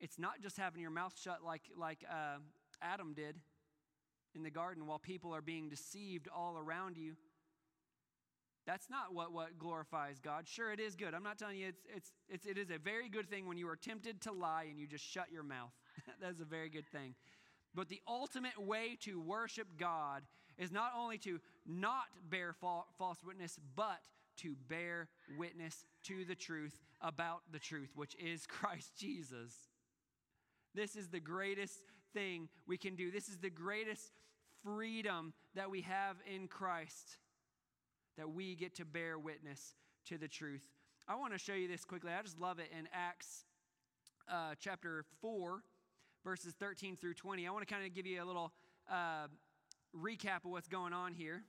It's 0.00 0.18
not 0.18 0.42
just 0.42 0.56
having 0.56 0.80
your 0.80 0.90
mouth 0.90 1.14
shut 1.18 1.38
like, 1.44 1.62
like 1.76 2.04
uh, 2.10 2.38
Adam 2.82 3.14
did 3.14 3.36
in 4.34 4.42
the 4.42 4.50
garden 4.50 4.86
while 4.86 4.98
people 4.98 5.34
are 5.34 5.40
being 5.40 5.68
deceived 5.68 6.28
all 6.34 6.58
around 6.58 6.96
you. 6.96 7.14
That's 8.66 8.88
not 8.88 9.12
what, 9.12 9.32
what 9.32 9.58
glorifies 9.58 10.20
God. 10.20 10.46
Sure, 10.46 10.72
it 10.72 10.78
is 10.78 10.94
good. 10.94 11.14
I'm 11.14 11.22
not 11.22 11.38
telling 11.38 11.58
you 11.58 11.68
it's, 11.68 11.82
it's, 11.94 12.12
it's, 12.28 12.46
it 12.46 12.58
is 12.58 12.70
a 12.70 12.78
very 12.78 13.08
good 13.08 13.28
thing 13.28 13.46
when 13.46 13.56
you 13.56 13.68
are 13.68 13.76
tempted 13.76 14.20
to 14.22 14.32
lie 14.32 14.66
and 14.68 14.78
you 14.78 14.86
just 14.86 15.04
shut 15.04 15.32
your 15.32 15.42
mouth. 15.42 15.72
that 16.20 16.30
is 16.30 16.40
a 16.40 16.44
very 16.44 16.68
good 16.68 16.86
thing. 16.86 17.14
But 17.74 17.88
the 17.88 18.00
ultimate 18.06 18.58
way 18.58 18.98
to 19.00 19.20
worship 19.20 19.66
God 19.78 20.22
is 20.58 20.70
not 20.70 20.92
only 20.96 21.18
to 21.18 21.40
not 21.66 22.04
bear 22.28 22.52
false 22.52 23.24
witness, 23.24 23.58
but 23.74 24.00
to 24.38 24.54
bear 24.68 25.08
witness 25.36 25.84
to 26.04 26.24
the 26.24 26.34
truth 26.34 26.80
about 27.02 27.42
the 27.50 27.58
truth, 27.58 27.90
which 27.94 28.14
is 28.16 28.46
Christ 28.48 28.96
Jesus. 28.96 29.52
This 30.74 30.96
is 30.96 31.08
the 31.08 31.20
greatest 31.20 31.80
thing 32.14 32.48
we 32.66 32.78
can 32.78 32.94
do. 32.94 33.10
This 33.10 33.28
is 33.28 33.38
the 33.38 33.50
greatest 33.50 34.12
freedom 34.64 35.34
that 35.54 35.70
we 35.70 35.82
have 35.82 36.16
in 36.32 36.48
Christ 36.48 37.18
that 38.16 38.30
we 38.30 38.54
get 38.54 38.76
to 38.76 38.84
bear 38.84 39.18
witness 39.18 39.74
to 40.06 40.18
the 40.18 40.28
truth. 40.28 40.66
I 41.08 41.16
want 41.16 41.32
to 41.32 41.38
show 41.38 41.54
you 41.54 41.68
this 41.68 41.84
quickly. 41.84 42.12
I 42.12 42.22
just 42.22 42.38
love 42.38 42.58
it 42.58 42.70
in 42.76 42.88
Acts 42.92 43.44
uh, 44.30 44.54
chapter 44.58 45.04
4, 45.20 45.62
verses 46.24 46.54
13 46.58 46.96
through 46.96 47.14
20. 47.14 47.46
I 47.46 47.50
want 47.50 47.66
to 47.66 47.72
kind 47.72 47.86
of 47.86 47.94
give 47.94 48.06
you 48.06 48.22
a 48.22 48.24
little 48.24 48.52
uh, 48.90 49.26
recap 49.96 50.44
of 50.44 50.52
what's 50.52 50.68
going 50.68 50.92
on 50.92 51.12
here. 51.12 51.42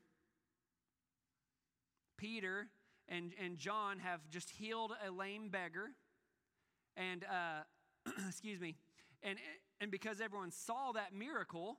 Peter 2.17 2.67
and, 3.09 3.33
and 3.43 3.57
John 3.57 3.99
have 3.99 4.21
just 4.29 4.49
healed 4.49 4.93
a 5.05 5.11
lame 5.11 5.49
beggar. 5.49 5.91
And, 6.95 7.23
uh, 7.25 8.11
excuse 8.27 8.59
me, 8.59 8.75
and, 9.21 9.37
and 9.79 9.91
because 9.91 10.21
everyone 10.21 10.51
saw 10.51 10.91
that 10.93 11.13
miracle, 11.13 11.77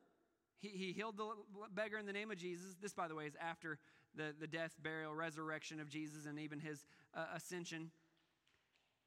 he, 0.59 0.68
he 0.68 0.93
healed 0.93 1.16
the 1.16 1.29
beggar 1.75 1.99
in 1.99 2.07
the 2.07 2.12
name 2.12 2.31
of 2.31 2.39
Jesus. 2.39 2.75
This, 2.81 2.93
by 2.93 3.09
the 3.09 3.14
way, 3.14 3.27
is 3.27 3.37
after 3.41 3.79
the, 4.16 4.35
the 4.39 4.47
death, 4.47 4.75
burial, 4.83 5.14
resurrection 5.14 5.81
of 5.81 5.89
Jesus 5.89 6.27
and 6.27 6.39
even 6.39 6.61
his 6.61 6.85
uh, 7.14 7.27
ascension. 7.35 7.91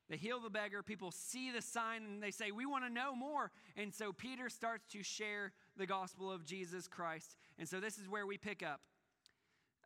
They 0.09 0.18
heal 0.18 0.39
the 0.39 0.49
beggar. 0.49 0.84
People 0.84 1.11
see 1.11 1.51
the 1.51 1.61
sign 1.61 2.03
and 2.03 2.24
they 2.24 2.32
say, 2.32 2.51
We 2.51 2.65
want 2.65 2.86
to 2.86 2.89
know 2.89 3.13
more. 3.13 3.51
And 3.76 3.93
so 3.93 4.13
Peter 4.13 4.49
starts 4.49 4.86
to 4.93 5.03
share 5.03 5.51
the 5.76 5.86
gospel 5.86 6.32
of 6.32 6.45
Jesus 6.45 6.88
Christ. 6.88 7.36
And 7.59 7.68
so 7.68 7.80
this 7.80 7.97
is 7.97 8.07
where 8.07 8.26
we 8.26 8.38
pick 8.38 8.63
up. 8.63 8.82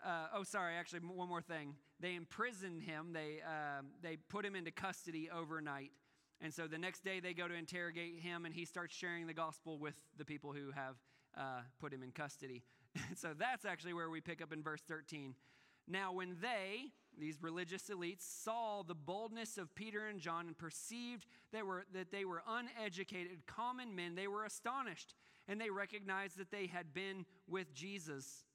Uh, 0.04 0.28
oh, 0.36 0.44
sorry, 0.44 0.76
actually, 0.76 1.00
one 1.00 1.30
more 1.30 1.42
thing. 1.42 1.76
They 2.00 2.16
imprisoned 2.16 2.82
him, 2.82 3.14
they, 3.14 3.40
uh, 3.46 3.84
they 4.02 4.18
put 4.30 4.46
him 4.46 4.56
into 4.56 4.72
custody 4.72 5.30
overnight. 5.30 5.92
And 6.42 6.52
so 6.52 6.66
the 6.66 6.80
next 6.80 7.04
day 7.04 7.20
they 7.20 7.34
go 7.34 7.48
to 7.48 7.54
interrogate 7.54 8.20
him, 8.20 8.46
and 8.46 8.54
he 8.54 8.66
starts 8.66 8.96
sharing 8.96 9.28
the 9.28 9.34
gospel 9.34 9.78
with 9.78 9.94
the 10.18 10.26
people 10.26 10.54
who 10.54 10.72
have 10.72 10.96
uh, 11.38 11.62
put 11.80 11.94
him 11.94 12.02
in 12.02 12.12
custody. 12.12 12.64
so 13.16 13.30
that's 13.38 13.64
actually 13.64 13.94
where 13.94 14.10
we 14.10 14.22
pick 14.22 14.42
up 14.42 14.52
in 14.52 14.64
verse 14.64 14.82
13. 14.88 15.36
Now, 15.88 16.14
when 16.14 16.38
they, 16.42 16.92
these 17.20 17.38
religious 17.42 17.84
elites, 17.90 18.22
saw 18.22 18.82
the 18.82 18.96
boldness 18.96 19.58
of 19.58 19.74
Peter 19.76 20.08
and 20.08 20.20
John 20.20 20.48
and 20.48 20.58
perceived 20.58 21.28
that, 21.54 21.66
were, 21.66 21.86
that 21.94 22.12
they 22.12 22.26
were 22.26 22.42
uneducated, 22.48 23.46
common 23.46 23.96
men, 23.96 24.16
they 24.16 24.28
were 24.28 24.46
astonished, 24.46 25.14
and 25.48 25.60
they 25.60 25.70
recognized 25.70 26.38
that 26.38 26.52
they 26.52 26.68
had 26.68 26.94
been 26.94 27.26
with 27.48 27.74
Jesus. 27.74 28.46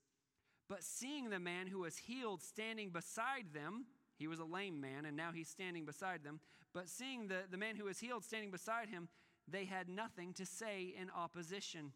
But 0.69 0.83
seeing 0.83 1.31
the 1.31 1.39
man 1.39 1.67
who 1.69 1.81
was 1.81 1.97
healed 1.97 2.43
standing 2.43 2.91
beside 2.91 3.53
them, 3.53 3.87
he 4.19 4.27
was 4.27 4.41
a 4.41 4.45
lame 4.45 4.81
man, 4.81 5.05
and 5.05 5.17
now 5.17 5.31
he's 5.33 5.49
standing 5.49 5.85
beside 5.85 6.25
them. 6.25 6.41
But 6.73 6.89
seeing 6.89 7.29
the, 7.29 7.43
the 7.51 7.57
man 7.57 7.77
who 7.77 7.85
was 7.85 8.01
healed 8.01 8.25
standing 8.25 8.51
beside 8.51 8.89
him, 8.89 9.09
they 9.49 9.65
had 9.65 9.89
nothing 9.89 10.33
to 10.35 10.47
say 10.47 10.95
in 11.01 11.09
opposition. 11.11 11.93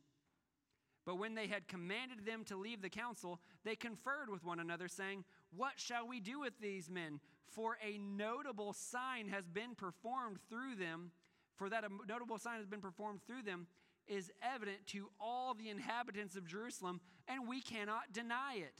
But 1.04 1.18
when 1.18 1.34
they 1.34 1.46
had 1.48 1.66
commanded 1.66 2.24
them 2.24 2.44
to 2.44 2.56
leave 2.56 2.82
the 2.82 2.90
council, 2.90 3.40
they 3.64 3.74
conferred 3.74 4.30
with 4.30 4.44
one 4.44 4.60
another, 4.60 4.86
saying, 4.86 5.24
What 5.56 5.72
shall 5.76 6.06
we 6.06 6.20
do 6.20 6.40
with 6.40 6.60
these 6.60 6.88
men? 6.88 7.20
For 7.48 7.78
a 7.82 7.98
notable 7.98 8.72
sign 8.72 9.28
has 9.28 9.48
been 9.48 9.74
performed 9.74 10.38
through 10.48 10.76
them. 10.76 11.10
For 11.56 11.68
that 11.68 11.84
a 11.84 11.88
notable 12.06 12.38
sign 12.38 12.58
has 12.58 12.66
been 12.66 12.80
performed 12.80 13.20
through 13.26 13.42
them 13.42 13.66
is 14.06 14.30
evident 14.42 14.86
to 14.88 15.08
all 15.20 15.54
the 15.54 15.68
inhabitants 15.68 16.36
of 16.36 16.46
Jerusalem, 16.46 17.00
and 17.30 17.48
we 17.48 17.60
cannot 17.60 18.12
deny 18.12 18.56
it. 18.56 18.74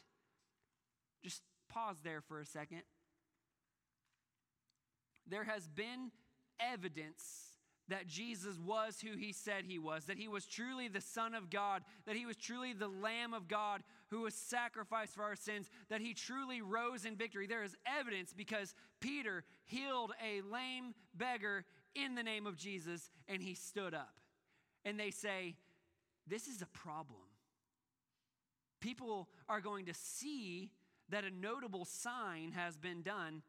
Just 1.23 1.43
pause 1.69 1.97
there 2.03 2.21
for 2.21 2.41
a 2.41 2.47
second. 2.47 2.83
There 5.27 5.45
has 5.45 5.69
been 5.69 6.11
evidence 6.59 7.51
that 7.89 8.07
Jesus 8.07 8.57
was 8.59 9.01
who 9.01 9.17
he 9.17 9.33
said 9.33 9.65
he 9.65 9.79
was, 9.79 10.05
that 10.05 10.17
he 10.17 10.29
was 10.29 10.47
truly 10.47 10.89
the 10.89 11.01
Son 11.01 11.35
of 11.35 11.51
God, 11.51 11.83
that 12.07 12.17
he 12.17 12.25
was 12.25 12.37
truly 12.37 12.73
the 12.73 12.89
Lamb 12.89 13.35
of 13.35 13.49
God 13.49 13.83
who 14.11 14.23
was 14.23 14.35
sacrificed 14.35 15.15
for 15.15 15.23
our 15.23 15.37
sins, 15.37 15.69
that 15.89 16.01
he 16.01 16.15
truly 16.15 16.63
rose 16.63 17.05
in 17.05 17.17
victory. 17.17 17.47
There 17.47 17.65
is 17.65 17.77
evidence 17.87 18.33
because 18.37 18.75
Peter 19.01 19.45
healed 19.65 20.13
a 20.25 20.41
lame 20.43 20.95
beggar 21.15 21.65
in 21.95 22.15
the 22.15 22.23
name 22.23 22.47
of 22.47 22.57
Jesus 22.57 23.11
and 23.29 23.43
he 23.43 23.55
stood 23.55 23.95
up. 23.95 24.15
And 24.85 24.99
they 24.99 25.11
say, 25.11 25.57
This 26.27 26.47
is 26.47 26.63
a 26.63 26.67
problem. 26.67 27.30
People 28.81 29.29
are 29.49 29.61
going 29.61 29.87
to 29.87 29.95
see 29.95 30.71
that 31.11 31.25
a 31.25 31.31
notable 31.31 31.85
sign 31.85 32.53
has 32.53 32.77
been 32.77 33.03
done 33.03 33.43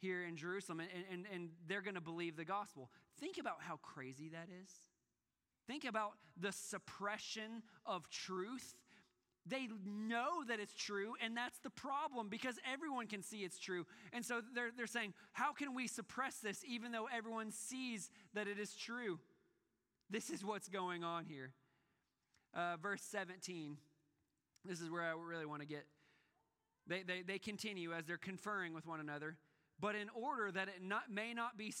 here 0.00 0.24
in 0.24 0.36
Jerusalem, 0.36 0.80
and, 0.80 0.90
and, 1.10 1.26
and 1.32 1.48
they're 1.66 1.80
going 1.80 1.94
to 1.94 2.00
believe 2.00 2.36
the 2.36 2.44
gospel. 2.44 2.90
Think 3.18 3.38
about 3.38 3.56
how 3.60 3.76
crazy 3.76 4.28
that 4.30 4.48
is. 4.62 4.70
Think 5.66 5.84
about 5.84 6.12
the 6.38 6.52
suppression 6.52 7.62
of 7.86 8.08
truth. 8.10 8.76
They 9.46 9.68
know 9.84 10.44
that 10.48 10.60
it's 10.60 10.74
true, 10.74 11.14
and 11.22 11.36
that's 11.36 11.58
the 11.60 11.70
problem 11.70 12.28
because 12.28 12.56
everyone 12.70 13.06
can 13.06 13.22
see 13.22 13.38
it's 13.38 13.58
true. 13.58 13.86
And 14.12 14.24
so 14.24 14.40
they're, 14.54 14.70
they're 14.76 14.86
saying, 14.86 15.14
How 15.32 15.52
can 15.52 15.74
we 15.74 15.86
suppress 15.86 16.36
this 16.38 16.62
even 16.66 16.92
though 16.92 17.08
everyone 17.14 17.50
sees 17.50 18.10
that 18.34 18.46
it 18.46 18.58
is 18.58 18.74
true? 18.74 19.18
This 20.10 20.30
is 20.30 20.44
what's 20.44 20.68
going 20.68 21.02
on 21.04 21.24
here. 21.24 21.52
Uh, 22.54 22.76
verse 22.80 23.02
17. 23.02 23.76
This 24.64 24.80
is 24.80 24.90
where 24.90 25.02
I 25.02 25.12
really 25.12 25.46
want 25.46 25.62
to 25.62 25.68
get. 25.68 25.86
They, 26.86 27.02
they, 27.02 27.22
they 27.22 27.38
continue 27.38 27.92
as 27.92 28.06
they're 28.06 28.16
conferring 28.16 28.74
with 28.74 28.86
one 28.86 29.00
another. 29.00 29.36
But 29.80 29.94
in 29.94 30.08
order 30.14 30.50
that 30.52 30.68
it 30.68 30.82
not, 30.82 31.10
may 31.10 31.34
not 31.34 31.56
be 31.56 31.72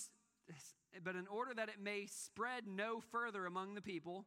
but 1.02 1.16
in 1.16 1.26
order 1.26 1.54
that 1.54 1.68
it 1.68 1.80
may 1.82 2.06
spread 2.06 2.66
no 2.66 3.00
further 3.00 3.46
among 3.46 3.74
the 3.74 3.82
people, 3.82 4.26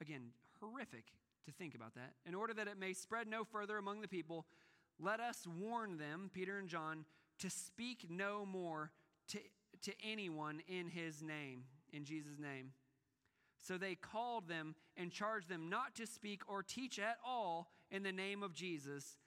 again, 0.00 0.30
horrific 0.60 1.04
to 1.46 1.52
think 1.52 1.74
about 1.74 1.94
that. 1.94 2.12
In 2.26 2.34
order 2.34 2.52
that 2.54 2.68
it 2.68 2.78
may 2.78 2.92
spread 2.92 3.28
no 3.28 3.44
further 3.44 3.78
among 3.78 4.00
the 4.00 4.08
people, 4.08 4.46
let 5.00 5.20
us 5.20 5.46
warn 5.46 5.98
them, 5.98 6.30
Peter 6.32 6.58
and 6.58 6.68
John, 6.68 7.04
to 7.38 7.50
speak 7.50 8.06
no 8.10 8.44
more 8.44 8.90
to, 9.28 9.38
to 9.82 9.92
anyone 10.04 10.60
in 10.68 10.88
his 10.88 11.22
name, 11.22 11.64
in 11.92 12.04
Jesus' 12.04 12.38
name. 12.38 12.72
So 13.66 13.78
they 13.78 13.94
called 13.94 14.48
them 14.48 14.74
and 14.96 15.10
charged 15.10 15.48
them 15.48 15.70
not 15.70 15.94
to 15.96 16.06
speak 16.06 16.42
or 16.48 16.62
teach 16.62 16.98
at 16.98 17.18
all 17.24 17.70
in 17.92 18.02
the 18.02 18.10
name 18.10 18.42
of 18.42 18.54
Jesus. 18.54 19.18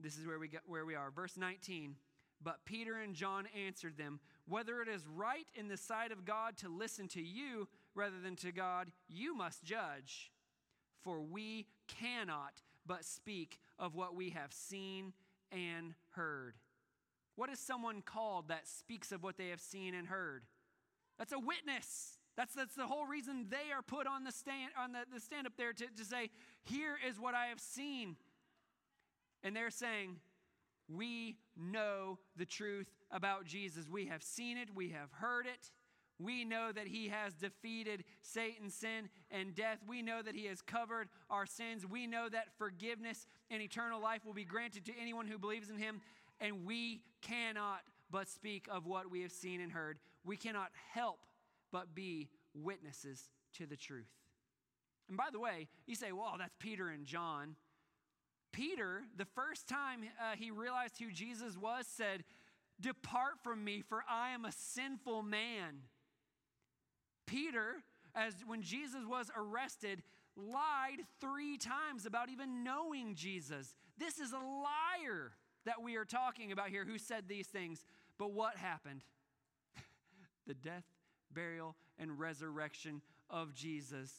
This 0.00 0.18
is 0.18 0.26
where 0.26 0.38
we, 0.38 0.48
get, 0.48 0.62
where 0.66 0.84
we 0.84 0.94
are. 0.94 1.10
Verse 1.10 1.36
19. 1.38 1.94
But 2.42 2.64
Peter 2.64 2.96
and 2.96 3.14
John 3.14 3.46
answered 3.66 3.96
them, 3.96 4.18
Whether 4.48 4.82
it 4.82 4.88
is 4.88 5.06
right 5.06 5.46
in 5.54 5.68
the 5.68 5.76
sight 5.76 6.10
of 6.10 6.24
God 6.24 6.56
to 6.58 6.68
listen 6.68 7.06
to 7.08 7.22
you 7.22 7.68
rather 7.94 8.20
than 8.22 8.36
to 8.36 8.50
God, 8.50 8.90
you 9.08 9.34
must 9.34 9.62
judge. 9.62 10.32
For 11.02 11.20
we 11.20 11.66
cannot 11.86 12.62
but 12.86 13.04
speak 13.04 13.58
of 13.78 13.94
what 13.94 14.14
we 14.14 14.30
have 14.30 14.52
seen 14.52 15.12
and 15.52 15.94
heard. 16.10 16.54
What 17.36 17.50
is 17.50 17.58
someone 17.58 18.02
called 18.02 18.48
that 18.48 18.66
speaks 18.66 19.12
of 19.12 19.22
what 19.22 19.36
they 19.36 19.48
have 19.48 19.60
seen 19.60 19.94
and 19.94 20.08
heard? 20.08 20.44
That's 21.18 21.32
a 21.32 21.38
witness. 21.38 22.18
That's, 22.36 22.54
that's 22.54 22.74
the 22.74 22.86
whole 22.86 23.06
reason 23.06 23.46
they 23.50 23.72
are 23.74 23.82
put 23.82 24.06
on 24.06 24.24
the 24.24 24.32
stand 24.32 24.72
on 24.78 24.92
the, 24.92 25.00
the 25.12 25.20
stand 25.20 25.46
up 25.46 25.54
there 25.56 25.72
to, 25.72 25.84
to 25.96 26.04
say, 26.04 26.30
here 26.62 26.96
is 27.06 27.18
what 27.18 27.34
I 27.34 27.46
have 27.46 27.60
seen. 27.60 28.16
And 29.42 29.54
they're 29.54 29.70
saying, 29.70 30.16
we 30.88 31.36
know 31.56 32.18
the 32.36 32.46
truth 32.46 32.88
about 33.10 33.44
Jesus. 33.44 33.88
We 33.88 34.06
have 34.06 34.22
seen 34.22 34.56
it, 34.56 34.74
we 34.74 34.90
have 34.90 35.10
heard 35.12 35.46
it. 35.46 35.70
We 36.18 36.44
know 36.44 36.70
that 36.70 36.86
he 36.86 37.08
has 37.08 37.32
defeated 37.32 38.04
Satan's 38.20 38.74
sin 38.74 39.08
and 39.30 39.54
death. 39.54 39.78
We 39.88 40.02
know 40.02 40.20
that 40.20 40.34
he 40.34 40.46
has 40.46 40.60
covered 40.60 41.08
our 41.30 41.46
sins. 41.46 41.86
We 41.86 42.06
know 42.06 42.28
that 42.28 42.48
forgiveness 42.58 43.26
and 43.50 43.62
eternal 43.62 44.02
life 44.02 44.26
will 44.26 44.34
be 44.34 44.44
granted 44.44 44.84
to 44.86 44.92
anyone 45.00 45.26
who 45.26 45.38
believes 45.38 45.70
in 45.70 45.78
him. 45.78 46.02
And 46.38 46.66
we 46.66 47.00
cannot 47.22 47.80
but 48.10 48.28
speak 48.28 48.66
of 48.70 48.86
what 48.86 49.10
we 49.10 49.22
have 49.22 49.32
seen 49.32 49.62
and 49.62 49.72
heard. 49.72 49.98
We 50.22 50.36
cannot 50.36 50.70
help 50.92 51.20
but 51.72 51.94
be 51.94 52.28
witnesses 52.54 53.28
to 53.54 53.66
the 53.66 53.76
truth. 53.76 54.10
And 55.08 55.16
by 55.16 55.28
the 55.32 55.40
way, 55.40 55.68
you 55.86 55.94
say, 55.94 56.12
well, 56.12 56.36
that's 56.38 56.54
Peter 56.58 56.88
and 56.88 57.04
John. 57.04 57.56
Peter, 58.52 59.02
the 59.16 59.24
first 59.24 59.66
time 59.68 60.00
uh, 60.20 60.36
he 60.36 60.50
realized 60.50 60.98
who 60.98 61.10
Jesus 61.10 61.56
was, 61.56 61.86
said, 61.86 62.24
Depart 62.80 63.42
from 63.42 63.62
me, 63.62 63.82
for 63.82 64.02
I 64.08 64.30
am 64.30 64.44
a 64.44 64.52
sinful 64.52 65.22
man. 65.22 65.82
Peter, 67.26 67.82
as 68.14 68.34
when 68.46 68.62
Jesus 68.62 69.04
was 69.06 69.30
arrested, 69.36 70.02
lied 70.36 71.00
three 71.20 71.58
times 71.58 72.06
about 72.06 72.30
even 72.30 72.64
knowing 72.64 73.14
Jesus. 73.14 73.74
This 73.98 74.18
is 74.18 74.32
a 74.32 74.38
liar 74.38 75.32
that 75.66 75.82
we 75.82 75.96
are 75.96 76.04
talking 76.04 76.52
about 76.52 76.70
here 76.70 76.84
who 76.84 76.98
said 76.98 77.24
these 77.28 77.46
things. 77.46 77.84
But 78.18 78.32
what 78.32 78.56
happened? 78.56 79.02
the 80.46 80.54
death, 80.54 80.84
burial, 81.32 81.76
and 81.98 82.18
resurrection 82.18 83.02
of 83.28 83.54
Jesus. 83.54 84.10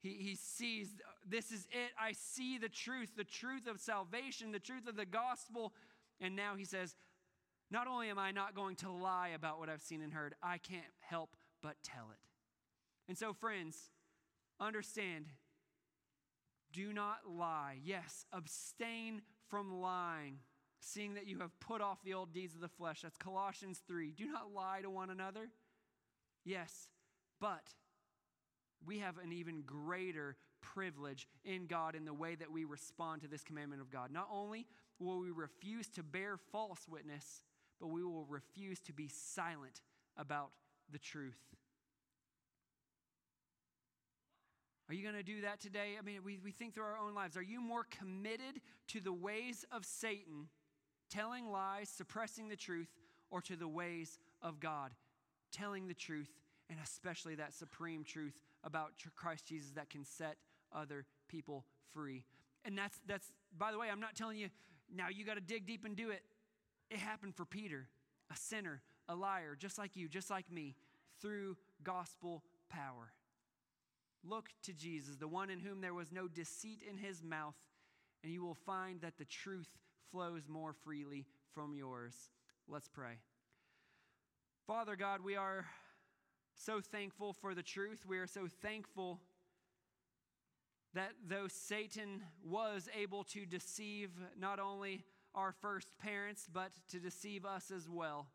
He, 0.00 0.10
he 0.10 0.36
sees 0.36 0.88
this 1.28 1.50
is 1.50 1.66
it. 1.70 1.90
I 2.00 2.12
see 2.12 2.58
the 2.58 2.68
truth, 2.68 3.10
the 3.16 3.24
truth 3.24 3.66
of 3.66 3.80
salvation, 3.80 4.52
the 4.52 4.58
truth 4.58 4.86
of 4.86 4.96
the 4.96 5.06
gospel. 5.06 5.72
And 6.20 6.36
now 6.36 6.54
he 6.56 6.64
says, 6.64 6.94
Not 7.70 7.86
only 7.86 8.08
am 8.08 8.18
I 8.18 8.30
not 8.30 8.54
going 8.54 8.76
to 8.76 8.90
lie 8.90 9.30
about 9.34 9.58
what 9.58 9.68
I've 9.68 9.82
seen 9.82 10.02
and 10.02 10.12
heard, 10.12 10.34
I 10.42 10.58
can't 10.58 10.84
help 11.00 11.36
but 11.62 11.76
tell 11.82 12.10
it. 12.12 12.18
And 13.08 13.18
so, 13.18 13.32
friends, 13.32 13.76
understand 14.60 15.26
do 16.72 16.92
not 16.92 17.20
lie. 17.28 17.78
Yes, 17.82 18.26
abstain 18.32 19.22
from 19.48 19.80
lying, 19.80 20.38
seeing 20.80 21.14
that 21.14 21.26
you 21.26 21.38
have 21.38 21.58
put 21.60 21.80
off 21.80 22.02
the 22.04 22.14
old 22.14 22.32
deeds 22.32 22.54
of 22.54 22.60
the 22.60 22.68
flesh. 22.68 23.00
That's 23.02 23.16
Colossians 23.16 23.80
3. 23.86 24.12
Do 24.12 24.26
not 24.26 24.52
lie 24.54 24.80
to 24.82 24.90
one 24.90 25.10
another. 25.10 25.48
Yes, 26.48 26.88
but 27.42 27.74
we 28.86 29.00
have 29.00 29.18
an 29.18 29.32
even 29.32 29.60
greater 29.66 30.34
privilege 30.62 31.28
in 31.44 31.66
God 31.66 31.94
in 31.94 32.06
the 32.06 32.14
way 32.14 32.36
that 32.36 32.50
we 32.50 32.64
respond 32.64 33.20
to 33.20 33.28
this 33.28 33.44
commandment 33.44 33.82
of 33.82 33.90
God. 33.90 34.10
Not 34.10 34.28
only 34.32 34.66
will 34.98 35.18
we 35.18 35.30
refuse 35.30 35.88
to 35.90 36.02
bear 36.02 36.38
false 36.50 36.88
witness, 36.88 37.42
but 37.78 37.88
we 37.88 38.02
will 38.02 38.24
refuse 38.24 38.80
to 38.80 38.94
be 38.94 39.08
silent 39.08 39.82
about 40.16 40.48
the 40.90 40.98
truth. 40.98 41.36
Are 44.88 44.94
you 44.94 45.02
going 45.02 45.16
to 45.16 45.22
do 45.22 45.42
that 45.42 45.60
today? 45.60 45.96
I 45.98 46.02
mean, 46.02 46.20
we, 46.24 46.38
we 46.42 46.50
think 46.50 46.72
through 46.72 46.84
our 46.84 46.96
own 46.96 47.14
lives. 47.14 47.36
Are 47.36 47.42
you 47.42 47.60
more 47.60 47.84
committed 47.90 48.62
to 48.86 49.00
the 49.02 49.12
ways 49.12 49.66
of 49.70 49.84
Satan, 49.84 50.48
telling 51.10 51.50
lies, 51.50 51.90
suppressing 51.90 52.48
the 52.48 52.56
truth, 52.56 52.88
or 53.30 53.42
to 53.42 53.54
the 53.54 53.68
ways 53.68 54.18
of 54.40 54.60
God, 54.60 54.92
telling 55.52 55.88
the 55.88 55.94
truth, 55.94 56.30
and 56.70 56.78
especially 56.82 57.34
that 57.36 57.54
supreme 57.54 58.04
truth 58.04 58.38
about 58.64 58.92
Christ 59.14 59.46
Jesus 59.46 59.72
that 59.72 59.90
can 59.90 60.04
set 60.04 60.36
other 60.72 61.06
people 61.28 61.64
free? 61.92 62.24
And 62.64 62.76
that's, 62.76 63.00
that's 63.06 63.32
by 63.56 63.72
the 63.72 63.78
way, 63.78 63.88
I'm 63.90 64.00
not 64.00 64.14
telling 64.14 64.38
you 64.38 64.48
now 64.94 65.08
you 65.08 65.24
got 65.24 65.34
to 65.34 65.40
dig 65.40 65.66
deep 65.66 65.84
and 65.84 65.96
do 65.96 66.10
it. 66.10 66.22
It 66.90 66.98
happened 66.98 67.34
for 67.34 67.44
Peter, 67.44 67.88
a 68.30 68.36
sinner, 68.36 68.82
a 69.08 69.14
liar, 69.14 69.56
just 69.58 69.78
like 69.78 69.96
you, 69.96 70.08
just 70.08 70.30
like 70.30 70.50
me 70.50 70.74
through 71.20 71.56
gospel 71.82 72.42
power. 72.70 73.12
Look 74.24 74.48
to 74.64 74.72
Jesus, 74.72 75.16
the 75.16 75.28
one 75.28 75.50
in 75.50 75.60
whom 75.60 75.80
there 75.80 75.94
was 75.94 76.12
no 76.12 76.28
deceit 76.28 76.82
in 76.88 76.98
his 76.98 77.22
mouth, 77.22 77.56
and 78.22 78.32
you 78.32 78.42
will 78.42 78.54
find 78.54 79.00
that 79.02 79.16
the 79.18 79.24
truth 79.24 79.68
flows 80.10 80.48
more 80.48 80.72
freely 80.72 81.26
from 81.54 81.74
yours. 81.74 82.14
Let's 82.66 82.88
pray. 82.88 83.18
Father 84.68 84.96
God, 84.96 85.22
we 85.24 85.34
are 85.34 85.64
so 86.54 86.82
thankful 86.82 87.32
for 87.32 87.54
the 87.54 87.62
truth. 87.62 88.04
We 88.06 88.18
are 88.18 88.26
so 88.26 88.48
thankful 88.60 89.18
that 90.92 91.12
though 91.26 91.48
Satan 91.48 92.20
was 92.44 92.86
able 92.94 93.24
to 93.24 93.46
deceive 93.46 94.10
not 94.38 94.60
only 94.60 95.06
our 95.34 95.52
first 95.52 95.88
parents, 95.98 96.46
but 96.52 96.68
to 96.90 96.98
deceive 96.98 97.46
us 97.46 97.70
as 97.74 97.88
well. 97.88 98.26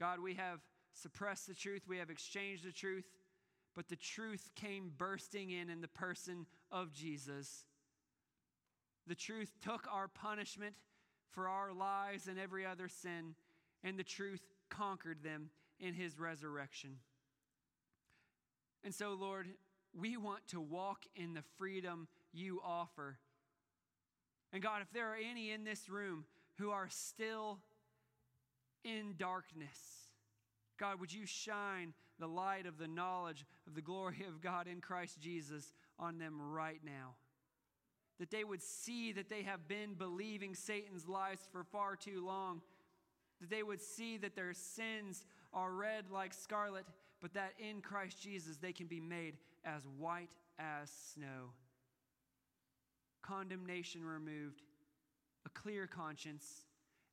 God, 0.00 0.18
we 0.18 0.34
have 0.34 0.58
suppressed 0.92 1.46
the 1.46 1.54
truth, 1.54 1.82
we 1.86 1.98
have 1.98 2.10
exchanged 2.10 2.64
the 2.64 2.72
truth, 2.72 3.06
but 3.76 3.88
the 3.88 3.94
truth 3.94 4.50
came 4.56 4.90
bursting 4.98 5.50
in 5.50 5.70
in 5.70 5.80
the 5.80 5.86
person 5.86 6.46
of 6.72 6.92
Jesus. 6.92 7.66
The 9.06 9.14
truth 9.14 9.52
took 9.62 9.86
our 9.92 10.08
punishment 10.08 10.74
for 11.30 11.46
our 11.46 11.72
lies 11.72 12.26
and 12.26 12.36
every 12.36 12.66
other 12.66 12.88
sin, 12.88 13.36
and 13.82 13.98
the 13.98 14.04
truth 14.04 14.40
conquered 14.68 15.22
them 15.22 15.50
in 15.78 15.94
his 15.94 16.18
resurrection. 16.18 16.96
And 18.84 18.94
so, 18.94 19.12
Lord, 19.12 19.48
we 19.98 20.16
want 20.16 20.46
to 20.48 20.60
walk 20.60 21.04
in 21.16 21.34
the 21.34 21.42
freedom 21.58 22.08
you 22.32 22.60
offer. 22.64 23.18
And 24.52 24.62
God, 24.62 24.82
if 24.82 24.92
there 24.92 25.08
are 25.08 25.16
any 25.16 25.50
in 25.50 25.64
this 25.64 25.88
room 25.88 26.24
who 26.58 26.70
are 26.70 26.88
still 26.90 27.58
in 28.84 29.14
darkness. 29.18 30.08
God, 30.78 31.00
would 31.00 31.12
you 31.12 31.26
shine 31.26 31.92
the 32.18 32.26
light 32.26 32.66
of 32.66 32.78
the 32.78 32.88
knowledge 32.88 33.44
of 33.66 33.74
the 33.74 33.82
glory 33.82 34.24
of 34.28 34.40
God 34.40 34.66
in 34.66 34.80
Christ 34.80 35.20
Jesus 35.20 35.72
on 35.98 36.18
them 36.18 36.40
right 36.40 36.80
now? 36.84 37.14
That 38.18 38.30
they 38.30 38.44
would 38.44 38.62
see 38.62 39.12
that 39.12 39.28
they 39.28 39.42
have 39.42 39.68
been 39.68 39.94
believing 39.94 40.54
Satan's 40.54 41.08
lies 41.08 41.38
for 41.52 41.64
far 41.64 41.96
too 41.96 42.24
long. 42.24 42.60
That 43.40 43.50
they 43.50 43.62
would 43.62 43.80
see 43.80 44.16
that 44.18 44.36
their 44.36 44.52
sins 44.52 45.24
are 45.52 45.72
red 45.72 46.10
like 46.10 46.34
scarlet, 46.34 46.84
but 47.20 47.34
that 47.34 47.52
in 47.58 47.80
Christ 47.80 48.20
Jesus 48.22 48.56
they 48.56 48.72
can 48.72 48.86
be 48.86 49.00
made 49.00 49.36
as 49.64 49.82
white 49.98 50.30
as 50.58 50.90
snow. 51.14 51.52
Condemnation 53.22 54.04
removed, 54.04 54.62
a 55.46 55.48
clear 55.50 55.86
conscience 55.86 56.64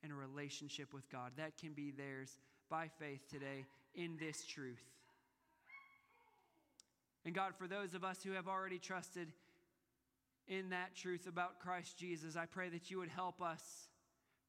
and 0.04 0.12
a 0.12 0.16
relationship 0.16 0.94
with 0.94 1.10
God. 1.10 1.32
That 1.38 1.58
can 1.58 1.74
be 1.74 1.92
theirs 1.92 2.38
by 2.70 2.90
faith 3.00 3.28
today 3.30 3.66
in 3.96 4.18
this 4.20 4.46
truth. 4.46 4.84
And 7.26 7.36
God, 7.36 7.54
for 7.58 7.68
those 7.68 7.94
of 7.94 8.04
us 8.04 8.24
who 8.24 8.32
have 8.32 8.48
already 8.48 8.80
trusted 8.80 9.28
in 10.48 10.70
that 10.70 10.96
truth 10.96 11.28
about 11.28 11.60
Christ 11.60 11.98
Jesus, 11.98 12.38
I 12.38 12.46
pray 12.46 12.70
that 12.70 12.90
you 12.90 13.00
would 13.00 13.10
help 13.10 13.42
us 13.42 13.90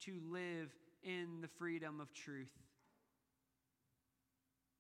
to 0.03 0.21
live 0.31 0.71
in 1.09 1.41
the 1.41 1.49
freedom 1.49 2.01
of 2.01 2.13
truth. 2.13 2.53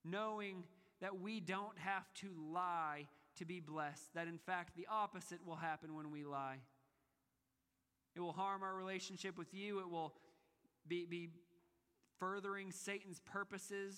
Knowing 0.05 0.64
that 1.01 1.20
we 1.20 1.41
don't 1.41 1.79
have 1.79 2.12
to 2.12 2.29
lie 2.53 3.09
to 3.37 3.47
be 3.47 3.61
blessed, 3.61 4.12
that 4.14 4.29
in 4.29 4.37
fact 4.37 4.76
the 4.76 4.87
opposite 4.91 5.39
will 5.47 5.57
happen 5.57 5.95
when 5.95 6.11
we 6.11 6.24
lie. 6.24 6.59
It 8.14 8.20
will 8.20 8.33
harm 8.33 8.62
our 8.62 8.74
relationship 8.74 9.39
with 9.39 9.55
you, 9.55 9.81
it 9.81 9.89
will 9.89 10.12
be, 10.87 11.07
be 11.07 11.31
furthering 12.18 12.72
Satan's 12.72 13.20
purposes, 13.20 13.97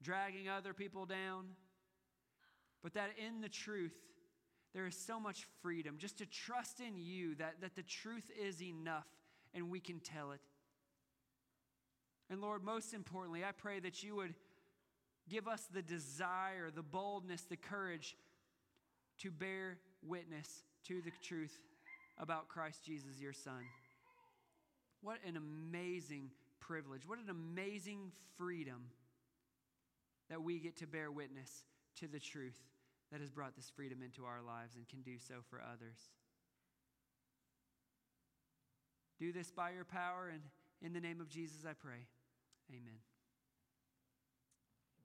dragging 0.00 0.48
other 0.48 0.72
people 0.72 1.06
down. 1.06 1.46
but 2.82 2.94
that 2.94 3.10
in 3.16 3.40
the 3.40 3.48
truth, 3.48 3.94
there 4.74 4.86
is 4.86 4.96
so 4.96 5.18
much 5.18 5.46
freedom 5.60 5.96
just 5.98 6.18
to 6.18 6.26
trust 6.26 6.80
in 6.80 6.96
you 6.96 7.34
that, 7.36 7.60
that 7.60 7.74
the 7.74 7.82
truth 7.82 8.30
is 8.40 8.62
enough 8.62 9.06
and 9.54 9.70
we 9.70 9.80
can 9.80 10.00
tell 10.00 10.32
it. 10.32 10.40
And 12.32 12.40
Lord, 12.40 12.64
most 12.64 12.94
importantly, 12.94 13.44
I 13.44 13.52
pray 13.52 13.78
that 13.80 14.02
you 14.02 14.16
would 14.16 14.32
give 15.28 15.46
us 15.46 15.68
the 15.70 15.82
desire, 15.82 16.70
the 16.74 16.82
boldness, 16.82 17.42
the 17.42 17.58
courage 17.58 18.16
to 19.18 19.30
bear 19.30 19.76
witness 20.02 20.48
to 20.86 21.02
the 21.02 21.12
truth 21.22 21.54
about 22.16 22.48
Christ 22.48 22.82
Jesus, 22.86 23.20
your 23.20 23.34
Son. 23.34 23.62
What 25.02 25.18
an 25.26 25.36
amazing 25.36 26.30
privilege. 26.58 27.06
What 27.06 27.18
an 27.18 27.28
amazing 27.28 28.12
freedom 28.38 28.84
that 30.30 30.42
we 30.42 30.58
get 30.58 30.78
to 30.78 30.86
bear 30.86 31.10
witness 31.10 31.50
to 31.96 32.08
the 32.08 32.18
truth 32.18 32.58
that 33.10 33.20
has 33.20 33.30
brought 33.30 33.56
this 33.56 33.70
freedom 33.76 33.98
into 34.02 34.24
our 34.24 34.40
lives 34.40 34.74
and 34.76 34.88
can 34.88 35.02
do 35.02 35.18
so 35.18 35.34
for 35.50 35.60
others. 35.60 35.98
Do 39.18 39.34
this 39.34 39.50
by 39.50 39.72
your 39.72 39.84
power, 39.84 40.30
and 40.32 40.40
in 40.80 40.94
the 40.94 41.00
name 41.00 41.20
of 41.20 41.28
Jesus, 41.28 41.66
I 41.68 41.74
pray. 41.74 42.06
Amen. 42.72 43.11